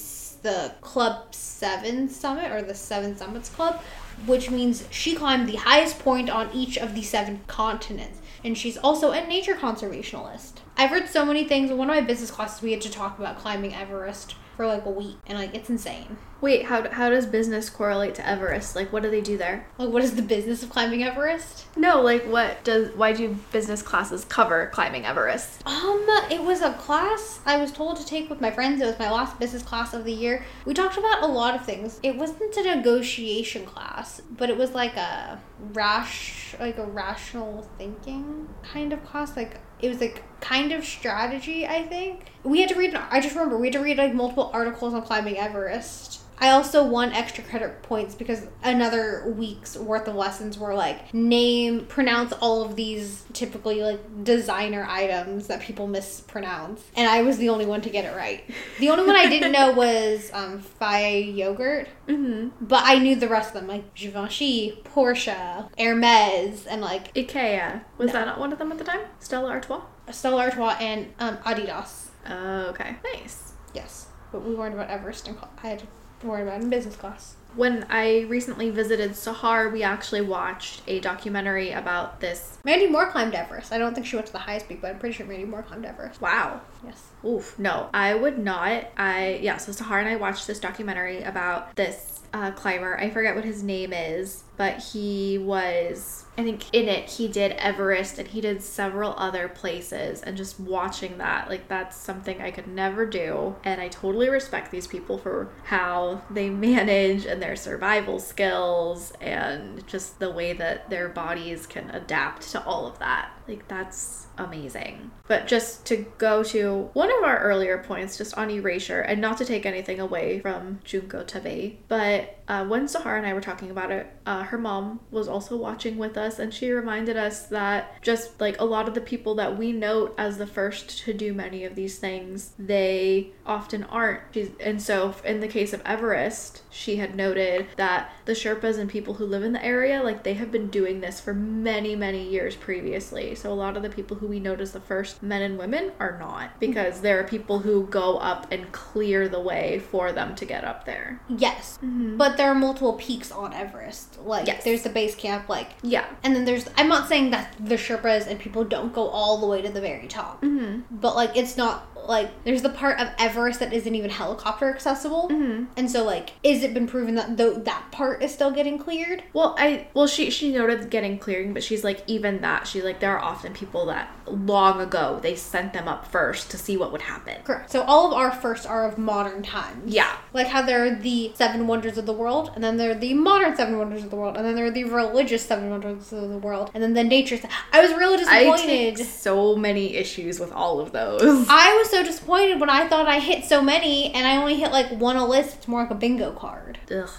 the 0.45 0.71
Club 0.82 1.34
Seven 1.34 2.07
Summit 2.07 2.51
or 2.51 2.61
the 2.61 2.76
Seven 2.76 3.17
Summits 3.17 3.49
Club, 3.49 3.82
which 4.28 4.51
means 4.51 4.86
she 4.91 5.15
climbed 5.15 5.49
the 5.49 5.55
highest 5.55 5.97
point 5.99 6.30
on 6.30 6.51
each 6.53 6.78
of 6.78 6.93
the 6.93 7.01
seven 7.01 7.41
continents. 7.47 8.19
And 8.43 8.55
she's 8.55 8.78
also 8.78 9.09
a 9.09 9.26
nature 9.26 9.55
conservationalist. 9.55 10.54
I've 10.78 10.91
read 10.91 11.07
so 11.09 11.26
many 11.26 11.45
things. 11.45 11.71
One 11.71 11.89
of 11.89 11.95
my 11.95 12.01
business 12.01 12.32
classes, 12.32 12.61
we 12.61 12.71
had 12.71 12.82
to 12.82 12.91
talk 12.91 13.17
about 13.17 13.38
climbing 13.38 13.73
Everest 13.73 14.36
for 14.55 14.65
like 14.65 14.86
a 14.86 14.89
week, 14.89 15.17
and 15.28 15.38
like 15.38 15.53
it's 15.53 15.69
insane. 15.69 16.17
Wait, 16.41 16.65
how, 16.65 16.89
how 16.91 17.09
does 17.09 17.26
business 17.26 17.69
correlate 17.69 18.13
to 18.15 18.28
Everest? 18.28 18.76
Like, 18.76 18.93
what 18.93 19.01
do 19.03 19.09
they 19.09 19.21
do 19.21 19.38
there? 19.38 19.67
Like, 19.78 19.89
what 19.89 20.03
is 20.03 20.15
the 20.15 20.21
business 20.21 20.61
of 20.63 20.69
climbing 20.69 21.03
Everest? 21.03 21.65
No, 21.76 22.01
like, 22.01 22.23
what 22.26 22.63
does, 22.63 22.95
why 22.95 23.13
do 23.13 23.36
business 23.51 23.82
classes 23.82 24.26
cover 24.26 24.69
climbing 24.71 25.05
Everest? 25.05 25.65
Um, 25.65 26.05
it 26.30 26.43
was 26.43 26.61
a 26.61 26.73
class 26.73 27.39
I 27.45 27.57
was 27.57 27.71
told 27.71 27.97
to 27.97 28.05
take 28.05 28.30
with 28.30 28.41
my 28.41 28.51
friends. 28.51 28.82
It 28.82 28.86
was 28.86 28.99
my 28.99 29.09
last 29.09 29.39
business 29.39 29.63
class 29.63 29.93
of 29.93 30.03
the 30.03 30.13
year. 30.13 30.45
We 30.65 30.73
talked 30.73 30.97
about 30.97 31.23
a 31.23 31.28
lot 31.28 31.55
of 31.55 31.65
things. 31.65 31.99
It 32.03 32.15
wasn't 32.15 32.55
a 32.57 32.76
negotiation 32.76 33.65
class, 33.65 34.21
but 34.30 34.49
it 34.49 34.57
was 34.57 34.73
like 34.73 34.95
a 34.97 35.41
rash, 35.73 36.53
like 36.59 36.78
a 36.78 36.86
rational 36.86 37.67
thinking 37.78 38.47
kind 38.61 38.93
of 38.93 39.03
class. 39.05 39.36
Like 39.36 39.57
it 39.82 39.89
was 39.89 39.99
like 39.99 40.23
kind 40.41 40.71
of 40.71 40.86
strategy. 40.86 41.65
I 41.65 41.84
think 41.84 42.32
we 42.43 42.61
had 42.61 42.69
to 42.69 42.76
read. 42.76 42.95
I 42.95 43.19
just 43.21 43.36
remember 43.36 43.57
we 43.57 43.67
had 43.67 43.73
to 43.73 43.80
read 43.80 43.97
like 43.97 44.13
multiple 44.13 44.49
articles 44.53 44.93
on 44.93 45.01
climbing 45.01 45.38
Everest. 45.38 46.21
I 46.38 46.49
also 46.51 46.83
won 46.86 47.13
extra 47.13 47.43
credit 47.43 47.81
points 47.83 48.13
because 48.13 48.45
another 48.63 49.33
week's 49.38 49.77
worth 49.77 50.07
of 50.07 50.15
lessons 50.15 50.57
were 50.59 50.73
like 50.73 51.13
name, 51.13 51.86
pronounce 51.86 52.33
all 52.33 52.63
of 52.63 52.75
these 52.75 53.23
typically 53.33 53.81
like 53.81 54.23
designer 54.23 54.86
items 54.89 55.47
that 55.47 55.61
people 55.61 55.88
mispronounce. 55.88 56.83
And 56.95 57.07
I 57.09 57.21
was 57.21 57.38
the 57.38 57.49
only 57.49 57.65
one 57.65 57.81
to 57.81 57.89
get 57.89 58.05
it 58.05 58.15
right. 58.15 58.43
The 58.79 58.89
only 58.89 59.05
one 59.05 59.15
I 59.15 59.27
didn't 59.29 59.53
know 59.53 59.71
was 59.75 60.29
um, 60.33 60.61
Fage 60.81 61.36
yogurt, 61.36 61.88
Mm-hmm. 62.07 62.49
but 62.65 62.83
I 62.86 62.99
knew 62.99 63.15
the 63.15 63.27
rest 63.27 63.49
of 63.49 63.61
them 63.61 63.67
like 63.67 63.93
Givenchy, 63.95 64.79
Porsche, 64.83 65.69
Hermes, 65.79 66.67
and 66.67 66.81
like 66.81 67.13
Ikea. 67.15 67.81
Was 67.97 68.07
No. 68.07 68.13
that 68.13 68.25
not 68.25 68.39
one 68.39 68.51
of 68.53 68.59
them 68.59 68.71
at 68.71 68.77
the 68.77 68.83
time? 68.83 69.01
Stella 69.19 69.49
Artois? 69.49 69.81
Stella 70.11 70.43
Artois 70.43 70.75
and 70.79 71.13
um, 71.19 71.38
Adidas. 71.38 72.07
Oh, 72.29 72.67
okay. 72.67 72.97
Nice. 73.15 73.53
Yes, 73.73 74.07
but 74.31 74.43
we 74.43 74.53
learned 74.55 74.75
about 74.75 74.89
Everest 74.89 75.27
and 75.27 75.38
I 75.63 75.67
had 75.67 75.83
worry 76.28 76.43
about 76.43 76.61
in 76.61 76.69
business 76.69 76.95
class. 76.95 77.36
When 77.55 77.86
I 77.89 78.21
recently 78.28 78.69
visited 78.69 79.11
Sahar, 79.11 79.71
we 79.71 79.82
actually 79.82 80.19
watched 80.19 80.82
a 80.88 80.99
documentary 80.99 81.71
about 81.71 82.19
this. 82.19 82.57
Mandy 82.65 82.88
Moore 82.88 83.09
climbed 83.09 83.34
Everest. 83.34 83.71
I 83.71 83.78
don't 83.78 83.93
think 83.93 84.05
she 84.05 84.17
went 84.17 84.28
to 84.28 84.34
the 84.34 84.39
highest 84.39 84.67
peak, 84.67 84.82
but 84.82 84.91
I'm 84.91 84.99
pretty 84.99 85.15
sure 85.15 85.26
Mandy 85.26 85.45
Moore 85.45 85.63
climbed 85.63 85.86
Everest. 85.86 86.19
Wow. 86.19 86.59
Yes. 86.86 87.01
Oof. 87.23 87.57
No, 87.57 87.89
I 87.93 88.13
would 88.13 88.38
not. 88.38 88.88
I, 88.97 89.39
yeah, 89.41 89.55
so 89.55 89.71
Sahar 89.71 90.01
and 90.01 90.09
I 90.09 90.17
watched 90.17 90.47
this 90.47 90.59
documentary 90.59 91.23
about 91.23 91.73
this 91.78 92.19
uh, 92.34 92.51
climber. 92.51 92.99
I 92.99 93.09
forget 93.09 93.36
what 93.36 93.45
his 93.45 93.63
name 93.63 93.93
is, 93.93 94.43
but 94.57 94.84
he 94.84 95.38
was, 95.38 96.24
I 96.38 96.43
think 96.43 96.73
in 96.73 96.88
it, 96.88 97.09
he 97.09 97.27
did 97.27 97.53
Everest 97.53 98.19
and 98.19 98.27
he 98.27 98.41
did 98.41 98.61
several 98.61 99.13
other 99.17 99.47
places. 99.47 100.21
And 100.21 100.36
just 100.36 100.59
watching 100.59 101.17
that, 101.17 101.49
like, 101.49 101.67
that's 101.67 101.95
something 101.95 102.41
I 102.41 102.51
could 102.51 102.67
never 102.67 103.05
do. 103.05 103.55
And 103.63 103.79
I 103.79 103.88
totally 103.88 104.29
respect 104.29 104.71
these 104.71 104.88
people 104.88 105.17
for 105.17 105.49
how 105.63 106.21
they 106.29 106.49
manage 106.65 107.25
and 107.25 107.41
their 107.41 107.55
survival 107.55 108.19
skills 108.19 109.13
and 109.21 109.86
just 109.88 110.19
the 110.19 110.31
way 110.31 110.53
that 110.53 110.89
their 110.89 111.09
bodies 111.09 111.65
can 111.65 111.89
adapt 111.91 112.51
to 112.51 112.63
all 112.65 112.86
of 112.86 112.99
that. 112.99 113.31
Like, 113.47 113.67
that's 113.67 114.27
amazing. 114.38 115.11
But 115.27 115.47
just 115.47 115.86
to 115.86 115.97
go 116.17 116.43
to 116.43 116.89
one 116.93 117.11
of 117.17 117.23
our 117.23 117.39
earlier 117.39 117.77
points, 117.77 118.17
just 118.17 118.38
on 118.38 118.49
erasure, 118.49 119.01
and 119.01 119.21
not 119.21 119.38
to 119.38 119.45
take 119.45 119.65
anything 119.65 119.99
away 119.99 120.39
from 120.39 120.79
Junko 120.83 121.23
Tabei, 121.23 121.77
but 121.88 122.38
uh, 122.47 122.65
when 122.65 122.87
Sahara 122.87 123.17
and 123.17 123.27
I 123.27 123.33
were 123.33 123.41
talking 123.41 123.71
about 123.71 123.91
it, 123.91 124.07
uh, 124.25 124.43
her 124.43 124.57
mom 124.57 124.99
was 125.11 125.27
also 125.27 125.57
watching 125.57 125.97
with 125.97 126.17
us, 126.17 126.39
and 126.39 126.53
she 126.53 126.71
reminded 126.71 127.17
us 127.17 127.47
that 127.47 128.01
just 128.01 128.39
like 128.39 128.59
a 128.59 128.65
lot 128.65 128.87
of 128.87 128.93
the 128.93 129.01
people 129.01 129.35
that 129.35 129.57
we 129.57 129.71
note 129.71 130.13
as 130.17 130.37
the 130.37 130.47
first 130.47 130.99
to 130.99 131.13
do 131.13 131.33
many 131.33 131.63
of 131.63 131.75
these 131.75 131.97
things, 131.97 132.53
they 132.59 133.31
often 133.45 133.83
aren't. 133.85 134.21
She's, 134.31 134.51
and 134.59 134.81
so, 134.81 135.15
in 135.23 135.39
the 135.39 135.47
case 135.47 135.73
of 135.73 135.81
Everest, 135.85 136.61
she 136.69 136.97
had 136.97 137.15
noted 137.15 137.67
that 137.77 138.11
the 138.25 138.33
Sherpas 138.33 138.77
and 138.77 138.89
people 138.89 139.15
who 139.15 139.25
live 139.25 139.43
in 139.43 139.53
the 139.53 139.65
area, 139.65 140.03
like 140.03 140.23
they 140.23 140.35
have 140.35 140.51
been 140.51 140.67
doing 140.67 141.01
this 141.01 141.19
for 141.19 141.33
many, 141.33 141.95
many 141.95 142.27
years 142.27 142.55
previously. 142.55 143.33
So, 143.35 143.51
a 143.51 143.55
lot 143.55 143.75
of 143.77 143.83
the 143.83 143.89
people 143.89 144.17
who 144.17 144.27
we 144.27 144.39
note 144.39 144.61
as 144.61 144.71
the 144.71 144.79
first 144.79 145.23
men 145.23 145.41
and 145.41 145.57
women 145.57 145.91
are 145.99 146.17
not, 146.19 146.59
because 146.59 147.01
there 147.01 147.19
are 147.19 147.23
people 147.23 147.59
who 147.59 147.87
go 147.87 148.17
up 148.17 148.51
and 148.51 148.71
clear 148.71 149.27
the 149.27 149.39
way 149.39 149.79
for 149.79 150.11
them 150.11 150.35
to 150.35 150.45
get 150.45 150.63
up 150.63 150.85
there. 150.85 151.21
Yes. 151.27 151.79
But 151.81 152.34
there 152.38 152.49
are 152.51 152.55
multiple 152.55 152.93
peaks 152.93 153.31
on 153.31 153.53
Everest. 153.53 154.19
Like 154.23 154.47
Yes. 154.47 154.63
there's 154.63 154.83
the 154.83 154.89
base 154.89 155.15
camp, 155.15 155.49
like 155.49 155.69
Yeah. 155.81 156.05
and 156.23 156.36
then 156.36 156.45
there's 156.45 156.65
I'm 156.77 156.88
not 156.88 157.07
saying 157.07 157.31
that 157.31 157.53
the 157.59 157.75
Sherpas 157.75 158.27
and 158.27 158.39
people 158.39 158.63
don't 158.63 158.93
go 158.93 159.07
all 159.09 159.38
the 159.39 159.47
way 159.47 159.61
to 159.61 159.69
the 159.69 159.81
very 159.81 160.07
top. 160.07 160.41
Mm-hmm. 160.41 160.81
But 160.91 161.15
like 161.15 161.36
it's 161.36 161.57
not 161.57 161.88
like 162.07 162.43
there's 162.43 162.61
the 162.61 162.69
part 162.69 162.99
of 162.99 163.09
Everest 163.17 163.59
that 163.59 163.73
isn't 163.73 163.95
even 163.95 164.09
helicopter 164.09 164.69
accessible. 164.69 165.29
Mm-hmm. 165.29 165.65
And 165.77 165.89
so 165.89 166.03
like 166.03 166.33
is 166.43 166.63
it 166.63 166.73
been 166.73 166.87
proven 166.87 167.15
that 167.15 167.37
though 167.37 167.53
that 167.53 167.91
part 167.91 168.23
is 168.23 168.33
still 168.33 168.51
getting 168.51 168.77
cleared? 168.77 169.23
Well, 169.33 169.55
I 169.57 169.87
well 169.93 170.07
she 170.07 170.29
she 170.29 170.51
noted 170.51 170.89
getting 170.89 171.17
clearing, 171.17 171.53
but 171.53 171.63
she's 171.63 171.83
like 171.83 172.03
even 172.07 172.41
that 172.41 172.67
she's 172.67 172.83
like 172.83 172.99
there 172.99 173.17
are 173.17 173.23
often 173.23 173.53
people 173.53 173.85
that 173.87 174.09
long 174.27 174.81
ago 174.81 175.19
they 175.21 175.35
sent 175.35 175.73
them 175.73 175.87
up 175.87 176.05
first 176.07 176.51
to 176.51 176.57
see 176.57 176.77
what 176.77 176.91
would 176.91 177.01
happen. 177.01 177.41
Correct. 177.43 177.71
So 177.71 177.81
all 177.83 178.07
of 178.07 178.13
our 178.13 178.31
firsts 178.31 178.65
are 178.65 178.87
of 178.87 178.97
modern 178.97 179.43
times. 179.43 179.93
Yeah. 179.93 180.15
Like 180.33 180.47
how 180.47 180.61
there 180.61 180.85
are 180.85 180.95
the 180.95 181.31
seven 181.35 181.67
wonders 181.67 181.97
of 181.97 182.05
the 182.05 182.13
world, 182.13 182.51
and 182.55 182.63
then 182.63 182.77
there 182.77 182.91
are 182.91 182.95
the 182.95 183.13
modern 183.13 183.55
seven 183.55 183.77
wonders 183.77 184.03
of 184.03 184.09
the 184.09 184.15
world, 184.15 184.37
and 184.37 184.45
then 184.45 184.55
there 184.55 184.65
are 184.65 184.71
the 184.71 184.83
religious 184.83 185.45
seven 185.45 185.69
wonders 185.69 186.11
of 186.11 186.29
the 186.29 186.37
world, 186.37 186.71
and 186.73 186.83
then 186.83 186.93
the 186.93 187.03
nature. 187.03 187.39
I 187.71 187.81
was 187.81 187.91
really 187.91 188.15
I 188.25 188.43
disappointed. 188.43 188.95
take 188.95 188.97
so 189.05 189.55
many 189.55 189.95
issues 189.95 190.39
with 190.39 190.51
all 190.51 190.79
of 190.79 190.91
those. 190.91 191.21
I 191.49 191.75
was 191.77 191.89
so 191.89 191.94
disappointed 192.03 192.59
when 192.59 192.69
I 192.69 192.87
thought 192.87 193.07
I 193.07 193.19
hit 193.19 193.45
so 193.45 193.61
many, 193.61 194.13
and 194.13 194.25
I 194.27 194.37
only 194.37 194.55
hit 194.55 194.71
like 194.71 194.89
one 194.91 195.15
a 195.15 195.25
list. 195.25 195.55
It's 195.57 195.67
more 195.67 195.81
like 195.81 195.91
a 195.91 195.95
bingo 195.95 196.31
card. 196.31 196.79
Ugh. 196.91 197.09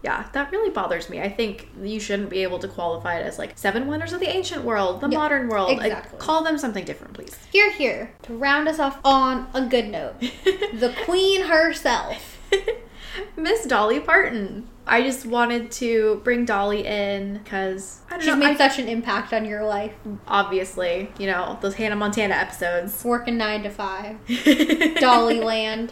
Yeah, 0.00 0.26
that 0.32 0.52
really 0.52 0.70
bothers 0.70 1.10
me. 1.10 1.20
I 1.20 1.28
think 1.28 1.68
you 1.82 1.98
shouldn't 1.98 2.30
be 2.30 2.44
able 2.44 2.60
to 2.60 2.68
qualify 2.68 3.18
it 3.18 3.26
as 3.26 3.36
like 3.36 3.58
seven 3.58 3.88
wonders 3.88 4.12
of 4.12 4.20
the 4.20 4.28
ancient 4.28 4.62
world, 4.64 5.00
the 5.00 5.08
Yeah, 5.08 5.18
modern 5.18 5.48
world. 5.48 5.72
Exactly. 5.72 6.20
call 6.20 6.44
them 6.44 6.56
something 6.56 6.84
different, 6.84 7.14
please. 7.14 7.36
Here, 7.52 7.72
here, 7.72 8.12
to 8.22 8.32
round 8.34 8.68
us 8.68 8.78
off 8.78 9.00
on 9.04 9.48
a 9.54 9.62
good 9.66 9.88
note, 9.88 10.20
the 10.20 10.94
queen 11.04 11.46
herself. 11.46 12.38
Miss 13.36 13.64
Dolly 13.64 13.98
Parton. 13.98 14.68
I 14.88 15.02
just 15.02 15.26
wanted 15.26 15.70
to 15.72 16.20
bring 16.24 16.44
Dolly 16.44 16.86
in 16.86 17.38
because 17.38 18.00
She's 18.16 18.26
know. 18.26 18.36
made 18.36 18.48
I- 18.60 18.68
such 18.68 18.78
an 18.78 18.88
impact 18.88 19.32
on 19.32 19.44
your 19.44 19.64
life. 19.64 19.92
obviously, 20.26 21.12
you 21.18 21.26
know 21.26 21.58
those 21.60 21.74
Hannah 21.74 21.96
Montana 21.96 22.34
episodes. 22.34 23.04
Working 23.04 23.36
nine 23.36 23.62
to 23.64 23.70
five. 23.70 24.16
Dollyland. 24.26 25.90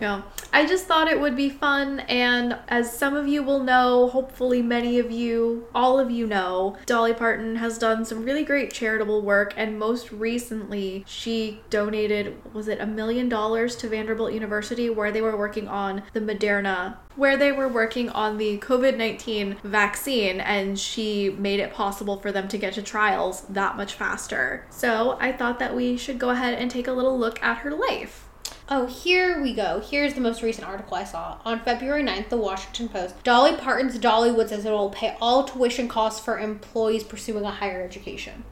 No, 0.00 0.22
I 0.52 0.66
just 0.66 0.86
thought 0.86 1.08
it 1.08 1.20
would 1.20 1.36
be 1.36 1.48
fun, 1.48 2.00
and 2.00 2.58
as 2.68 2.96
some 2.96 3.14
of 3.14 3.26
you 3.26 3.42
will 3.42 3.62
know, 3.62 4.08
hopefully 4.08 4.60
many 4.62 4.98
of 4.98 5.10
you, 5.10 5.66
all 5.74 5.98
of 5.98 6.10
you 6.10 6.26
know, 6.26 6.76
Dolly 6.86 7.14
Parton 7.14 7.56
has 7.56 7.78
done 7.78 8.04
some 8.04 8.24
really 8.24 8.44
great 8.44 8.72
charitable 8.72 9.22
work, 9.22 9.54
and 9.56 9.78
most 9.78 10.12
recently, 10.12 11.04
she 11.06 11.60
donated, 11.70 12.36
was 12.52 12.68
it 12.68 12.80
a 12.80 12.86
million 12.86 13.28
dollars 13.28 13.76
to 13.76 13.88
Vanderbilt 13.88 14.32
University, 14.32 14.90
where 14.90 15.10
they 15.12 15.22
were 15.22 15.36
working 15.36 15.68
on 15.68 16.02
the 16.12 16.20
Moderna. 16.20 16.96
Where 17.16 17.36
they 17.36 17.50
were 17.50 17.68
working 17.68 18.10
on 18.10 18.36
the 18.36 18.58
COVID 18.58 18.96
19 18.96 19.56
vaccine, 19.64 20.40
and 20.40 20.78
she 20.78 21.30
made 21.30 21.60
it 21.60 21.72
possible 21.72 22.18
for 22.20 22.30
them 22.30 22.46
to 22.48 22.58
get 22.58 22.74
to 22.74 22.82
trials 22.82 23.42
that 23.48 23.76
much 23.76 23.94
faster. 23.94 24.66
So, 24.70 25.16
I 25.18 25.32
thought 25.32 25.58
that 25.58 25.74
we 25.74 25.96
should 25.96 26.18
go 26.18 26.30
ahead 26.30 26.54
and 26.54 26.70
take 26.70 26.86
a 26.86 26.92
little 26.92 27.18
look 27.18 27.42
at 27.42 27.58
her 27.58 27.70
life. 27.70 28.26
Oh, 28.68 28.86
here 28.86 29.40
we 29.40 29.54
go. 29.54 29.80
Here's 29.80 30.14
the 30.14 30.20
most 30.20 30.42
recent 30.42 30.66
article 30.66 30.96
I 30.96 31.04
saw. 31.04 31.38
On 31.44 31.60
February 31.60 32.02
9th, 32.02 32.30
the 32.30 32.36
Washington 32.36 32.88
Post. 32.88 33.22
Dolly 33.22 33.56
Parton's 33.56 33.96
Dollywood 33.96 34.48
says 34.48 34.64
it 34.64 34.70
will 34.70 34.90
pay 34.90 35.16
all 35.20 35.44
tuition 35.44 35.86
costs 35.86 36.24
for 36.24 36.38
employees 36.38 37.04
pursuing 37.04 37.44
a 37.44 37.50
higher 37.50 37.80
education. 37.82 38.44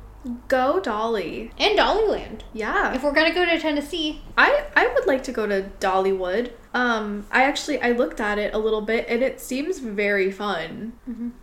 Go 0.48 0.80
Dolly. 0.80 1.50
And 1.58 1.78
Dollyland. 1.78 2.40
Yeah. 2.52 2.94
If 2.94 3.02
we're 3.02 3.12
gonna 3.12 3.34
go 3.34 3.44
to 3.44 3.58
Tennessee, 3.58 4.22
I 4.38 4.64
I 4.74 4.86
would 4.88 5.06
like 5.06 5.22
to 5.24 5.32
go 5.32 5.46
to 5.46 5.70
Dollywood. 5.80 6.50
Um 6.72 7.26
I 7.30 7.44
actually 7.44 7.80
I 7.82 7.90
looked 7.92 8.20
at 8.20 8.38
it 8.38 8.54
a 8.54 8.58
little 8.58 8.80
bit 8.80 9.06
and 9.08 9.22
it 9.22 9.40
seems 9.40 9.78
very 9.80 10.30
fun. 10.32 10.94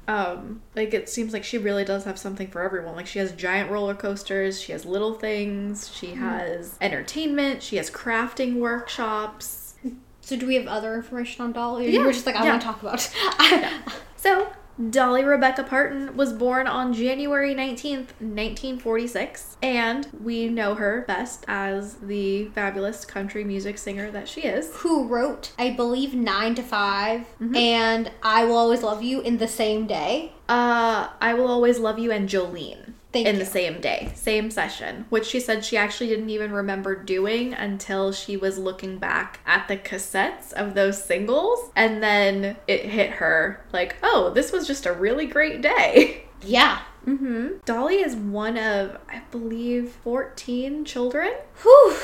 Um 0.08 0.62
like 0.76 0.94
it 0.94 1.10
seems 1.10 1.32
like 1.34 1.44
she 1.44 1.58
really 1.58 1.86
does 1.86 2.06
have 2.06 2.18
something 2.18 2.48
for 2.48 2.62
everyone. 2.64 2.96
Like 2.96 3.08
she 3.08 3.20
has 3.20 3.32
giant 3.34 3.70
roller 3.70 3.94
coasters, 3.96 4.60
she 4.62 4.72
has 4.72 4.84
little 4.86 5.14
things, 5.14 5.92
she 5.94 6.16
has 6.16 6.76
entertainment, 6.82 7.62
she 7.62 7.78
has 7.78 7.90
crafting 7.92 8.56
workshops. 8.58 9.76
so 10.22 10.36
do 10.36 10.48
we 10.48 10.56
have 10.56 10.68
other 10.68 10.96
information 10.96 11.44
on 11.46 11.52
Dolly? 11.52 11.86
Or 11.86 11.90
Yeah, 11.90 12.00
you 12.00 12.06
were 12.06 12.14
just 12.14 12.26
like, 12.26 12.36
I 12.36 12.44
yeah. 12.46 12.50
want 12.52 12.62
to 12.62 12.68
talk 12.68 12.82
about 12.82 13.12
it. 13.40 13.96
So, 14.18 14.52
Dolly 14.90 15.24
Rebecca 15.24 15.64
Parton 15.64 16.16
was 16.16 16.34
born 16.34 16.66
on 16.66 16.94
January 16.94 17.54
19th, 17.54 18.12
1946, 18.20 19.58
and 19.62 20.08
we 20.24 20.48
know 20.48 20.76
her 20.76 21.04
best 21.08 21.46
as 21.48 21.96
the 21.96 22.46
fabulous 22.46 23.06
country 23.06 23.44
music 23.44 23.78
singer 23.78 24.10
that 24.12 24.28
she 24.28 24.42
is. 24.42 24.74
Who 24.78 25.08
wrote, 25.08 25.52
I 25.60 25.72
believe, 25.72 26.14
9 26.14 26.56
to 26.56 26.64
5 26.64 27.26
and 27.56 28.12
I 28.24 28.46
Will 28.46 28.58
Always 28.58 28.82
Love 28.82 29.04
You 29.04 29.22
in 29.22 29.38
the 29.38 29.48
same 29.48 29.88
day. 29.88 30.34
Uh, 30.50 31.10
I 31.20 31.34
Will 31.34 31.48
Always 31.48 31.80
Love 31.80 32.00
You 32.00 32.12
and 32.12 32.28
Jolene. 32.28 32.94
Thank 33.12 33.28
in 33.28 33.36
you. 33.36 33.40
the 33.40 33.46
same 33.46 33.82
day, 33.82 34.12
same 34.16 34.50
session, 34.50 35.06
which 35.10 35.26
she 35.26 35.40
said 35.40 35.66
she 35.66 35.76
actually 35.76 36.08
didn't 36.08 36.30
even 36.30 36.52
remember 36.52 36.96
doing 36.96 37.54
until 37.54 38.12
she 38.12 38.38
was 38.38 38.58
looking 38.58 38.98
back 38.98 39.40
at 39.46 39.68
the 39.68 39.78
cassettes 39.78 40.54
of 40.54 40.76
those 40.76 41.04
singles. 41.04 41.72
And 41.76 42.02
then 42.02 42.56
it 42.68 42.86
hit 42.86 43.12
her 43.12 43.66
like, 43.74 43.98
oh, 44.02 44.32
this 44.34 44.52
was 44.52 44.66
just 44.66 44.86
a 44.86 44.94
really 44.94 45.26
great 45.26 45.62
day. 45.62 46.26
Yeah. 46.44 46.82
Hmm 47.06 47.48
Dolly 47.66 47.96
is 47.96 48.16
one 48.16 48.58
of, 48.58 48.98
I 49.10 49.22
believe, 49.32 49.92
14 50.04 50.86
children. 50.86 51.32
Whew. 51.62 51.96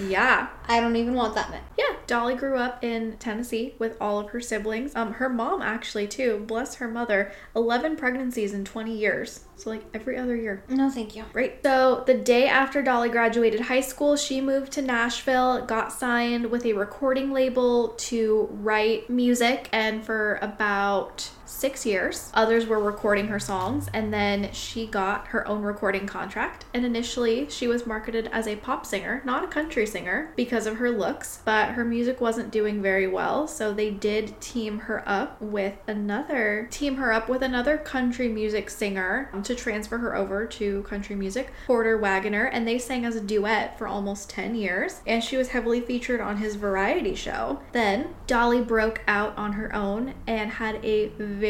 Yeah. 0.00 0.48
I 0.68 0.80
don't 0.80 0.96
even 0.96 1.14
want 1.14 1.34
that 1.36 1.50
many. 1.50 1.62
Yeah, 1.78 1.94
Dolly 2.06 2.34
grew 2.34 2.56
up 2.56 2.82
in 2.82 3.16
Tennessee 3.18 3.74
with 3.78 3.96
all 4.00 4.18
of 4.18 4.30
her 4.30 4.40
siblings. 4.40 4.94
Um, 4.96 5.14
her 5.14 5.28
mom 5.28 5.62
actually 5.62 6.08
too, 6.08 6.44
bless 6.46 6.76
her 6.76 6.88
mother, 6.88 7.32
eleven 7.54 7.96
pregnancies 7.96 8.52
in 8.52 8.64
twenty 8.64 8.96
years. 8.96 9.44
So 9.56 9.70
like 9.70 9.84
every 9.94 10.16
other 10.18 10.34
year. 10.36 10.64
No, 10.68 10.90
thank 10.90 11.14
you. 11.16 11.24
Right. 11.32 11.60
So 11.62 12.02
the 12.06 12.14
day 12.14 12.48
after 12.48 12.82
Dolly 12.82 13.08
graduated 13.08 13.60
high 13.60 13.80
school, 13.80 14.16
she 14.16 14.40
moved 14.40 14.72
to 14.72 14.82
Nashville, 14.82 15.64
got 15.64 15.92
signed 15.92 16.46
with 16.46 16.66
a 16.66 16.72
recording 16.72 17.32
label 17.32 17.88
to 17.88 18.48
write 18.50 19.08
music, 19.08 19.68
and 19.72 20.04
for 20.04 20.38
about 20.42 21.30
six 21.56 21.86
years, 21.86 22.30
others 22.34 22.66
were 22.66 22.78
recording 22.78 23.28
her 23.28 23.40
songs, 23.40 23.88
and 23.94 24.12
then 24.12 24.52
she 24.52 24.86
got 24.86 25.28
her 25.28 25.46
own 25.48 25.62
recording 25.62 26.06
contract. 26.06 26.66
And 26.74 26.84
initially, 26.84 27.48
she 27.48 27.66
was 27.66 27.86
marketed 27.86 28.28
as 28.30 28.46
a 28.46 28.56
pop 28.56 28.84
singer, 28.84 29.22
not 29.24 29.42
a 29.42 29.46
country 29.46 29.86
singer, 29.86 30.32
because 30.36 30.66
of 30.66 30.76
her 30.76 30.90
looks, 30.90 31.40
but 31.46 31.70
her 31.70 31.84
music 31.84 32.20
wasn't 32.20 32.50
doing 32.50 32.82
very 32.82 33.06
well, 33.06 33.48
so 33.48 33.72
they 33.72 33.90
did 33.90 34.38
team 34.40 34.80
her 34.80 35.02
up 35.08 35.40
with 35.40 35.74
another 35.86 36.68
team 36.70 36.96
her 36.96 37.12
up 37.12 37.28
with 37.28 37.42
another 37.42 37.78
country 37.78 38.28
music 38.28 38.68
singer 38.68 39.30
um, 39.32 39.42
to 39.42 39.54
transfer 39.54 39.96
her 39.98 40.14
over 40.14 40.46
to 40.46 40.82
country 40.82 41.16
music, 41.16 41.52
Porter 41.66 41.96
Wagoner, 41.96 42.44
and 42.44 42.68
they 42.68 42.78
sang 42.78 43.06
as 43.06 43.16
a 43.16 43.20
duet 43.20 43.78
for 43.78 43.88
almost 43.88 44.28
10 44.28 44.54
years, 44.54 45.00
and 45.06 45.24
she 45.24 45.38
was 45.38 45.48
heavily 45.48 45.80
featured 45.80 46.20
on 46.20 46.36
his 46.36 46.56
variety 46.56 47.14
show. 47.14 47.60
Then 47.72 48.14
Dolly 48.26 48.60
broke 48.60 49.00
out 49.08 49.36
on 49.38 49.54
her 49.54 49.74
own 49.74 50.12
and 50.26 50.50
had 50.50 50.84
a 50.84 51.08
very 51.16 51.45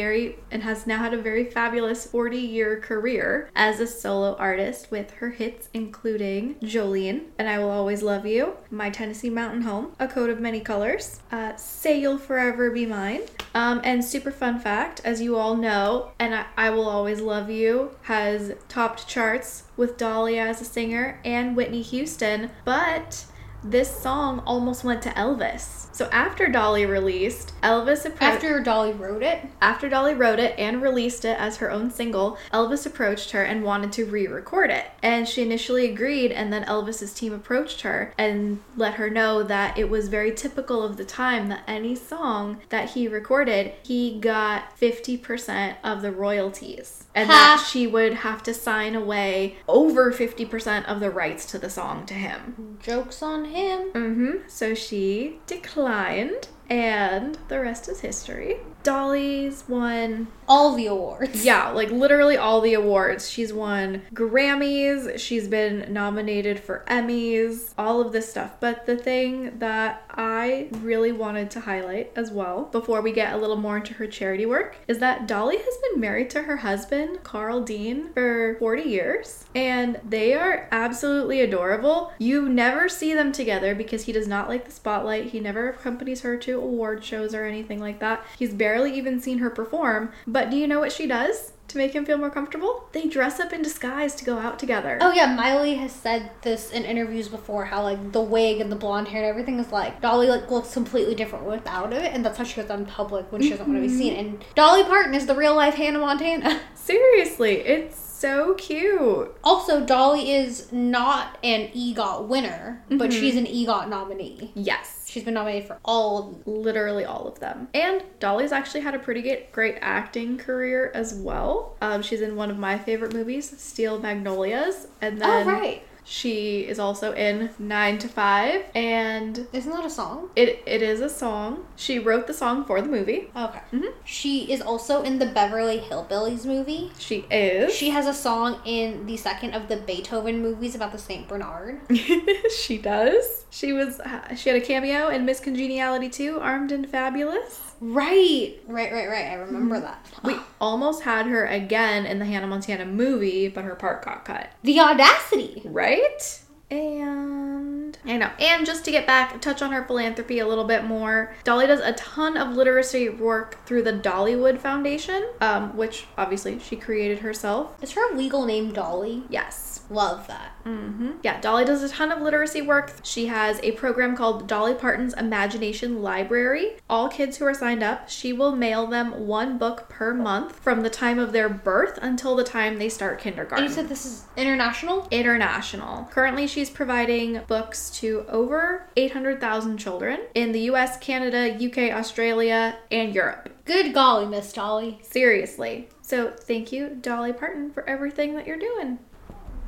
and 0.51 0.61
has 0.63 0.85
now 0.85 0.99
had 0.99 1.13
a 1.13 1.21
very 1.21 1.43
fabulous 1.43 2.05
40-year 2.05 2.79
career 2.81 3.49
as 3.55 3.79
a 3.79 3.87
solo 3.87 4.35
artist 4.35 4.91
with 4.91 5.11
her 5.15 5.31
hits 5.31 5.69
including 5.73 6.55
Jolene 6.55 7.25
and 7.39 7.49
I 7.49 7.57
Will 7.57 7.71
Always 7.71 8.03
Love 8.03 8.25
You, 8.25 8.57
My 8.69 8.89
Tennessee 8.89 9.31
Mountain 9.31 9.63
Home, 9.63 9.93
A 9.99 10.07
Coat 10.07 10.29
of 10.29 10.39
Many 10.39 10.59
Colors, 10.59 11.19
uh, 11.31 11.55
Say 11.55 11.99
You'll 11.99 12.19
Forever 12.19 12.69
Be 12.69 12.85
Mine, 12.85 13.21
um, 13.55 13.81
and 13.83 14.05
super 14.05 14.31
fun 14.31 14.59
fact, 14.59 15.01
as 15.03 15.19
you 15.19 15.35
all 15.35 15.55
know, 15.55 16.11
and 16.19 16.35
I, 16.35 16.45
I 16.55 16.69
Will 16.69 16.87
Always 16.87 17.21
Love 17.21 17.49
You 17.49 17.91
has 18.03 18.53
topped 18.69 19.07
charts 19.07 19.63
with 19.75 19.97
Dolly 19.97 20.37
as 20.37 20.61
a 20.61 20.65
singer 20.65 21.19
and 21.25 21.55
Whitney 21.55 21.81
Houston, 21.81 22.51
but 22.65 23.25
this 23.71 23.93
song 24.01 24.41
almost 24.45 24.83
went 24.83 25.01
to 25.01 25.09
Elvis. 25.09 25.93
So 25.93 26.07
after 26.11 26.47
Dolly 26.47 26.85
released, 26.85 27.53
Elvis 27.61 28.05
approached 28.05 28.21
After 28.21 28.61
Dolly 28.61 28.93
wrote 28.93 29.23
it, 29.23 29.45
after 29.61 29.89
Dolly 29.89 30.13
wrote 30.13 30.39
it 30.39 30.53
and 30.57 30.81
released 30.81 31.25
it 31.25 31.37
as 31.39 31.57
her 31.57 31.71
own 31.71 31.89
single, 31.89 32.37
Elvis 32.53 32.85
approached 32.85 33.31
her 33.31 33.43
and 33.43 33.63
wanted 33.63 33.91
to 33.93 34.05
re 34.05 34.27
record 34.27 34.69
it. 34.69 34.85
And 35.01 35.27
she 35.27 35.41
initially 35.41 35.89
agreed, 35.89 36.31
and 36.31 36.53
then 36.53 36.65
Elvis's 36.65 37.13
team 37.13 37.33
approached 37.33 37.81
her 37.81 38.13
and 38.17 38.61
let 38.75 38.93
her 38.95 39.09
know 39.09 39.43
that 39.43 39.77
it 39.77 39.89
was 39.89 40.07
very 40.07 40.31
typical 40.33 40.83
of 40.83 40.97
the 40.97 41.05
time 41.05 41.49
that 41.49 41.63
any 41.67 41.95
song 41.95 42.61
that 42.69 42.91
he 42.91 43.07
recorded, 43.07 43.73
he 43.83 44.19
got 44.19 44.77
50% 44.79 45.77
of 45.83 46.01
the 46.01 46.11
royalties. 46.11 47.06
And 47.17 47.29
that 47.29 47.65
she 47.69 47.87
would 47.87 48.13
have 48.15 48.43
to 48.43 48.53
sign 48.53 48.95
away 48.95 49.57
over 49.67 50.11
50% 50.11 50.85
of 50.85 50.99
the 50.99 51.09
rights 51.09 51.45
to 51.47 51.59
the 51.59 51.69
song 51.69 52.05
to 52.05 52.13
him. 52.13 52.77
joke's 52.81 53.21
on 53.21 53.45
him. 53.45 53.91
Mm-hmm. 53.91 54.31
So 54.47 54.73
she 54.73 55.39
declined, 55.47 56.49
and 56.69 57.37
the 57.47 57.59
rest 57.59 57.89
is 57.89 58.01
history. 58.01 58.57
Dolly's 58.87 59.65
won, 59.67 60.27
All 60.47 60.73
the 60.73 60.85
awards. 60.87 61.43
yeah, 61.43 61.71
like 61.71 61.91
literally 61.91 62.37
all 62.37 62.61
the 62.61 62.73
awards. 62.73 63.29
She's 63.29 63.51
won 63.51 64.03
Grammys, 64.13 65.19
she's 65.19 65.49
been 65.49 65.91
nominated 65.91 66.57
for 66.57 66.85
Emmys, 66.87 67.73
all 67.77 67.99
of 67.99 68.13
this 68.13 68.29
stuff. 68.29 68.51
But 68.61 68.85
the 68.85 68.95
thing 68.95 69.59
that 69.59 70.03
I 70.09 70.69
really 70.71 71.11
wanted 71.11 71.51
to 71.51 71.59
highlight 71.59 72.13
as 72.15 72.31
well, 72.31 72.69
before 72.71 73.01
we 73.01 73.11
get 73.11 73.33
a 73.33 73.37
little 73.37 73.57
more 73.57 73.75
into 73.75 73.93
her 73.95 74.07
charity 74.07 74.45
work, 74.45 74.77
is 74.87 74.99
that 74.99 75.27
Dolly 75.27 75.57
has 75.57 75.77
been 75.91 75.99
married 75.99 76.29
to 76.29 76.43
her 76.43 76.55
husband, 76.55 77.23
Carl 77.23 77.59
Dean, 77.63 78.13
for 78.13 78.55
40 78.59 78.83
years, 78.83 79.43
and 79.53 79.99
they 80.07 80.33
are 80.33 80.69
absolutely 80.71 81.41
adorable. 81.41 82.13
You 82.19 82.47
never 82.47 82.87
see 82.87 83.13
them 83.13 83.33
together 83.33 83.75
because 83.75 84.05
he 84.05 84.13
does 84.13 84.29
not 84.29 84.47
like 84.47 84.63
the 84.63 84.71
spotlight. 84.71 85.25
He 85.31 85.41
never 85.41 85.67
accompanies 85.71 86.21
her 86.21 86.37
to 86.37 86.53
award 86.61 87.03
shows 87.03 87.35
or 87.35 87.43
anything 87.43 87.81
like 87.81 87.99
that. 87.99 88.23
He's 88.39 88.53
barely 88.53 88.76
even 88.85 89.19
seen 89.19 89.39
her 89.39 89.49
perform. 89.49 90.11
But 90.25 90.49
do 90.49 90.57
you 90.57 90.67
know 90.67 90.79
what 90.79 90.91
she 90.91 91.07
does 91.07 91.53
to 91.69 91.77
make 91.77 91.93
him 91.93 92.05
feel 92.05 92.17
more 92.17 92.29
comfortable? 92.29 92.87
They 92.91 93.07
dress 93.07 93.39
up 93.39 93.53
in 93.53 93.61
disguise 93.61 94.15
to 94.15 94.25
go 94.25 94.37
out 94.37 94.59
together. 94.59 94.97
Oh 95.01 95.11
yeah, 95.11 95.33
Miley 95.35 95.75
has 95.75 95.91
said 95.91 96.31
this 96.41 96.71
in 96.71 96.83
interviews 96.83 97.27
before. 97.27 97.65
How 97.65 97.83
like 97.83 98.11
the 98.11 98.21
wig 98.21 98.61
and 98.61 98.71
the 98.71 98.75
blonde 98.75 99.07
hair 99.07 99.23
and 99.23 99.29
everything 99.29 99.59
is 99.59 99.71
like 99.71 100.01
Dolly 100.01 100.27
like 100.27 100.49
looks 100.49 100.73
completely 100.73 101.15
different 101.15 101.45
without 101.45 101.93
it, 101.93 102.13
and 102.13 102.25
that's 102.25 102.37
how 102.37 102.43
she 102.43 102.61
goes 102.61 102.69
on 102.69 102.85
public 102.85 103.31
when 103.31 103.41
she 103.41 103.49
doesn't 103.49 103.67
want 103.67 103.77
to 103.77 103.81
be 103.81 103.87
mm-hmm. 103.87 103.97
seen. 103.97 104.13
And 104.13 104.45
Dolly 104.55 104.83
Parton 104.83 105.13
is 105.13 105.25
the 105.25 105.35
real 105.35 105.55
life 105.55 105.75
Hannah 105.75 105.99
Montana. 105.99 106.61
Seriously, 106.75 107.61
it's 107.61 108.06
So 108.19 108.55
cute. 108.55 109.35
Also, 109.43 109.85
Dolly 109.85 110.31
is 110.31 110.71
not 110.71 111.37
an 111.43 111.69
EGOT 111.75 112.27
winner, 112.27 112.83
but 112.89 113.11
Mhm. 113.11 113.19
she's 113.19 113.35
an 113.35 113.45
EGOT 113.45 113.87
nominee. 113.89 114.51
Yes. 114.55 115.05
She's 115.07 115.23
been 115.23 115.35
nominated 115.35 115.67
for 115.67 115.77
all. 115.85 116.39
Literally 116.47 117.05
all 117.05 117.27
of 117.27 117.39
them. 117.39 117.67
And 117.75 118.01
Dolly's 118.19 118.51
actually 118.51 118.81
had 118.81 118.95
a 118.95 118.99
pretty 118.99 119.21
good, 119.21 119.43
great 119.51 119.77
acting 119.81 120.39
career 120.39 120.91
as 120.95 121.13
well. 121.13 121.75
Um, 121.79 122.01
she's 122.01 122.21
in 122.21 122.35
one 122.35 122.49
of 122.49 122.57
my 122.57 122.79
favorite 122.79 123.13
movies, 123.13 123.53
Steel 123.61 123.99
Magnolias. 123.99 124.87
And 124.99 125.21
then 125.21 125.47
oh, 125.47 125.51
right. 125.51 125.83
She 126.09 126.61
is 126.61 126.79
also 126.79 127.11
in 127.13 127.49
Nine 127.59 127.97
to 127.99 128.07
Five. 128.07 128.63
And 128.73 129.45
Isn't 129.51 129.71
that 129.71 129.83
a 129.85 129.89
song? 129.89 130.29
it, 130.37 130.63
it 130.65 130.81
is 130.81 131.01
a 131.01 131.09
song. 131.09 131.65
She 131.75 131.99
wrote 131.99 132.27
the 132.27 132.33
song 132.33 132.63
for 132.63 132.81
the 132.81 132.87
movie. 132.87 133.29
Okay. 133.35 133.59
Mhm. 133.73 133.91
She 134.05 134.49
is 134.51 134.61
also 134.61 135.01
in 135.03 135.19
the 135.19 135.25
Beverly 135.25 135.79
Hillbillies 135.79 136.45
movie. 136.45 136.91
She 136.97 137.25
is. 137.29 137.73
She 137.75 137.89
has 137.89 138.07
a 138.07 138.13
song 138.13 138.61
in 138.63 139.05
the 139.05 139.17
second 139.17 139.53
of 139.53 139.67
the 139.67 139.77
Beethoven 139.77 140.41
movies 140.41 140.75
about 140.75 140.93
the 140.93 140.97
St. 140.97 141.27
Bernard. 141.27 141.81
she 142.57 142.77
does. 142.77 143.45
She 143.49 143.73
was 143.73 143.99
she 144.37 144.49
had 144.49 144.61
a 144.61 144.65
cameo 144.65 145.09
in 145.09 145.25
Miss 145.25 145.39
Congeniality 145.41 146.09
too, 146.09 146.39
Armed 146.39 146.71
and 146.71 146.89
Fabulous. 146.89 147.66
Right. 147.79 148.55
Right, 148.67 148.91
right, 148.91 149.07
right. 149.07 149.25
I 149.25 149.33
remember 149.35 149.75
mm-hmm. 149.75 149.85
that. 149.85 150.05
We 150.23 150.35
almost 150.59 151.03
had 151.03 151.27
her 151.27 151.45
again 151.45 152.05
in 152.05 152.19
the 152.19 152.25
Hannah 152.25 152.47
Montana 152.47 152.85
movie, 152.85 153.47
but 153.47 153.63
her 153.63 153.75
part 153.75 154.03
got 154.03 154.25
cut. 154.25 154.49
The 154.63 154.79
audacity. 154.79 155.61
Right? 155.65 156.41
And 156.69 157.97
I 158.05 158.17
know. 158.17 158.29
And 158.39 158.65
just 158.65 158.83
to 158.85 158.91
get 158.91 159.07
back, 159.07 159.39
touch 159.41 159.61
on 159.61 159.71
her 159.71 159.83
philanthropy 159.85 160.39
a 160.39 160.47
little 160.47 160.63
bit 160.65 160.83
more. 160.83 161.33
Dolly 161.43 161.67
does 161.67 161.79
a 161.79 161.93
ton 161.93 162.37
of 162.37 162.55
literacy 162.55 163.09
work 163.09 163.65
through 163.65 163.83
the 163.83 163.93
Dollywood 163.93 164.59
Foundation, 164.59 165.25
um, 165.41 165.75
which 165.77 166.05
obviously 166.17 166.59
she 166.59 166.75
created 166.75 167.19
herself. 167.19 167.81
Is 167.81 167.93
her 167.93 168.15
legal 168.15 168.45
name 168.45 168.73
Dolly? 168.73 169.23
Yes. 169.29 169.65
Love 169.89 170.27
that. 170.27 170.51
hmm 170.65 171.11
Yeah, 171.23 171.39
Dolly 171.39 171.63
does 171.63 171.81
a 171.81 171.87
ton 171.87 172.11
of 172.11 172.21
literacy 172.21 172.61
work. 172.61 172.91
She 173.03 173.27
has 173.27 173.57
a 173.63 173.71
program 173.71 174.17
called 174.17 174.45
Dolly 174.45 174.73
Parton's 174.73 175.13
Imagination 175.13 176.01
Library. 176.03 176.73
All 176.89 177.07
kids 177.07 177.37
who 177.37 177.45
are 177.45 177.53
signed 177.53 177.83
up, 177.83 178.09
she 178.09 178.33
will 178.33 178.53
mail 178.53 178.85
them 178.85 179.27
one 179.27 179.57
book 179.57 179.87
per 179.87 180.13
month 180.13 180.59
from 180.59 180.81
the 180.81 180.89
time 180.89 181.19
of 181.19 181.31
their 181.31 181.47
birth 181.47 181.97
until 182.01 182.35
the 182.35 182.43
time 182.43 182.79
they 182.79 182.89
start 182.89 183.13
And 183.13 183.21
kindergarten. 183.21 183.63
you 183.65 183.71
said 183.71 183.87
this 183.87 184.05
is 184.05 184.25
international? 184.35 185.07
International. 185.09 186.03
Currently, 186.11 186.47
she's 186.57 186.71
providing 186.71 187.39
books 187.45 187.91
to 187.91 188.25
over 188.27 188.89
800,000 188.97 189.77
children 189.77 190.21
in 190.33 190.53
the 190.53 190.61
US, 190.61 190.97
Canada, 190.97 191.53
UK, 191.63 191.95
Australia, 191.95 192.79
and 192.89 193.13
Europe. 193.13 193.49
Good 193.65 193.93
golly, 193.93 194.25
Miss 194.25 194.51
Dolly. 194.51 194.97
Seriously. 195.03 195.87
So, 196.01 196.31
thank 196.31 196.71
you, 196.71 196.97
Dolly 196.99 197.31
Parton, 197.31 197.69
for 197.69 197.87
everything 197.87 198.33
that 198.37 198.47
you're 198.47 198.57
doing. 198.57 198.97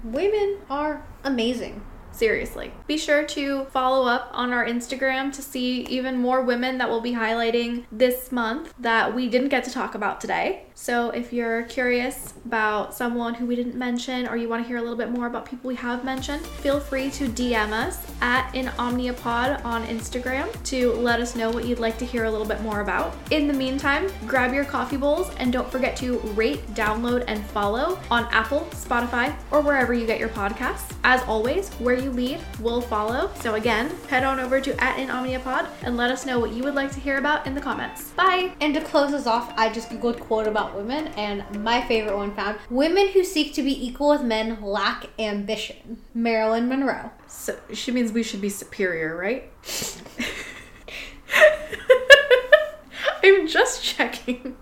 Women 0.04 0.58
are 0.68 1.06
amazing. 1.24 1.80
Seriously. 2.20 2.74
Be 2.86 2.98
sure 2.98 3.24
to 3.28 3.64
follow 3.72 4.06
up 4.06 4.30
on 4.34 4.52
our 4.52 4.66
Instagram 4.66 5.32
to 5.32 5.42
see 5.42 5.84
even 5.84 6.18
more 6.18 6.42
women 6.42 6.78
that 6.78 6.90
we'll 6.90 7.00
be 7.00 7.14
highlighting 7.14 7.86
this 7.94 8.30
month 8.30 8.74
that 8.78 9.16
we 9.16 9.30
didn't 9.30 9.48
get 9.48 9.64
to 9.64 9.72
talk 9.72 9.96
about 9.96 10.20
today. 10.20 10.66
So 10.74 11.12
if 11.12 11.32
you're 11.32 11.64
curious 11.64 12.34
about 12.44 12.94
someone 12.94 13.36
who 13.36 13.46
we 13.46 13.56
didn't 13.56 13.76
mention 13.76 14.28
or 14.28 14.36
you 14.36 14.50
want 14.50 14.64
to 14.64 14.68
hear 14.68 14.78
a 14.78 14.82
little 14.82 14.98
bit 14.98 15.12
more 15.12 15.28
about 15.28 15.46
people 15.46 15.70
we 15.70 15.76
have 15.76 16.04
mentioned, 16.04 16.46
feel 16.46 16.82
free 16.82 17.10
to 17.12 17.30
DM 17.30 17.72
us 17.72 18.06
at 18.20 18.54
an 18.54 18.68
Omniapod 18.78 19.64
on 19.64 19.86
Instagram 19.88 20.52
to 20.66 20.92
let 20.96 21.22
us 21.22 21.38
know 21.38 21.50
what 21.50 21.64
you'd 21.64 21.80
like 21.80 21.98
to 22.00 22.06
hear 22.06 22.26
a 22.26 22.32
little 22.32 22.48
bit 22.48 22.60
more 22.62 22.82
about. 22.82 23.16
In 23.32 23.48
the 23.48 23.54
meantime, 23.54 24.10
grab 24.28 24.54
your 24.54 24.66
coffee 24.66 24.98
bowls 24.98 25.34
and 25.38 25.54
don't 25.54 25.72
forget 25.72 25.96
to 25.98 26.20
rate, 26.36 26.66
download, 26.74 27.24
and 27.30 27.46
follow 27.46 27.98
on 28.12 28.26
Apple, 28.32 28.68
Spotify, 28.72 29.34
or 29.52 29.62
wherever 29.62 29.94
you 29.94 30.06
get 30.06 30.20
your 30.20 30.30
podcasts. 30.30 30.96
As 31.06 31.22
always, 31.24 31.70
where 31.76 31.96
you 31.96 32.09
lead, 32.10 32.40
we'll 32.60 32.82
follow. 32.82 33.32
So 33.36 33.56
again, 33.56 33.92
head 34.08 34.24
on 34.24 34.40
over 34.40 34.60
to 34.62 34.84
at 34.84 35.00
in 35.00 35.08
Omniapod 35.10 35.68
and 35.84 35.98
let 35.98 36.12
us 36.12 36.26
know 36.26 36.40
what 36.40 36.52
you 36.52 36.64
would 36.64 36.76
like 36.76 36.92
to 36.94 37.00
hear 37.00 37.18
about 37.18 37.48
in 37.48 37.56
the 37.56 37.62
comments. 37.62 38.10
Bye! 38.12 38.54
And 38.62 38.74
to 38.74 38.82
close 38.82 39.14
us 39.14 39.28
off, 39.28 39.54
I 39.58 39.72
just 39.72 39.90
googled 39.90 40.20
quote 40.20 40.48
about 40.48 40.76
women, 40.76 41.08
and 41.10 41.64
my 41.64 41.82
favorite 41.88 42.16
one 42.16 42.34
found 42.36 42.58
Women 42.70 43.10
who 43.10 43.24
seek 43.24 43.54
to 43.54 43.64
be 43.64 43.86
equal 43.86 44.10
with 44.10 44.24
men 44.24 44.62
lack 44.62 45.08
ambition. 45.18 46.02
Marilyn 46.14 46.68
Monroe. 46.68 47.12
So 47.28 47.58
she 47.74 47.92
means 47.92 48.12
we 48.12 48.24
should 48.24 48.42
be 48.42 48.50
superior, 48.50 49.16
right? 49.16 49.52
I'm 53.24 53.48
just 53.48 53.84
checking. 53.84 54.58